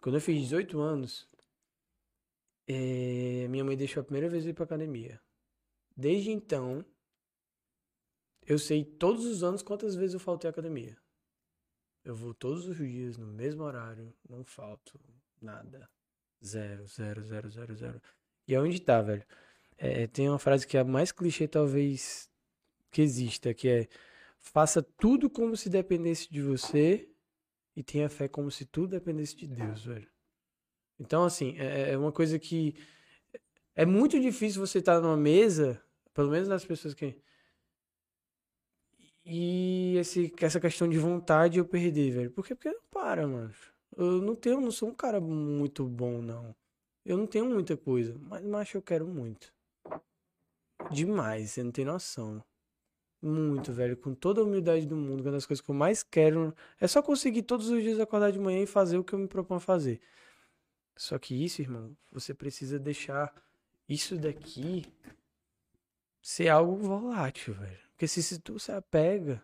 [0.00, 1.28] Quando eu fiz 18 anos,
[2.66, 5.20] é, minha mãe deixou a primeira vez eu ir pra academia.
[5.96, 6.84] Desde então,
[8.46, 10.96] eu sei todos os anos quantas vezes eu faltei à academia.
[12.04, 14.98] Eu vou todos os dias no mesmo horário, não falto
[15.40, 15.88] nada.
[16.44, 18.02] Zero, zero, zero, zero, zero.
[18.48, 19.24] E aonde tá, velho?
[19.78, 22.28] É, tem uma frase que é a mais clichê, talvez,
[22.90, 23.88] que exista, que é
[24.42, 27.08] Faça tudo como se dependesse de você
[27.76, 30.08] e tenha fé como se tudo dependesse de Deus, velho.
[30.98, 32.74] Então, assim, é, é uma coisa que
[33.74, 35.80] é muito difícil você estar numa mesa,
[36.12, 37.16] pelo menos das pessoas que.
[39.24, 42.30] E esse, essa questão de vontade eu perder, velho.
[42.32, 42.56] Por quê?
[42.56, 43.54] Porque não para, mano.
[43.96, 46.54] Eu não tenho, não sou um cara muito bom, não.
[47.04, 49.52] Eu não tenho muita coisa, mas macho eu quero muito.
[50.90, 52.42] Demais, você não tem noção.
[53.20, 53.96] Muito, velho.
[53.96, 57.02] Com toda a humildade do mundo, uma das coisas que eu mais quero é só
[57.02, 59.60] conseguir todos os dias acordar de manhã e fazer o que eu me proponho a
[59.60, 60.00] fazer.
[60.96, 63.32] Só que isso, irmão, você precisa deixar
[63.88, 64.84] isso daqui
[66.20, 67.78] ser algo volátil, velho.
[67.90, 69.42] Porque se, se tu se apega,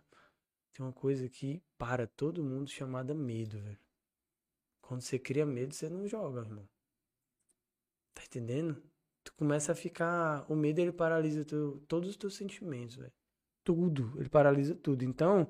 [0.72, 3.87] tem uma coisa que para todo mundo chamada medo, velho.
[4.88, 6.68] Quando você cria medo, você não joga, irmão.
[8.14, 8.82] Tá entendendo?
[9.22, 10.44] Tu começa a ficar.
[10.50, 13.12] O medo ele paralisa teu, todos os teus sentimentos, velho
[13.68, 15.04] tudo, ele paralisa tudo.
[15.04, 15.46] Então,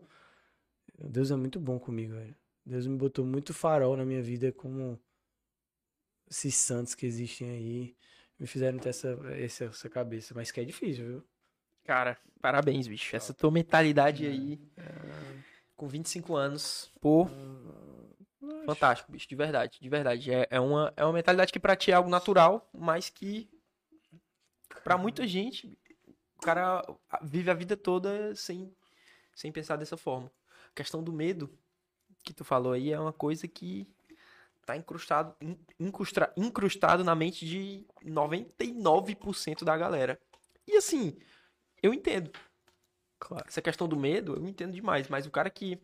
[0.98, 2.34] Deus é muito bom comigo, velho.
[2.66, 4.98] Deus me botou muito farol na minha vida como
[6.28, 7.96] esses santos que existem aí
[8.36, 11.24] me fizeram ter essa, essa, essa cabeça, mas que é difícil, viu?
[11.84, 13.14] Cara, parabéns, bicho.
[13.14, 14.82] Essa tua mentalidade aí, é...
[15.76, 17.87] com 25 anos, pô, ah,
[18.68, 20.30] fantástico, bicho, de verdade, de verdade.
[20.30, 23.48] É, é, uma, é uma mentalidade que pra ti é algo natural, mas que
[24.84, 25.78] pra muita gente
[26.36, 26.82] o cara
[27.22, 28.70] vive a vida toda sem,
[29.34, 30.30] sem pensar dessa forma.
[30.66, 31.50] A questão do medo
[32.22, 33.88] que tu falou aí é uma coisa que
[34.66, 35.34] tá incrustado,
[35.80, 40.20] incrustado, incrustado na mente de 99% da galera.
[40.66, 41.16] E assim,
[41.82, 42.30] eu entendo.
[43.18, 43.46] Claro.
[43.48, 45.08] Essa questão do medo, eu entendo demais.
[45.08, 45.80] Mas o cara que,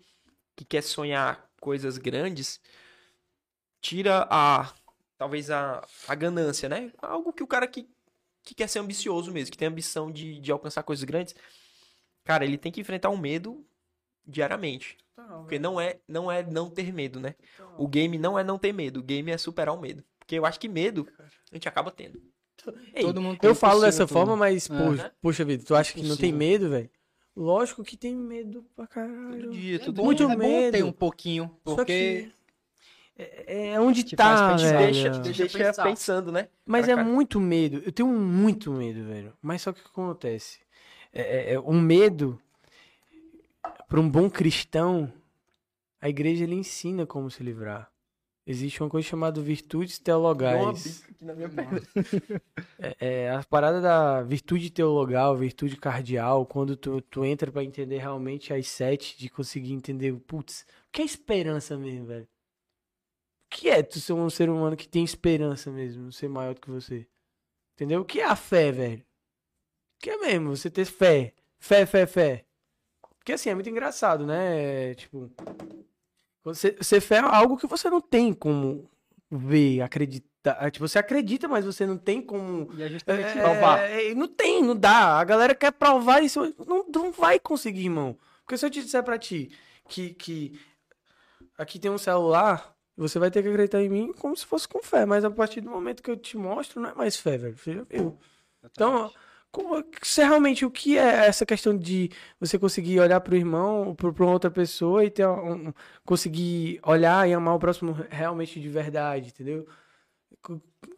[0.55, 2.61] que quer sonhar coisas grandes,
[3.81, 4.71] tira a.
[5.17, 6.93] Talvez a, a ganância, né?
[7.01, 7.89] Algo que o cara que
[8.43, 11.35] que quer ser ambicioso mesmo, que tem ambição de, de alcançar coisas grandes,
[12.23, 13.65] cara, ele tem que enfrentar um medo
[14.27, 14.99] diariamente.
[15.17, 17.35] Não, porque não é, não é não ter medo, né?
[17.59, 17.75] Não.
[17.79, 20.05] O game não é não ter medo, o game é superar o medo.
[20.19, 22.21] Porque eu acho que medo a gente acaba tendo.
[22.93, 24.77] Ei, Todo mundo eu falo dessa forma, mas, é.
[24.77, 26.91] poxa, poxa vida, tu acha que não tem medo, velho?
[27.37, 29.45] Lógico que tem medo pra caralho.
[29.45, 30.73] Todo dia, todo é muito medo.
[30.73, 32.31] tem um pouquinho, porque
[33.17, 34.79] é, é onde Te tá, velho.
[34.79, 36.49] Deixa, deixa, deixa pensando, né?
[36.67, 37.83] Mas é muito medo.
[37.85, 39.33] Eu tenho muito medo, velho.
[39.41, 40.61] Mas só que o que acontece?
[41.13, 42.41] É, é, é um medo
[43.89, 45.13] para um bom cristão,
[46.01, 47.91] a igreja ele ensina como se livrar.
[48.47, 51.03] Existe uma coisa chamada virtudes teologais.
[52.79, 57.99] é, é, a parada da virtude teologal, virtude cardial, quando tu, tu entra para entender
[57.99, 62.29] realmente as sete, de conseguir entender, putz, o que é esperança mesmo, velho?
[63.55, 66.71] que é tu ser um ser humano que tem esperança mesmo, ser maior do que
[66.71, 67.07] você?
[67.75, 68.01] Entendeu?
[68.01, 69.01] O que é a fé, velho?
[69.01, 70.57] O que é mesmo?
[70.57, 71.33] Você ter fé.
[71.59, 72.45] Fé, fé, fé.
[73.17, 74.95] Porque assim, é muito engraçado, né?
[74.95, 75.31] Tipo.
[76.45, 78.89] Você, você fé é algo que você não tem como
[79.31, 80.59] ver, acreditar.
[80.61, 82.69] É, tipo, você acredita, mas você não tem como.
[82.77, 83.39] E é justamente É, isso.
[83.41, 83.79] provar.
[83.81, 85.19] é, não tem, não dá.
[85.19, 86.55] A galera quer provar isso.
[86.67, 88.17] Não, não vai conseguir, irmão.
[88.45, 89.51] Porque se eu te disser pra ti
[89.89, 90.61] que, que
[91.57, 94.83] aqui tem um celular, você vai ter que acreditar em mim como se fosse com
[94.83, 95.07] fé.
[95.07, 97.57] Mas a partir do momento que eu te mostro, não é mais fé, velho.
[97.57, 98.19] Você já viu.
[98.63, 99.11] Então,
[99.55, 102.11] como, se realmente o que é essa questão de
[102.41, 105.73] você conseguir olhar pro irmão, pro, pra uma outra pessoa e ter um,
[106.05, 109.65] conseguir olhar e amar o próximo realmente de verdade, entendeu?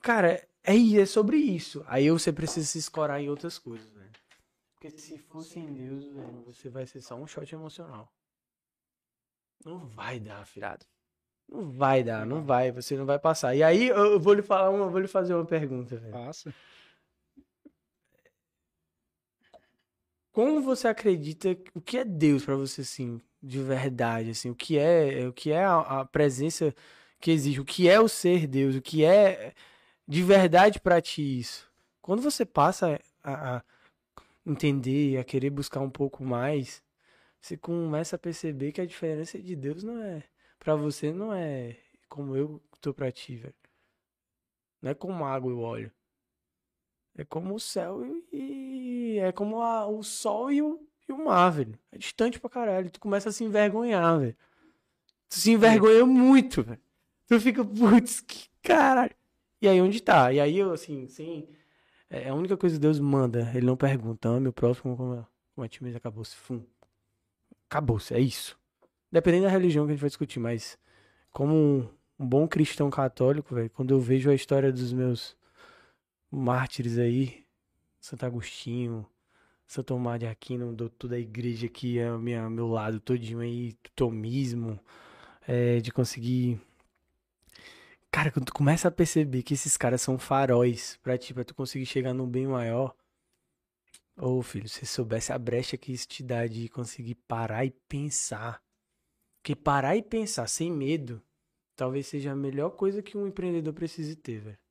[0.00, 1.84] Cara, é, é sobre isso.
[1.86, 4.10] Aí você precisa se escorar em outras coisas, velho.
[4.74, 6.06] Porque se fosse em Deus,
[6.46, 8.10] você vai ser só um shot emocional.
[9.66, 10.64] Não vai dar, filho.
[10.64, 10.86] Irado.
[11.46, 13.54] Não vai dar, não vai, você não vai passar.
[13.54, 16.12] E aí eu vou lhe falar uma, vou lhe fazer uma pergunta, velho.
[16.12, 16.54] Passa.
[20.36, 24.76] Como você acredita, o que é Deus pra você, assim, de verdade, assim, o que
[24.78, 26.74] é, o que é a, a presença
[27.18, 29.54] que existe, o que é o ser Deus, o que é
[30.06, 31.72] de verdade pra ti isso?
[32.02, 33.64] Quando você passa a, a
[34.44, 36.82] entender, a querer buscar um pouco mais,
[37.40, 40.22] você começa a perceber que a diferença de Deus não é,
[40.58, 41.78] pra você não é
[42.10, 43.54] como eu tô pra ti, velho.
[44.82, 45.92] Não é como água e óleo.
[47.16, 48.26] É como o céu e,
[49.18, 51.78] é como a- o sol e o, e o mar, velho.
[51.92, 52.90] É distante pra caralho.
[52.90, 54.36] Tu começa a se envergonhar, velho.
[55.28, 56.80] Tu se envergonha muito, velho.
[57.26, 59.14] Tu fica, putz, que caralho.
[59.60, 60.32] E aí onde tá?
[60.32, 61.48] E aí eu, assim, sem.
[62.08, 63.50] É a única coisa que Deus manda.
[63.54, 66.36] Ele não pergunta, ame o próximo como, é- como mesmo acabou-se.
[66.36, 66.62] Fum.
[67.68, 68.58] Acabou-se, é isso.
[69.10, 70.78] Dependendo da religião que a gente vai discutir, mas
[71.32, 71.88] como um,
[72.18, 75.36] um bom cristão católico, velho, quando eu vejo a história dos meus
[76.30, 77.45] mártires aí,
[78.06, 79.04] Santo Agostinho,
[79.66, 84.78] Santo Tomás de Aquino, doutor da igreja que é minha, meu lado todinho aí, tomismo,
[85.44, 86.60] é, de conseguir...
[88.08, 91.52] Cara, quando tu começa a perceber que esses caras são faróis pra ti, pra tu
[91.52, 92.94] conseguir chegar no bem maior,
[94.16, 98.62] ô filho, se soubesse a brecha que isso te dá de conseguir parar e pensar,
[99.38, 101.20] porque parar e pensar sem medo,
[101.74, 104.65] talvez seja a melhor coisa que um empreendedor precise ter, velho.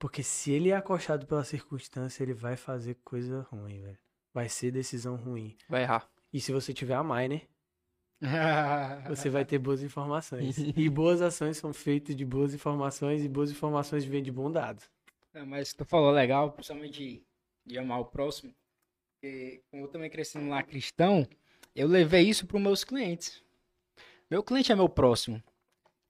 [0.00, 3.98] Porque se ele é acochado pela circunstância, ele vai fazer coisa ruim, velho.
[4.32, 5.54] Vai ser decisão ruim.
[5.68, 6.10] Vai errar.
[6.32, 7.46] E se você tiver a Miner,
[9.06, 10.56] você vai ter boas informações.
[10.74, 14.82] E boas ações são feitas de boas informações e boas informações vêm de bom dado.
[15.34, 17.22] É, mas tu falou legal, principalmente de,
[17.66, 18.54] de amar o próximo.
[19.20, 21.28] Porque como eu também cresci num lar cristão,
[21.76, 23.44] eu levei isso para os meus clientes.
[24.30, 25.42] Meu cliente é meu próximo.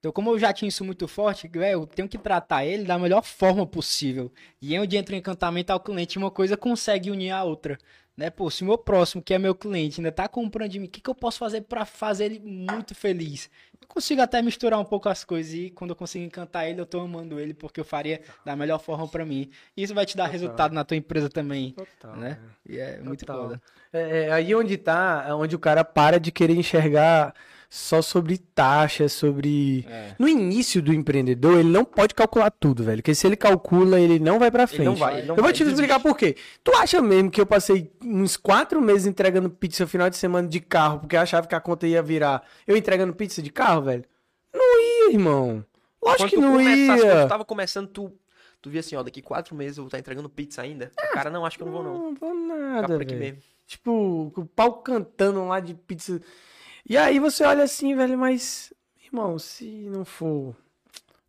[0.01, 3.23] Então, como eu já tinha isso muito forte, eu tenho que tratar ele da melhor
[3.23, 4.33] forma possível.
[4.61, 7.79] E é onde entra o encantamento ao cliente, uma coisa consegue unir a outra.
[8.17, 8.29] Né?
[8.31, 10.91] Pô, se o meu próximo, que é meu cliente, ainda tá comprando de mim, o
[10.91, 13.51] que, que eu posso fazer para fazer ele muito feliz?
[13.81, 16.87] Eu consigo até misturar um pouco as coisas e quando eu consigo encantar ele, eu
[16.87, 19.51] tô amando ele porque eu faria da melhor forma para mim.
[19.77, 20.33] E isso vai te dar Total.
[20.33, 21.73] resultado na tua empresa também.
[21.73, 22.17] Total.
[22.17, 22.39] Né?
[22.67, 23.43] E é muito Total.
[23.43, 23.63] foda.
[23.93, 27.35] É, é aí onde tá, é onde o cara para de querer enxergar
[27.73, 29.87] só sobre taxas, sobre.
[29.89, 30.17] É.
[30.19, 32.99] No início do empreendedor, ele não pode calcular tudo, velho.
[32.99, 34.81] Porque se ele calcula, ele não vai pra frente.
[34.81, 35.19] Ele não vai.
[35.19, 36.37] Ele não eu vou vai, te explicar por quê.
[36.65, 40.49] Tu acha mesmo que eu passei uns quatro meses entregando pizza no final de semana
[40.49, 43.83] de carro, porque eu achava que a conta ia virar eu entregando pizza de carro,
[43.83, 44.05] velho?
[44.53, 45.65] Não ia, irmão.
[46.03, 47.23] Lógico Quando que não começasse, quando ia.
[47.23, 48.13] tu tava começando, tu,
[48.61, 50.91] tu via assim, ó, daqui quatro meses eu vou estar entregando pizza ainda.
[51.13, 51.99] Cara, não, acho que eu não vou não.
[51.99, 52.99] Não vou nada.
[53.65, 56.21] Tipo, o pau cantando lá de pizza.
[56.91, 60.57] E aí você olha assim, velho, mas, irmão, se não for,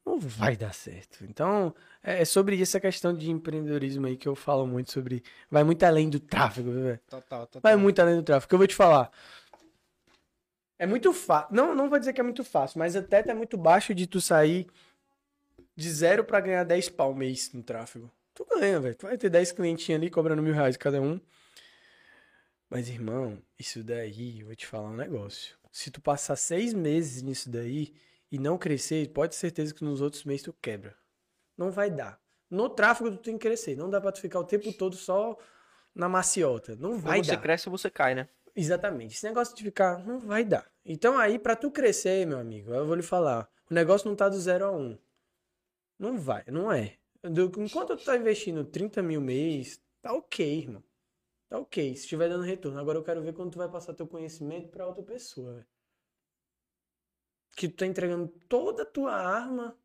[0.03, 1.23] não vai dar certo.
[1.23, 1.71] Então,
[2.01, 5.21] é é sobre essa questão de empreendedorismo aí que eu falo muito sobre.
[5.51, 6.99] Vai muito além do tráfego, velho.
[7.07, 7.61] Total, total.
[7.61, 8.55] Vai muito além do tráfego.
[8.55, 9.11] Eu vou te falar.
[10.79, 11.55] É muito fácil.
[11.55, 14.07] Não, não vou dizer que é muito fácil, mas a teto é muito baixo de
[14.07, 14.65] tu sair
[15.75, 18.09] de zero pra ganhar 10 pau mês no tráfego.
[18.33, 18.95] Tu ganha, velho.
[18.95, 21.21] Tu vai ter 10 clientinhos ali cobrando mil reais cada um.
[22.71, 25.57] Mas, irmão, isso daí, eu vou te falar um negócio.
[25.73, 27.93] Se tu passar seis meses nisso daí
[28.31, 30.95] e não crescer, pode ter certeza que nos outros meses tu quebra.
[31.57, 32.17] Não vai dar.
[32.49, 33.75] No tráfego tu tem que crescer.
[33.75, 35.37] Não dá pra tu ficar o tempo todo só
[35.93, 36.73] na maciota.
[36.77, 37.41] Não vai Ou você dar.
[37.41, 38.29] cresce ou você cai, né?
[38.55, 39.15] Exatamente.
[39.15, 40.65] Esse negócio de ficar, não vai dar.
[40.85, 44.29] Então aí, pra tu crescer, meu amigo, eu vou lhe falar, o negócio não tá
[44.29, 44.97] do zero a um.
[45.99, 46.95] Não vai, não é.
[47.21, 50.81] Enquanto tu tá investindo 30 mil mês, tá ok, irmão.
[51.51, 52.79] Tá ok, se estiver dando retorno.
[52.79, 55.67] Agora eu quero ver quando tu vai passar teu conhecimento pra outra pessoa, velho.
[57.57, 59.77] Que tu tá entregando toda a tua arma.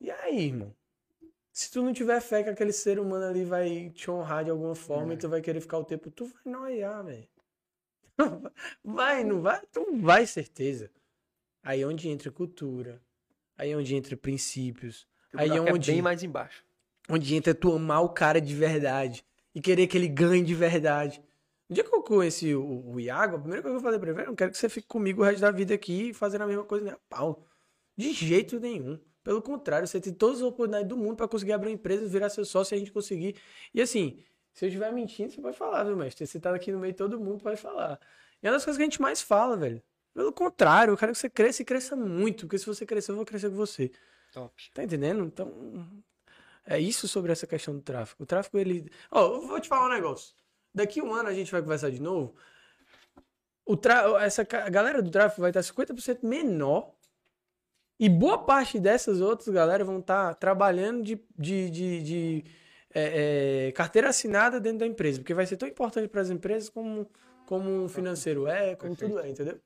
[0.00, 0.74] E aí, irmão?
[1.52, 4.74] Se tu não tiver fé que aquele ser humano ali vai te honrar de alguma
[4.74, 5.16] forma É.
[5.16, 7.28] e tu vai querer ficar o tempo, tu vai noiar, velho.
[8.82, 9.60] vai, não vai?
[9.68, 10.90] Então vai, certeza.
[11.62, 13.02] Aí é onde entra cultura.
[13.54, 15.06] Aí é onde entra princípios.
[15.34, 16.64] Aí é buraco onde, bem mais embaixo.
[17.06, 19.27] onde entra tu amar o cara de verdade.
[19.58, 21.20] E querer que ele ganhe de verdade.
[21.68, 24.10] No dia que eu conheci o, o Iago, a primeira coisa que eu falei pra
[24.10, 26.42] ele, "Velho, eu não quero que você fique comigo o resto da vida aqui fazendo
[26.42, 27.44] a mesma coisa a pau.
[27.96, 29.00] De jeito nenhum.
[29.24, 32.30] Pelo contrário, você tem todas as oportunidades do mundo pra conseguir abrir uma empresa, virar
[32.30, 33.34] seu sócio e a gente conseguir.
[33.74, 34.22] E assim,
[34.52, 36.24] se eu estiver mentindo, você pode falar, viu, mestre?
[36.24, 37.98] Você tá aqui no meio todo mundo, pode falar.
[38.40, 39.82] E é uma das coisas que a gente mais fala, velho.
[40.14, 43.16] Pelo contrário, eu quero que você cresça e cresça muito, porque se você crescer, eu
[43.16, 43.90] vou crescer com você.
[44.32, 44.70] Top.
[44.72, 45.24] Tá entendendo?
[45.24, 45.50] Então,
[46.68, 48.22] é isso sobre essa questão do tráfico.
[48.22, 48.90] O tráfico, ele.
[49.10, 50.34] Ó, eu vou te falar um negócio.
[50.74, 52.36] Daqui um ano a gente vai conversar de novo.
[53.64, 54.22] O tra...
[54.22, 56.94] Essa a galera do tráfico vai estar 50% menor.
[57.98, 62.44] E boa parte dessas outras galera vão estar trabalhando de, de, de, de,
[62.94, 65.20] é, é, carteira assinada dentro da empresa.
[65.20, 67.10] Porque vai ser tão importante para as empresas como,
[67.46, 69.58] como um financeiro é, como tudo é, entendeu?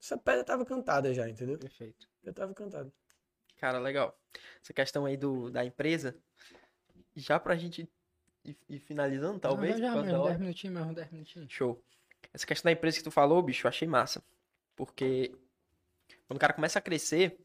[0.00, 1.58] Essa pedra tava cantada já, entendeu?
[1.58, 2.06] Perfeito.
[2.22, 2.92] Já tava cantada.
[3.58, 4.18] Cara, legal.
[4.62, 6.16] Essa questão aí do, da empresa,
[7.14, 7.88] já pra gente
[8.44, 9.74] ir, ir finalizando, talvez.
[9.74, 10.28] Não, já, da mesmo, hora.
[10.30, 11.52] 10 minutinhos, mesmo, 10 minutinhos.
[11.52, 11.82] Show.
[12.32, 14.22] Essa questão da empresa que tu falou, bicho, eu achei massa.
[14.76, 15.34] Porque
[16.26, 17.38] quando o cara começa a crescer,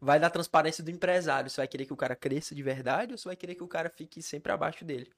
[0.00, 1.50] vai dar transparência do empresário.
[1.50, 3.68] Você vai querer que o cara cresça de verdade ou você vai querer que o
[3.68, 5.10] cara fique sempre abaixo dele?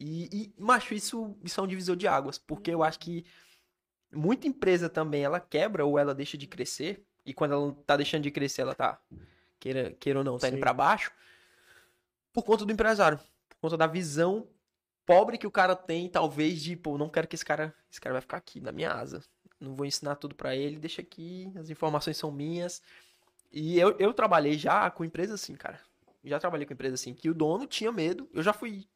[0.00, 2.38] E, e macho, isso, isso é um divisor de águas.
[2.38, 3.24] Porque eu acho que
[4.12, 7.04] muita empresa também, ela quebra ou ela deixa de crescer.
[7.24, 9.00] E quando ela tá deixando de crescer, ela tá,
[9.58, 10.60] queira, queira ou não, tá indo Sim.
[10.60, 11.10] pra baixo.
[12.32, 13.18] Por conta do empresário.
[13.48, 14.46] Por conta da visão
[15.06, 18.14] pobre que o cara tem, talvez, de, pô, não quero que esse cara, esse cara
[18.14, 19.22] vai ficar aqui na minha asa.
[19.60, 22.82] Não vou ensinar tudo pra ele, deixa aqui, as informações são minhas.
[23.52, 25.80] E eu, eu trabalhei já com empresa assim, cara.
[26.24, 28.28] Já trabalhei com empresa assim, que o dono tinha medo.
[28.32, 28.86] Eu já fui.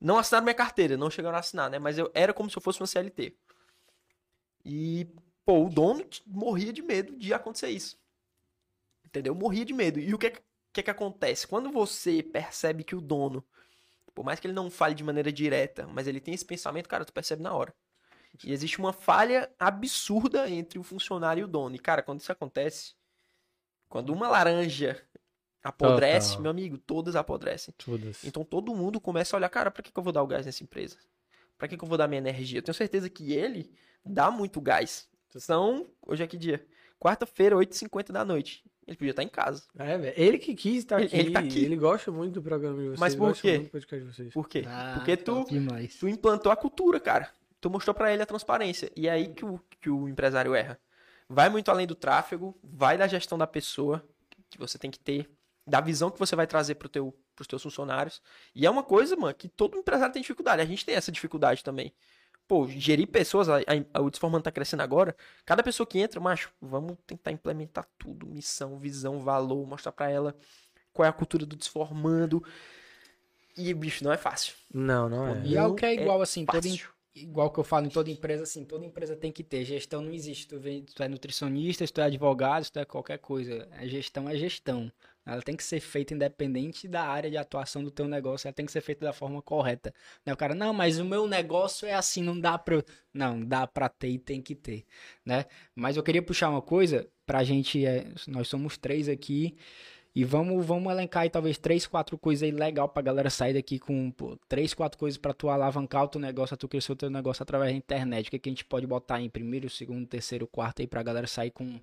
[0.00, 1.78] Não assinaram minha carteira, não chegaram a assinar, né?
[1.78, 3.36] Mas eu era como se eu fosse uma CLT.
[4.64, 5.06] E,
[5.46, 7.96] pô, o dono morria de medo de acontecer isso.
[9.04, 9.34] Entendeu?
[9.34, 10.00] Morria de medo.
[10.00, 10.32] E o que é
[10.72, 11.46] que, é que acontece?
[11.46, 13.42] Quando você percebe que o dono,
[14.14, 17.04] por mais que ele não fale de maneira direta, mas ele tem esse pensamento, cara,
[17.04, 17.72] tu percebe na hora.
[18.44, 21.74] E existe uma falha absurda entre o funcionário e o dono.
[21.74, 22.94] E, cara, quando isso acontece,
[23.88, 25.02] quando uma laranja
[25.62, 26.42] apodrece, Total.
[26.42, 27.72] meu amigo, todas apodrecem.
[27.78, 28.22] Todas.
[28.24, 30.44] Então todo mundo começa a olhar, cara, pra que, que eu vou dar o gás
[30.44, 30.98] nessa empresa?
[31.56, 32.58] Pra que, que eu vou dar minha energia?
[32.58, 33.72] Eu tenho certeza que ele
[34.04, 35.08] dá muito gás.
[35.36, 36.64] São, hoje é que dia?
[36.98, 38.64] Quarta-feira, 8h50 da noite.
[38.86, 39.64] Ele podia estar em casa.
[39.78, 40.14] É, velho.
[40.16, 41.16] Ele que quis estar Ele- aqui.
[41.16, 41.64] ele tá aqui.
[41.64, 43.00] Ele gosta muito do programa de vocês.
[43.00, 43.52] Mas por gosta quê?
[43.54, 44.32] muito do podcast de vocês.
[44.32, 44.64] Por quê?
[44.66, 45.44] Ah, Porque tu,
[45.98, 47.30] tu implantou a cultura, cara.
[47.60, 48.90] Tu mostrou pra ele a transparência.
[48.96, 50.78] E é aí que o, que o empresário erra.
[51.28, 54.06] Vai muito além do tráfego, vai da gestão da pessoa
[54.48, 55.28] que você tem que ter,
[55.66, 58.22] da visão que você vai trazer pro teu, pros teus funcionários.
[58.54, 60.62] E é uma coisa, mano, que todo empresário tem dificuldade.
[60.62, 61.92] A gente tem essa dificuldade também.
[62.48, 63.56] Pô, gerir pessoas, a,
[63.92, 65.16] a- o Desformando tá crescendo agora.
[65.44, 70.36] Cada pessoa que entra, macho, vamos tentar implementar tudo, missão, visão, valor, mostrar pra ela
[70.92, 72.42] qual é a cultura do Desformando.
[73.56, 74.54] E, bicho, não é fácil.
[74.72, 75.46] Não, não é.
[75.46, 76.80] E é o que é Não igual, assim, toda, em-
[77.14, 79.64] igual que eu falo em toda empresa, assim, toda empresa tem que ter.
[79.64, 80.46] Gestão não existe.
[80.46, 83.66] Tu, vem, tu é nutricionista, se tu é advogado, se tu é qualquer coisa.
[83.72, 84.92] A gestão é gestão.
[85.26, 88.46] Ela tem que ser feita independente da área de atuação do teu negócio.
[88.46, 89.92] Ela tem que ser feita da forma correta.
[90.24, 90.32] Né?
[90.32, 93.88] O cara, não, mas o meu negócio é assim, não dá eu-" Não, dá pra
[93.88, 94.84] ter e tem que ter,
[95.24, 95.44] né?
[95.74, 97.84] Mas eu queria puxar uma coisa pra gente...
[97.84, 99.56] é, nós somos três aqui...
[100.18, 103.78] E vamos, vamos elencar aí talvez três, quatro coisas aí legal pra galera sair daqui
[103.78, 107.10] com pô, três, quatro coisas pra tu alavancar o teu negócio, tu crescer o teu
[107.10, 108.28] negócio através da internet.
[108.28, 111.26] O que, que a gente pode botar em primeiro, segundo, terceiro, quarto aí pra galera
[111.26, 111.78] sair com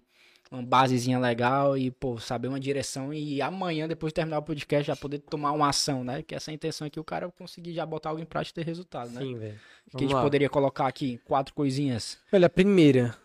[0.52, 4.86] uma basezinha legal e, pô, saber uma direção e amanhã, depois de terminar o podcast,
[4.86, 6.22] já poder tomar uma ação, né?
[6.22, 8.64] Que essa é a intenção aqui, o cara conseguir já botar algo em prática e
[8.64, 9.22] ter resultado, né?
[9.22, 9.60] Sim, velho.
[9.94, 11.18] O que a gente poderia colocar aqui?
[11.26, 12.20] Quatro coisinhas.
[12.32, 13.18] Olha, a primeira.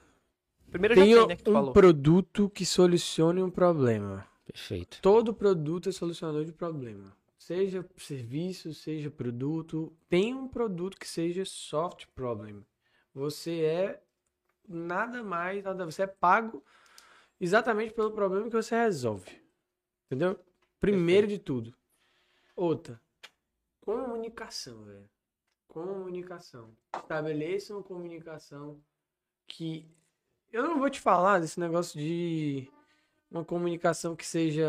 [0.70, 1.72] Primeiro já Tenha tem, né, que tu um falou.
[1.72, 4.26] produto que solucione um problema.
[4.46, 4.98] Perfeito.
[5.02, 7.16] Todo produto é solucionador de problema.
[7.38, 9.92] Seja serviço, seja produto.
[10.08, 12.64] Tem um produto que seja soft problem.
[13.14, 14.00] Você é
[14.68, 15.84] nada mais, nada.
[15.86, 16.62] Você é pago
[17.40, 19.42] exatamente pelo problema que você resolve.
[20.06, 20.38] Entendeu?
[20.80, 21.74] Primeiro de tudo.
[22.54, 23.00] Outra.
[23.80, 25.08] Comunicação, velho.
[25.68, 26.76] Comunicação.
[26.96, 28.80] Estabeleça uma comunicação
[29.46, 29.86] que.
[30.50, 32.70] Eu não vou te falar desse negócio de
[33.30, 34.66] uma comunicação que seja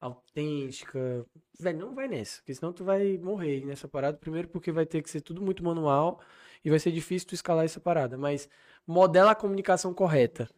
[0.00, 1.26] autêntica.
[1.58, 4.16] Velho, não vai nessa, porque senão tu vai morrer nessa parada.
[4.16, 6.20] Primeiro porque vai ter que ser tudo muito manual
[6.64, 8.16] e vai ser difícil tu escalar essa parada.
[8.16, 8.48] Mas
[8.86, 10.48] modela a comunicação correta.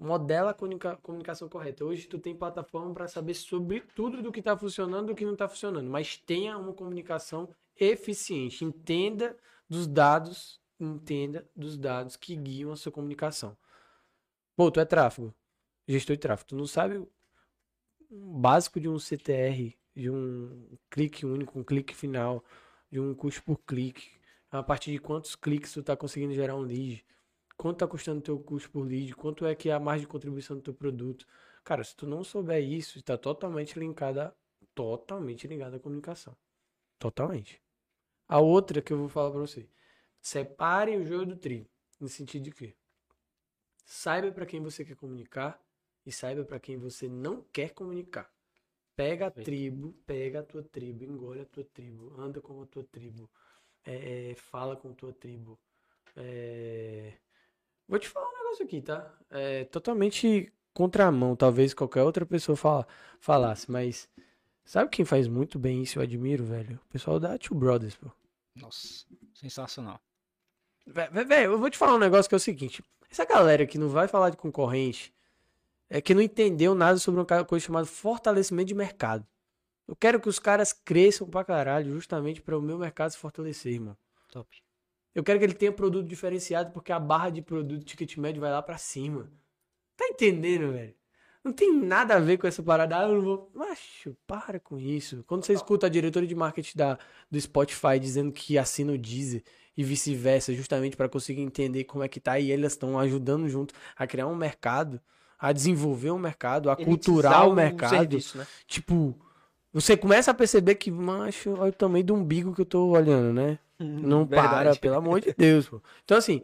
[0.00, 1.84] Modela a comunica- comunicação correta.
[1.84, 5.24] Hoje tu tem plataforma para saber sobre tudo do que tá funcionando e do que
[5.24, 5.88] não tá funcionando.
[5.90, 8.64] Mas tenha uma comunicação eficiente.
[8.64, 9.36] Entenda
[9.68, 13.56] dos dados entenda dos dados que guiam a sua comunicação.
[14.56, 15.34] Pô, tu é tráfego,
[15.86, 16.48] gestor de tráfego.
[16.48, 16.96] Tu não sabe
[18.10, 22.44] o básico de um CTR, de um clique único, um clique final,
[22.90, 24.10] de um custo por clique,
[24.50, 27.04] a partir de quantos cliques tu tá conseguindo gerar um lead,
[27.60, 30.08] quanto tá custando o teu custo por lead, quanto é que é a margem de
[30.10, 31.26] contribuição do teu produto.
[31.62, 34.34] Cara, se tu não souber isso, está totalmente linkada,
[34.74, 36.34] totalmente ligada à comunicação.
[36.98, 37.62] Totalmente.
[38.26, 39.68] A outra que eu vou falar para você.
[40.22, 41.68] Separe o joio do trigo.
[42.00, 42.74] No sentido de que
[43.84, 45.62] saiba para quem você quer comunicar
[46.06, 48.32] e saiba para quem você não quer comunicar.
[48.96, 52.84] Pega a tribo, pega a tua tribo, engole a tua tribo, anda com a tua
[52.84, 53.30] tribo,
[53.84, 55.60] é, é, fala com a tua tribo.
[56.16, 57.18] É...
[57.90, 59.12] Vou te falar um negócio aqui, tá?
[59.28, 62.86] É totalmente contramão, talvez qualquer outra pessoa fala,
[63.18, 64.08] falasse, mas
[64.64, 65.98] sabe quem faz muito bem isso?
[65.98, 66.80] Eu admiro, velho.
[66.84, 68.08] O pessoal da Two Brothers, pô.
[68.54, 69.04] Nossa,
[69.34, 70.00] sensacional.
[70.86, 72.80] Velho, eu vou te falar um negócio que é o seguinte:
[73.10, 75.12] essa galera que não vai falar de concorrente
[75.88, 79.26] é que não entendeu nada sobre uma coisa chamada fortalecimento de mercado.
[79.88, 83.72] Eu quero que os caras cresçam pra caralho, justamente para o meu mercado se fortalecer,
[83.72, 83.96] irmão.
[84.30, 84.48] Top.
[85.14, 88.50] Eu quero que ele tenha produto diferenciado, porque a barra de produto ticket médio vai
[88.50, 89.30] lá para cima.
[89.96, 90.94] Tá entendendo, velho?
[91.42, 92.98] Não tem nada a ver com essa parada.
[92.98, 93.50] Ah, eu não vou.
[93.54, 95.24] Macho, para com isso.
[95.26, 96.98] Quando você escuta a diretora de marketing da,
[97.30, 99.42] do Spotify dizendo que assina o Deezer
[99.76, 103.74] e vice-versa, justamente para conseguir entender como é que tá, e elas estão ajudando junto
[103.96, 105.00] a criar um mercado,
[105.38, 107.90] a desenvolver um mercado, a culturar o mercado.
[107.90, 108.46] Serviço, né?
[108.66, 109.18] Tipo,
[109.72, 113.32] você começa a perceber que, macho, olha o tamanho do umbigo que eu tô olhando,
[113.32, 113.58] né?
[113.80, 114.50] Não verdade.
[114.50, 115.82] para, pelo amor de Deus, pô.
[116.04, 116.42] Então, assim,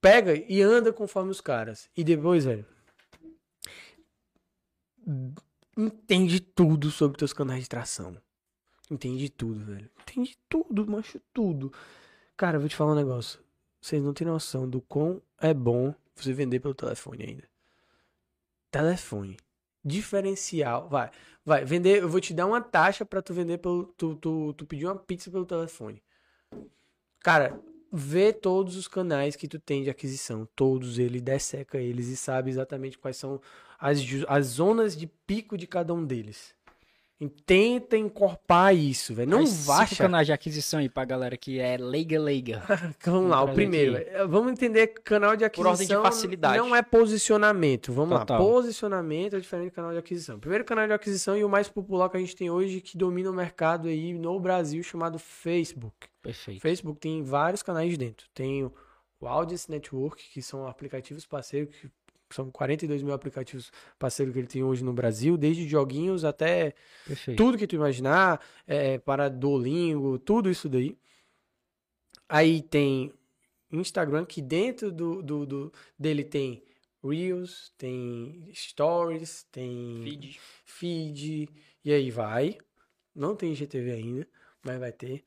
[0.00, 1.88] pega e anda conforme os caras.
[1.96, 2.66] E depois, velho,
[5.76, 8.16] entende tudo sobre teus canais de tração.
[8.90, 9.90] Entende tudo, velho.
[10.02, 11.72] Entende tudo, macho, tudo.
[12.36, 13.40] Cara, eu vou te falar um negócio.
[13.80, 17.48] Vocês não têm noção do quão é bom você vender pelo telefone ainda.
[18.70, 19.36] Telefone.
[19.86, 20.88] Diferencial.
[20.88, 21.10] Vai,
[21.44, 21.64] vai.
[21.64, 23.84] Vender, eu vou te dar uma taxa para tu vender pelo.
[23.96, 26.02] Tu, tu, tu pedir uma pizza pelo telefone.
[27.20, 27.56] Cara,
[27.92, 30.44] vê todos os canais que tu tem de aquisição.
[30.56, 33.40] Todos eles, desseca eles e sabe exatamente quais são
[33.78, 36.55] as, as zonas de pico de cada um deles.
[37.46, 39.30] Tenta encorpar isso, velho.
[39.30, 40.04] Não vai achar...
[40.04, 42.62] canais de aquisição aí pra galera que é leiga leiga.
[43.02, 43.96] vamos lá, o primeiro.
[43.96, 44.26] Aqui.
[44.28, 46.58] Vamos entender que canal de aquisição Por ordem de facilidade.
[46.58, 47.90] não é posicionamento.
[47.90, 48.38] Vamos Total.
[48.38, 48.46] lá.
[48.46, 50.38] Posicionamento é diferente do canal de aquisição.
[50.38, 53.30] Primeiro canal de aquisição e o mais popular que a gente tem hoje que domina
[53.30, 56.08] o mercado aí no Brasil chamado Facebook.
[56.20, 56.60] Perfeito.
[56.60, 58.26] Facebook tem vários canais dentro.
[58.34, 61.90] Tem o Audience Network, que são aplicativos parceiros que
[62.30, 66.74] são 42 mil aplicativos parceiros que ele tem hoje no Brasil, desde joguinhos até
[67.06, 67.36] Perfeito.
[67.36, 70.98] tudo que tu imaginar, é, para Duolingo, tudo isso daí.
[72.28, 73.12] Aí tem
[73.70, 76.62] Instagram, que dentro do, do, do dele tem
[77.04, 80.40] Reels, tem Stories, tem feed.
[80.64, 81.48] feed,
[81.84, 82.58] e aí vai.
[83.14, 84.28] Não tem GTV ainda,
[84.62, 85.24] mas vai ter.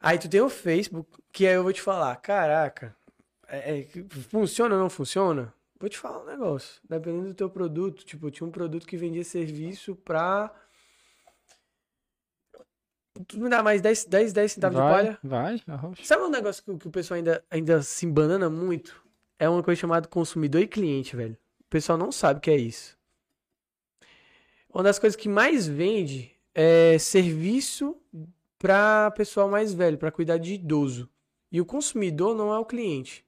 [0.00, 2.94] Aí tu tem o Facebook, que aí eu vou te falar, caraca,
[3.48, 3.88] é, é,
[4.30, 5.52] funciona ou não funciona?
[5.84, 6.80] Vou te falar um negócio.
[6.88, 10.50] Dependendo do teu produto, tipo, tinha um produto que vendia serviço pra.
[13.28, 15.18] Tu me dá mais 10, 10, 10 centavos vai, de palha?
[15.22, 16.02] Vai, arrocha.
[16.02, 19.04] Sabe um negócio que, que, o pessoal ainda, ainda se embanana muito?
[19.38, 21.36] É uma coisa chamada consumidor e cliente, velho.
[21.60, 22.96] O pessoal não sabe o que é isso.
[24.72, 27.94] Uma das coisas que mais vende é serviço
[28.58, 31.10] para pessoal mais velho, para cuidar de idoso.
[31.52, 33.23] E o consumidor não é o cliente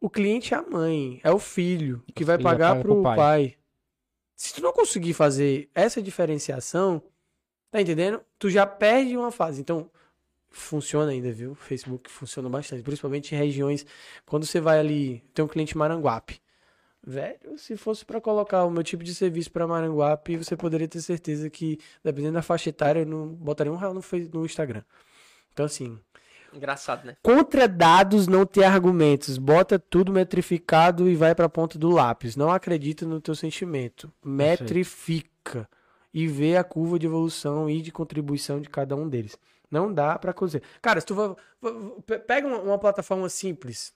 [0.00, 3.16] o cliente é a mãe, é o filho que o vai pagar pro, pro pai.
[3.16, 3.56] pai.
[4.36, 7.02] Se tu não conseguir fazer essa diferenciação,
[7.70, 8.20] tá entendendo?
[8.38, 9.60] Tu já perde uma fase.
[9.60, 9.90] Então,
[10.48, 11.52] funciona ainda, viu?
[11.52, 13.84] O Facebook funciona bastante, principalmente em regiões
[14.26, 16.40] quando você vai ali, tem um cliente Maranguape.
[17.04, 21.00] Velho, se fosse para colocar o meu tipo de serviço para Maranguape, você poderia ter
[21.00, 24.02] certeza que, dependendo da faixa etária, eu não botaria um real no,
[24.32, 24.82] no Instagram.
[25.52, 25.98] Então, assim,
[26.52, 27.16] Engraçado, né?
[27.22, 29.38] Contra dados não ter argumentos.
[29.38, 32.36] Bota tudo metrificado e vai pra ponta do lápis.
[32.36, 34.12] Não acredita no teu sentimento.
[34.24, 35.68] Metrifica.
[36.12, 39.38] E vê a curva de evolução e de contribuição de cada um deles.
[39.70, 40.62] Não dá pra cozer.
[40.80, 41.34] Cara, se tu vai,
[42.26, 43.92] pega uma, uma, plataforma simples.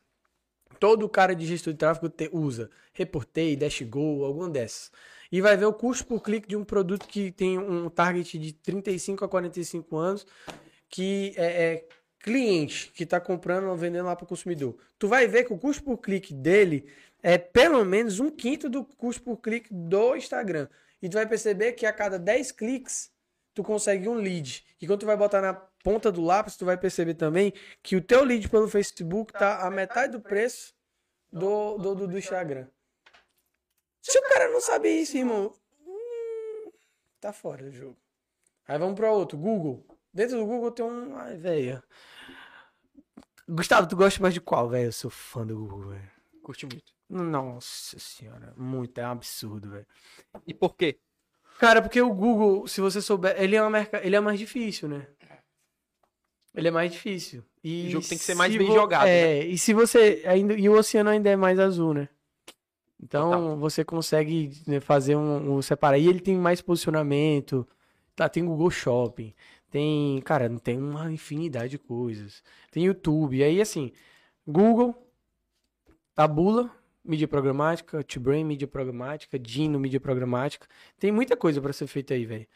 [0.79, 2.71] Todo cara de gestor de tráfego te, usa.
[2.93, 4.93] Reportei, Dashgo, alguma dessas.
[5.31, 8.53] E vai ver o custo por clique de um produto que tem um target de
[8.53, 10.27] 35 a 45 anos.
[10.91, 11.89] Que é, é
[12.23, 15.59] cliente que está comprando ou vendendo lá para o consumidor, tu vai ver que o
[15.59, 16.89] custo por clique dele
[17.21, 20.69] é pelo menos um quinto do custo por clique do Instagram.
[21.03, 23.11] E tu vai perceber que a cada 10 cliques,
[23.53, 24.65] tu consegue um lead.
[24.81, 28.01] E quando tu vai botar na ponta do lápis, tu vai perceber também que o
[28.01, 30.75] teu lead pelo Facebook tá a metade do preço
[31.31, 32.69] do, do, do, do Instagram.
[34.01, 35.53] Se o cara não sabe isso, irmão,
[35.85, 36.71] hum,
[37.21, 37.97] tá fora do jogo.
[38.67, 39.85] Aí vamos para outro, Google.
[40.13, 41.17] Dentro do Google tem um.
[41.17, 41.41] Ai.
[43.55, 44.87] Gustavo, tu gosta mais de qual, velho?
[44.87, 46.11] Eu sou fã do Google, velho.
[46.43, 46.93] Curti muito.
[47.09, 49.87] Nossa senhora, muito, é um absurdo, velho.
[50.47, 50.99] E por quê?
[51.59, 54.01] Cara, porque o Google, se você souber, ele é, uma merca...
[54.05, 55.07] ele é mais difícil, né?
[56.55, 57.45] Ele é mais difícil.
[57.63, 59.39] E O jogo tem que ser mais se bem vo- jogado, né?
[59.39, 62.09] É, e se você ainda e o oceano ainda é mais azul, né?
[63.03, 63.57] Então Total.
[63.59, 65.99] você consegue né, fazer um, um separar.
[65.99, 67.67] E ele tem mais posicionamento.
[68.15, 69.35] Tá, tem Google Shopping.
[69.73, 72.43] Tem, cara, tem uma infinidade de coisas.
[72.71, 73.43] Tem YouTube.
[73.43, 73.91] Aí assim,
[74.47, 74.95] Google,
[76.15, 76.71] Tabula,
[77.03, 80.67] mídia programática, T-Brain, mídia programática, Dino, mídia programática.
[80.99, 82.47] Tem muita coisa pra ser feita aí, velho.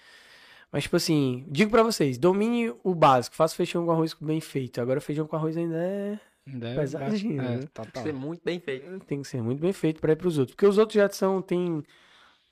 [0.71, 4.79] Mas, tipo assim, digo pra vocês, domine o básico, faça feijão com arroz bem feito.
[4.79, 6.21] Agora, feijão com arroz ainda é...
[6.47, 7.59] Ainda é- Pesadinho, é, né?
[7.73, 7.85] total.
[7.85, 9.01] Tem que ser muito bem feito.
[9.07, 10.55] tem que ser muito bem feito pra ir pros outros.
[10.55, 11.83] Porque os outros já são, tem,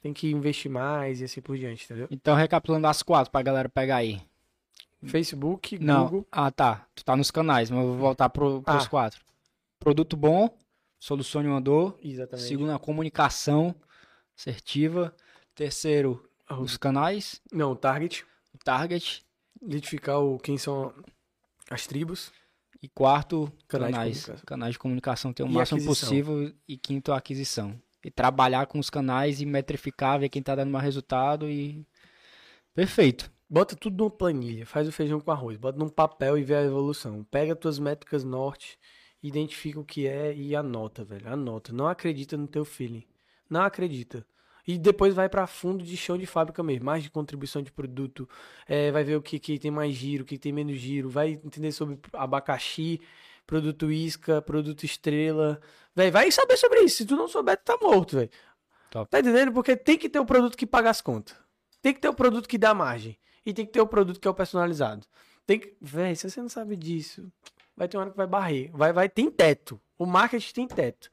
[0.01, 2.09] tem que investir mais e assim por diante, entendeu?
[2.11, 4.23] Então, recapitulando as quatro pra galera pegar aí.
[5.09, 6.05] Facebook, Não.
[6.05, 6.27] Google.
[6.31, 6.87] Ah, tá.
[6.95, 8.89] Tu tá nos canais, mas eu vou voltar pro, pros Ah.
[8.89, 9.25] quatro.
[9.79, 10.49] Produto bom,
[10.99, 11.99] solucione uma dor.
[12.03, 12.47] Exatamente.
[12.49, 13.75] Segundo, a comunicação
[14.37, 15.15] assertiva.
[15.55, 16.29] Terceiro,
[16.61, 17.41] os canais.
[17.53, 18.25] Não, Target.
[18.55, 19.25] O target.
[19.63, 20.93] Identificar o, quem são
[21.71, 22.33] as tribos.
[22.83, 24.21] E quarto, Canais de canais.
[24.25, 24.45] comunicação.
[24.47, 26.09] Canais de comunicação ter o E máximo aquisição.
[26.09, 26.53] possível.
[26.69, 27.81] E quinto, a aquisição.
[28.05, 31.87] E trabalhar com os canais e metrificar, ver quem tá dando mais resultado e.
[32.75, 33.31] Perfeito.
[33.55, 36.63] Bota tudo numa planilha, faz o feijão com arroz, bota num papel e vê a
[36.65, 37.23] evolução.
[37.23, 38.77] Pega tuas métricas norte,
[39.23, 41.33] identifica o que é e anota, velho.
[41.33, 41.73] Anota.
[41.73, 43.05] Não acredita no teu feeling.
[43.49, 44.27] Não acredita.
[44.67, 46.87] E depois vai pra fundo de chão de fábrica mesmo.
[46.87, 48.29] Mais de contribuição de produto.
[48.67, 51.09] é, vai ver o que, que tem mais giro, o que tem menos giro.
[51.09, 53.01] Vai entender sobre abacaxi,
[53.47, 55.61] produto isca, produto estrela.
[55.95, 56.97] Véi, vai saber sobre isso.
[56.97, 58.31] Se tu não souber, tu tá morto, velho.
[59.09, 59.53] Tá entendendo?
[59.53, 61.37] Porque tem que ter o produto que paga as contas.
[61.81, 63.17] Tem que ter o produto que dá margem.
[63.45, 65.07] E tem que ter o produto que é o personalizado.
[65.47, 65.77] Tem que.
[65.81, 67.31] Véi, se você não sabe disso,
[67.77, 68.71] vai ter uma hora que vai barrer.
[68.73, 69.81] Vai, vai, tem teto.
[69.99, 71.11] O marketing tem teto.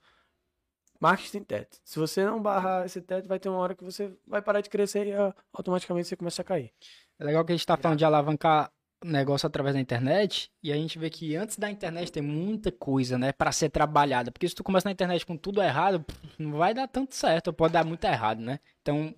[1.00, 1.80] Marketing tem teto.
[1.84, 4.70] Se você não barrar esse teto, vai ter uma hora que você vai parar de
[4.70, 6.72] crescer e ah, automaticamente você começa a cair.
[7.20, 8.72] É legal que a gente tá falando de alavancar
[9.04, 13.18] negócio através da internet e a gente vê que antes da internet tem muita coisa,
[13.18, 14.32] né, Pra ser trabalhada.
[14.32, 16.06] Porque se tu começa na internet com tudo errado,
[16.38, 18.60] não vai dar tanto certo, pode dar muito errado, né?
[18.82, 19.14] Então,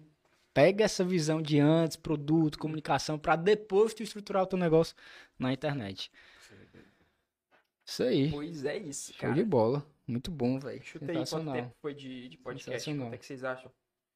[0.53, 4.95] pega essa visão de antes, produto, comunicação, pra depois tu estruturar o teu negócio
[5.37, 6.11] na internet.
[7.85, 8.31] Isso aí.
[8.31, 9.33] Pois é isso, Show cara.
[9.33, 9.85] de bola.
[10.07, 10.81] Muito bom, velho.
[10.83, 12.93] Chuta aí quanto tempo foi de, de podcast.
[12.95, 13.71] Quanto é que vocês acham?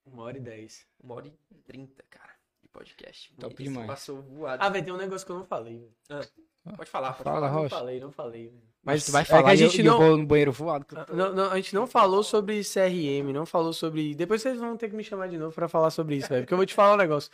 [0.05, 0.85] Uma hora e dez.
[1.03, 3.33] Uma hora e trinta, cara, de podcast.
[3.35, 3.87] Top Esse demais.
[3.87, 4.63] Passou voado.
[4.63, 5.79] Ah, vai ter um negócio que eu não falei.
[6.09, 6.27] velho.
[6.75, 7.51] Pode falar, pode Fala, falar.
[7.53, 7.75] Não Rocha.
[7.75, 8.47] falei, não falei.
[8.47, 8.67] velho.
[8.83, 10.51] Mas tu vai é que falar a e eu- gente eu não- vou no banheiro
[10.51, 10.85] voado.
[10.89, 14.15] eu tô- Não, não, a gente não falou sobre CRM, não falou sobre.
[14.15, 16.43] Depois vocês vão ter que me chamar de novo pra falar sobre isso, velho.
[16.43, 17.29] Porque eu vou te falar um negócio.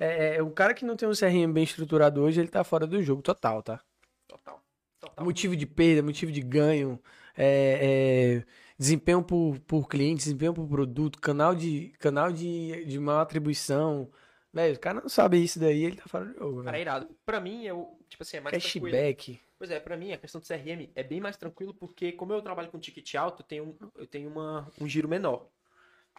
[0.00, 2.86] É, é, o cara que não tem um CRM bem estruturado hoje, ele tá fora
[2.88, 3.80] do jogo total, tá?
[4.26, 4.60] Total.
[5.00, 5.24] Total.
[5.24, 6.98] Motivo de perda, motivo de ganho,
[7.36, 8.44] é, é,
[8.76, 14.10] desempenho por, por cliente, desempenho por produto, canal de, canal de, de maior atribuição.
[14.56, 17.14] Velho, o cara não sabe isso daí, ele tá fora do jogo, Cara, é irado.
[17.26, 18.86] Pra mim, eu, tipo assim, é mais tranquilo.
[18.86, 19.38] Cashback.
[19.58, 22.40] Pois é, pra mim a questão do CRM é bem mais tranquilo porque como eu
[22.40, 25.46] trabalho com ticket alto, eu tenho, eu tenho uma, um giro menor.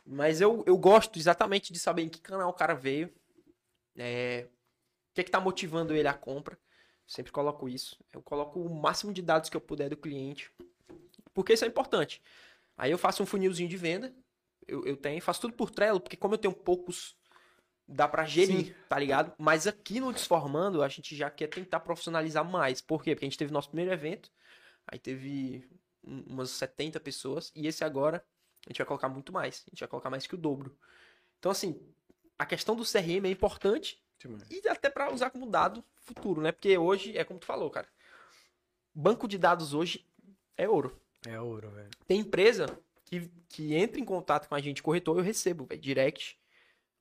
[0.05, 3.11] Mas eu, eu gosto exatamente de saber em que canal o cara veio,
[3.95, 4.45] é,
[5.09, 6.59] o que é que tá motivando ele à compra.
[7.07, 7.97] Sempre coloco isso.
[8.13, 10.51] Eu coloco o máximo de dados que eu puder do cliente,
[11.33, 12.21] porque isso é importante.
[12.77, 14.13] Aí eu faço um funilzinho de venda,
[14.67, 17.16] eu, eu tenho, faço tudo por Trello, porque como eu tenho poucos,
[17.87, 18.73] dá pra gerir, Sim.
[18.89, 19.31] tá ligado?
[19.37, 22.81] Mas aqui no Desformando, a gente já quer tentar profissionalizar mais.
[22.81, 23.15] Por quê?
[23.15, 24.31] Porque a gente teve nosso primeiro evento,
[24.85, 25.63] aí teve
[26.03, 28.23] um- umas 70 pessoas, e esse agora
[28.65, 29.63] a gente vai colocar muito mais.
[29.67, 30.77] A gente vai colocar mais que o dobro.
[31.39, 31.79] Então, assim,
[32.37, 34.01] a questão do CRM é importante,
[34.49, 36.51] e até pra usar como dado futuro, né?
[36.51, 37.87] Porque hoje, é como tu falou, cara,
[38.93, 40.05] banco de dados hoje
[40.57, 40.99] é ouro.
[41.25, 41.89] É ouro, velho.
[42.07, 46.37] Tem empresa que, que entra em contato com a gente, corretor, eu recebo, velho, direct,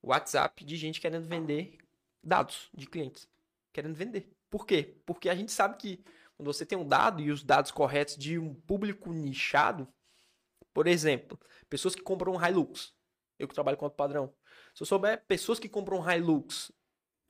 [0.06, 1.78] WhatsApp de gente querendo vender
[2.22, 3.28] dados de clientes.
[3.72, 4.32] Querendo vender.
[4.48, 4.96] Por quê?
[5.04, 6.04] Porque a gente sabe que
[6.36, 9.88] quando você tem um dado e os dados corretos de um público nichado,
[10.72, 11.38] por exemplo,
[11.68, 12.94] pessoas que compram um Hilux,
[13.38, 14.32] eu que trabalho com outro padrão,
[14.74, 16.70] se eu souber pessoas que compram um Hilux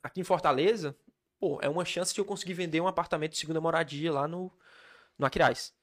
[0.03, 0.97] aqui em Fortaleza,
[1.39, 4.53] pô, é uma chance de eu conseguir vender um apartamento de segunda moradia lá no,
[5.19, 5.75] no Aquiraz.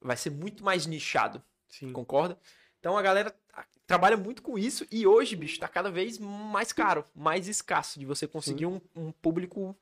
[0.00, 1.42] Vai ser muito mais nichado.
[1.68, 1.92] Sim.
[1.92, 2.38] Concorda?
[2.80, 6.72] Então a galera tá- trabalha muito com isso e hoje, bicho, tá cada vez mais
[6.72, 9.76] caro, mais escasso de você conseguir um, um público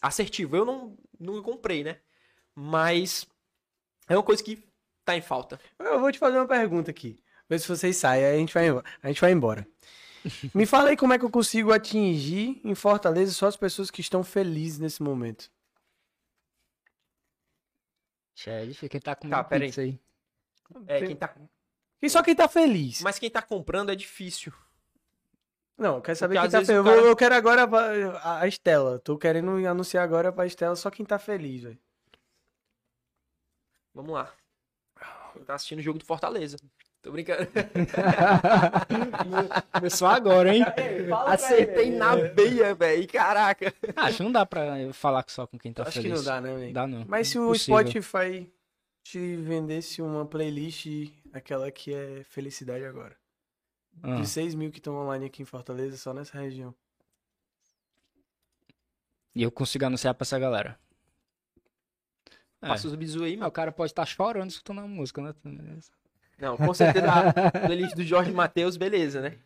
[0.00, 0.56] assertivo.
[0.56, 1.98] Eu não, não comprei, né?
[2.54, 3.26] Mas
[4.08, 4.62] é uma coisa que
[5.04, 5.60] tá em falta.
[5.78, 7.20] Eu vou te fazer uma pergunta aqui.
[7.48, 8.84] Ver se vocês saem, aí a gente vai embora.
[9.02, 9.66] A gente vai embora.
[10.54, 14.00] Me fala aí como é que eu consigo atingir em Fortaleza só as pessoas que
[14.00, 15.50] estão felizes nesse momento.
[18.46, 18.88] É difícil.
[18.88, 19.72] Quem tá com Tá, pera aí.
[19.76, 20.00] aí.
[20.86, 21.34] É, quem tá,
[22.00, 23.02] E só quem tá feliz.
[23.02, 24.52] mas quem tá comprando é difícil.
[25.76, 26.68] Não, eu quero saber Porque quem tá feliz.
[26.68, 27.62] o Eu, cara- eu quero agora
[28.22, 28.98] a, a Estela.
[28.98, 31.78] Tô querendo anunciar agora pra Estela só quem tá feliz, velho.
[33.94, 34.32] Vamos lá.
[35.34, 36.56] Quem tá assistindo o jogo do Fortaleza.
[37.02, 37.46] Tô brincando.
[39.72, 40.64] Começou agora, hein?
[41.26, 43.06] Acertei na veia, velho.
[43.08, 43.72] Caraca.
[43.96, 46.10] Ah, Acho que não dá pra falar só com quem tá Acho feliz.
[46.10, 46.72] que não dá, né, velho?
[46.72, 47.04] Dá não.
[47.06, 47.54] Mas se o.
[47.54, 48.50] Spotify
[49.10, 50.86] te vendesse uma playlist,
[51.32, 53.16] aquela que é Felicidade agora.
[54.02, 54.16] Ah.
[54.16, 56.74] De 6 mil que estão online aqui em Fortaleza, só nessa região.
[59.34, 60.78] E eu consigo anunciar pra essa galera.
[62.60, 62.68] É.
[62.68, 63.48] Passa os bisu aí, Ah, mano.
[63.48, 65.34] o cara pode estar chorando escutando a música, né?
[66.38, 69.38] Não, com certeza a playlist do Jorge Matheus, beleza, né?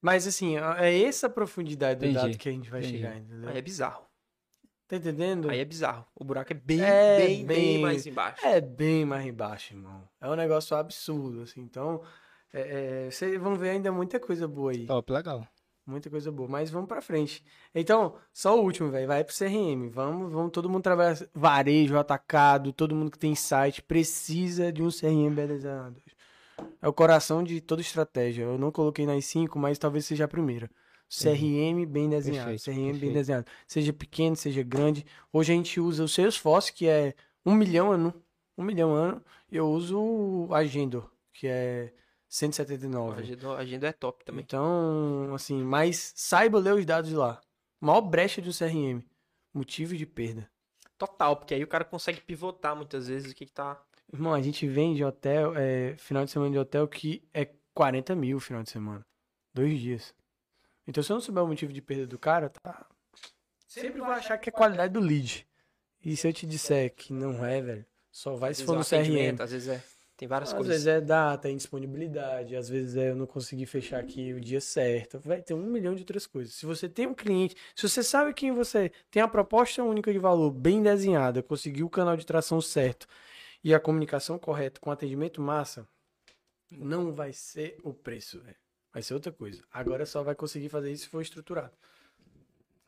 [0.00, 2.96] Mas assim, é essa a profundidade do Entendi, dado que a gente vai entendi.
[2.98, 3.50] chegar, entendeu?
[3.50, 4.05] É bizarro.
[4.88, 5.50] Tá entendendo?
[5.50, 6.06] Aí é bizarro.
[6.14, 8.46] O buraco é bem, É, bem, bem, bem- mais embaixo.
[8.46, 10.08] É bem mais embaixo, irmão.
[10.20, 11.60] É um negócio absurdo, assim.
[11.60, 12.02] Então,
[12.52, 14.86] é, é, vocês vão ver ainda muita coisa boa aí.
[14.86, 15.46] Top, legal.
[15.84, 16.48] Muita coisa boa.
[16.48, 17.44] Mas vamos pra frente.
[17.74, 19.06] Então, só o último, velho.
[19.08, 19.88] Vai pro CRM.
[19.88, 24.88] Vamos, vamos todo mundo trabalhar varejo, atacado, todo mundo que tem site precisa de um
[24.90, 26.00] CRM bem desenhado.
[26.80, 28.44] É o coração de toda estratégia.
[28.44, 30.70] Eu não coloquei nas cinco, mas talvez seja a primeira.
[31.08, 32.50] CRM bem desenhado.
[32.50, 33.14] Perfeito, CRM bem perfeito.
[33.14, 33.46] desenhado.
[33.66, 35.06] Seja pequeno, seja grande.
[35.32, 37.14] Hoje a gente usa o Salesforce, que é
[37.44, 38.14] um milhão ano.
[38.58, 39.22] Um milhão ano.
[39.50, 41.92] E eu uso o Agendo, que é
[42.28, 43.14] 179.
[43.14, 44.42] A agenda, a agenda é top também.
[44.42, 47.40] Então, assim, mas saiba ler os dados de lá.
[47.80, 49.02] Maior brecha de um CRM.
[49.54, 50.50] Motivo de perda.
[50.98, 53.80] Total, porque aí o cara consegue pivotar muitas vezes o que, que tá.
[54.12, 58.40] Irmão, a gente vende hotel, é, final de semana de hotel que é 40 mil
[58.40, 59.04] final de semana.
[59.54, 60.14] Dois dias.
[60.86, 62.86] Então, se eu não souber o motivo de perda do cara, tá.
[63.66, 65.46] Sempre vai achar que é qualidade do lead.
[66.04, 68.78] E se eu te disser que não é, velho, só vai Às se for é
[68.78, 68.94] no CRM.
[69.00, 69.82] atendimento, Às vezes é.
[70.16, 70.72] Tem várias Às coisas.
[70.72, 74.62] vezes é data, é indisponibilidade, às vezes é eu não consegui fechar aqui o dia
[74.62, 75.20] certo.
[75.20, 76.54] Vai ter um milhão de outras coisas.
[76.54, 80.18] Se você tem um cliente, se você sabe quem você tem a proposta única de
[80.18, 83.06] valor bem desenhada, conseguiu o canal de tração certo
[83.62, 85.86] e a comunicação correta com atendimento massa,
[86.70, 88.56] não vai ser o preço, velho.
[88.96, 89.62] Vai ser outra coisa.
[89.70, 91.70] Agora só vai conseguir fazer isso se for estruturado.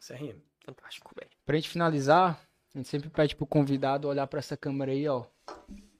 [0.00, 0.40] CRM.
[0.64, 1.30] Fantástico, velho.
[1.44, 2.40] Pra gente finalizar,
[2.74, 5.26] a gente sempre pede pro convidado olhar pra essa câmera aí, ó.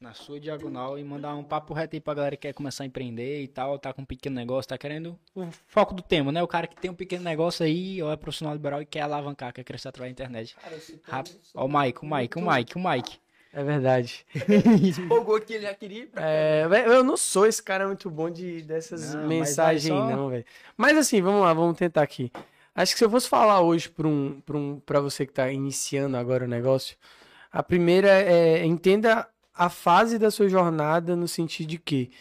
[0.01, 2.87] Na sua diagonal e mandar um papo reto aí pra galera que quer começar a
[2.87, 6.43] empreender e tal, tá com um pequeno negócio, tá querendo o foco do tema, né?
[6.43, 9.53] O cara que tem um pequeno negócio aí, ou é profissional liberal e quer alavancar,
[9.53, 10.57] quer crescer através da internet.
[11.03, 11.39] Rápido.
[11.55, 13.21] Ó, o Mike, o Mike, o Mike, o Mike.
[13.59, 14.25] É verdade.
[15.05, 18.63] Empolgou que ele já queria ir É, eu não sou esse cara muito bom de
[18.63, 20.45] dessas Não, mensagens, só- não, velho.
[20.77, 22.31] Mas assim, vamos lá, vamos tentar aqui.
[22.73, 25.51] Acho que se eu fosse falar hoje para um, pra um, pra você que tá
[25.51, 26.97] iniciando agora o negócio,
[27.51, 32.13] a primeira é entenda a fase da sua jornada no sentido de que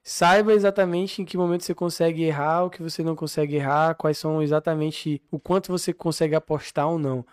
[0.00, 4.16] saiba exatamente em que momento você consegue errar, o que você não consegue errar, quais
[4.16, 7.26] são exatamente o quanto você consegue apostar ou não.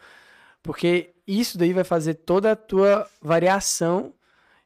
[0.66, 4.12] Porque isso daí vai fazer toda a tua variação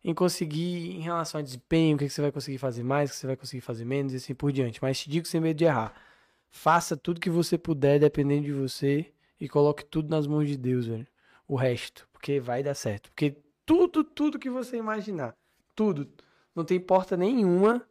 [0.02, 3.14] em conseguir em relação a desempenho, o que, que você vai conseguir fazer mais, o
[3.14, 4.82] que você vai conseguir fazer menos e assim por diante.
[4.82, 5.94] Mas te digo sem medo de errar.
[6.50, 9.12] Faça tudo que você puder, dependendo de você,
[9.42, 11.06] e coloque tudo nas mãos de Deus, velho.
[11.46, 13.10] O resto, porque vai dar certo.
[13.10, 13.36] Porque
[13.66, 15.36] tudo, tudo que você imaginar,
[15.76, 16.08] tudo,
[16.56, 17.86] não tem porta nenhuma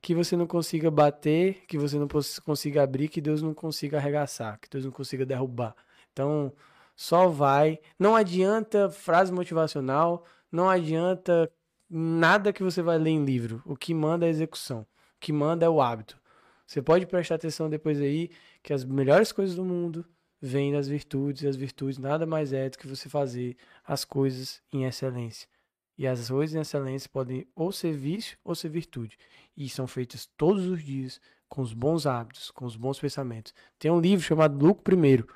[0.00, 2.06] que você não consiga bater, que você não
[2.44, 5.74] consiga abrir, que Deus não consiga arregaçar, que Deus não consiga derrubar.
[6.12, 6.52] Então,
[6.98, 7.78] só vai.
[7.96, 11.48] Não adianta frase motivacional, não adianta
[11.88, 13.62] nada que você vai ler em livro.
[13.64, 14.80] O que manda é a execução.
[14.80, 14.86] O
[15.20, 16.20] que manda é o hábito.
[16.66, 18.30] Você pode prestar atenção depois aí
[18.64, 20.04] que as melhores coisas do mundo
[20.42, 23.56] vêm das virtudes, e as virtudes nada mais é do que você fazer
[23.86, 25.48] as coisas em excelência.
[25.96, 29.16] E as coisas em excelência podem ou ser vício ou ser virtude.
[29.56, 33.54] E são feitas todos os dias com os bons hábitos, com os bons pensamentos.
[33.78, 35.28] Tem um livro chamado Lucro Primeiro.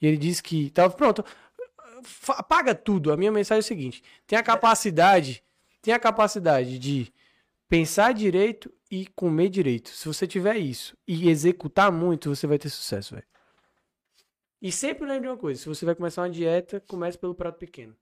[0.00, 0.70] E ele diz que.
[0.70, 1.24] Tava pronto.
[2.28, 3.12] Apaga tudo.
[3.12, 5.42] A minha mensagem é a seguinte: tem a capacidade,
[5.82, 7.12] tem a capacidade de
[7.68, 9.90] pensar direito e comer direito.
[9.90, 13.26] Se você tiver isso e executar muito, você vai ter sucesso, velho.
[14.60, 17.96] E sempre lembre uma coisa: se você vai começar uma dieta, comece pelo prato pequeno.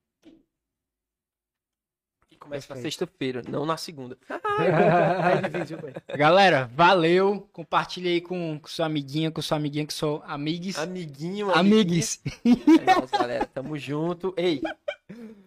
[2.39, 4.17] Começa na sexta-feira, não na segunda.
[6.09, 6.17] É.
[6.17, 7.49] Galera, valeu.
[7.53, 10.79] Compartilha aí com, com sua amiguinha, com sua amiguinha, que sou amigues.
[10.79, 12.21] Amiguinho, Amigues.
[12.45, 13.47] É nóis, galera.
[13.47, 14.33] Tamo junto.
[14.37, 14.63] Ei,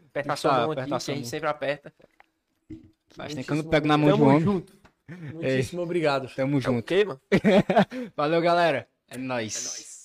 [0.09, 1.93] aperta a sua mão aqui, a que a gente sempre aperta.
[3.11, 4.41] Faz tempo que eu não pego na mão de um Tamo homem.
[4.41, 4.73] junto.
[5.33, 6.29] Muitíssimo obrigado.
[6.35, 6.83] Tamo É junto.
[6.83, 7.21] quê, mano?
[8.15, 8.87] Valeu, galera.
[9.09, 9.63] É É nóis.
[9.63, 9.96] nóis.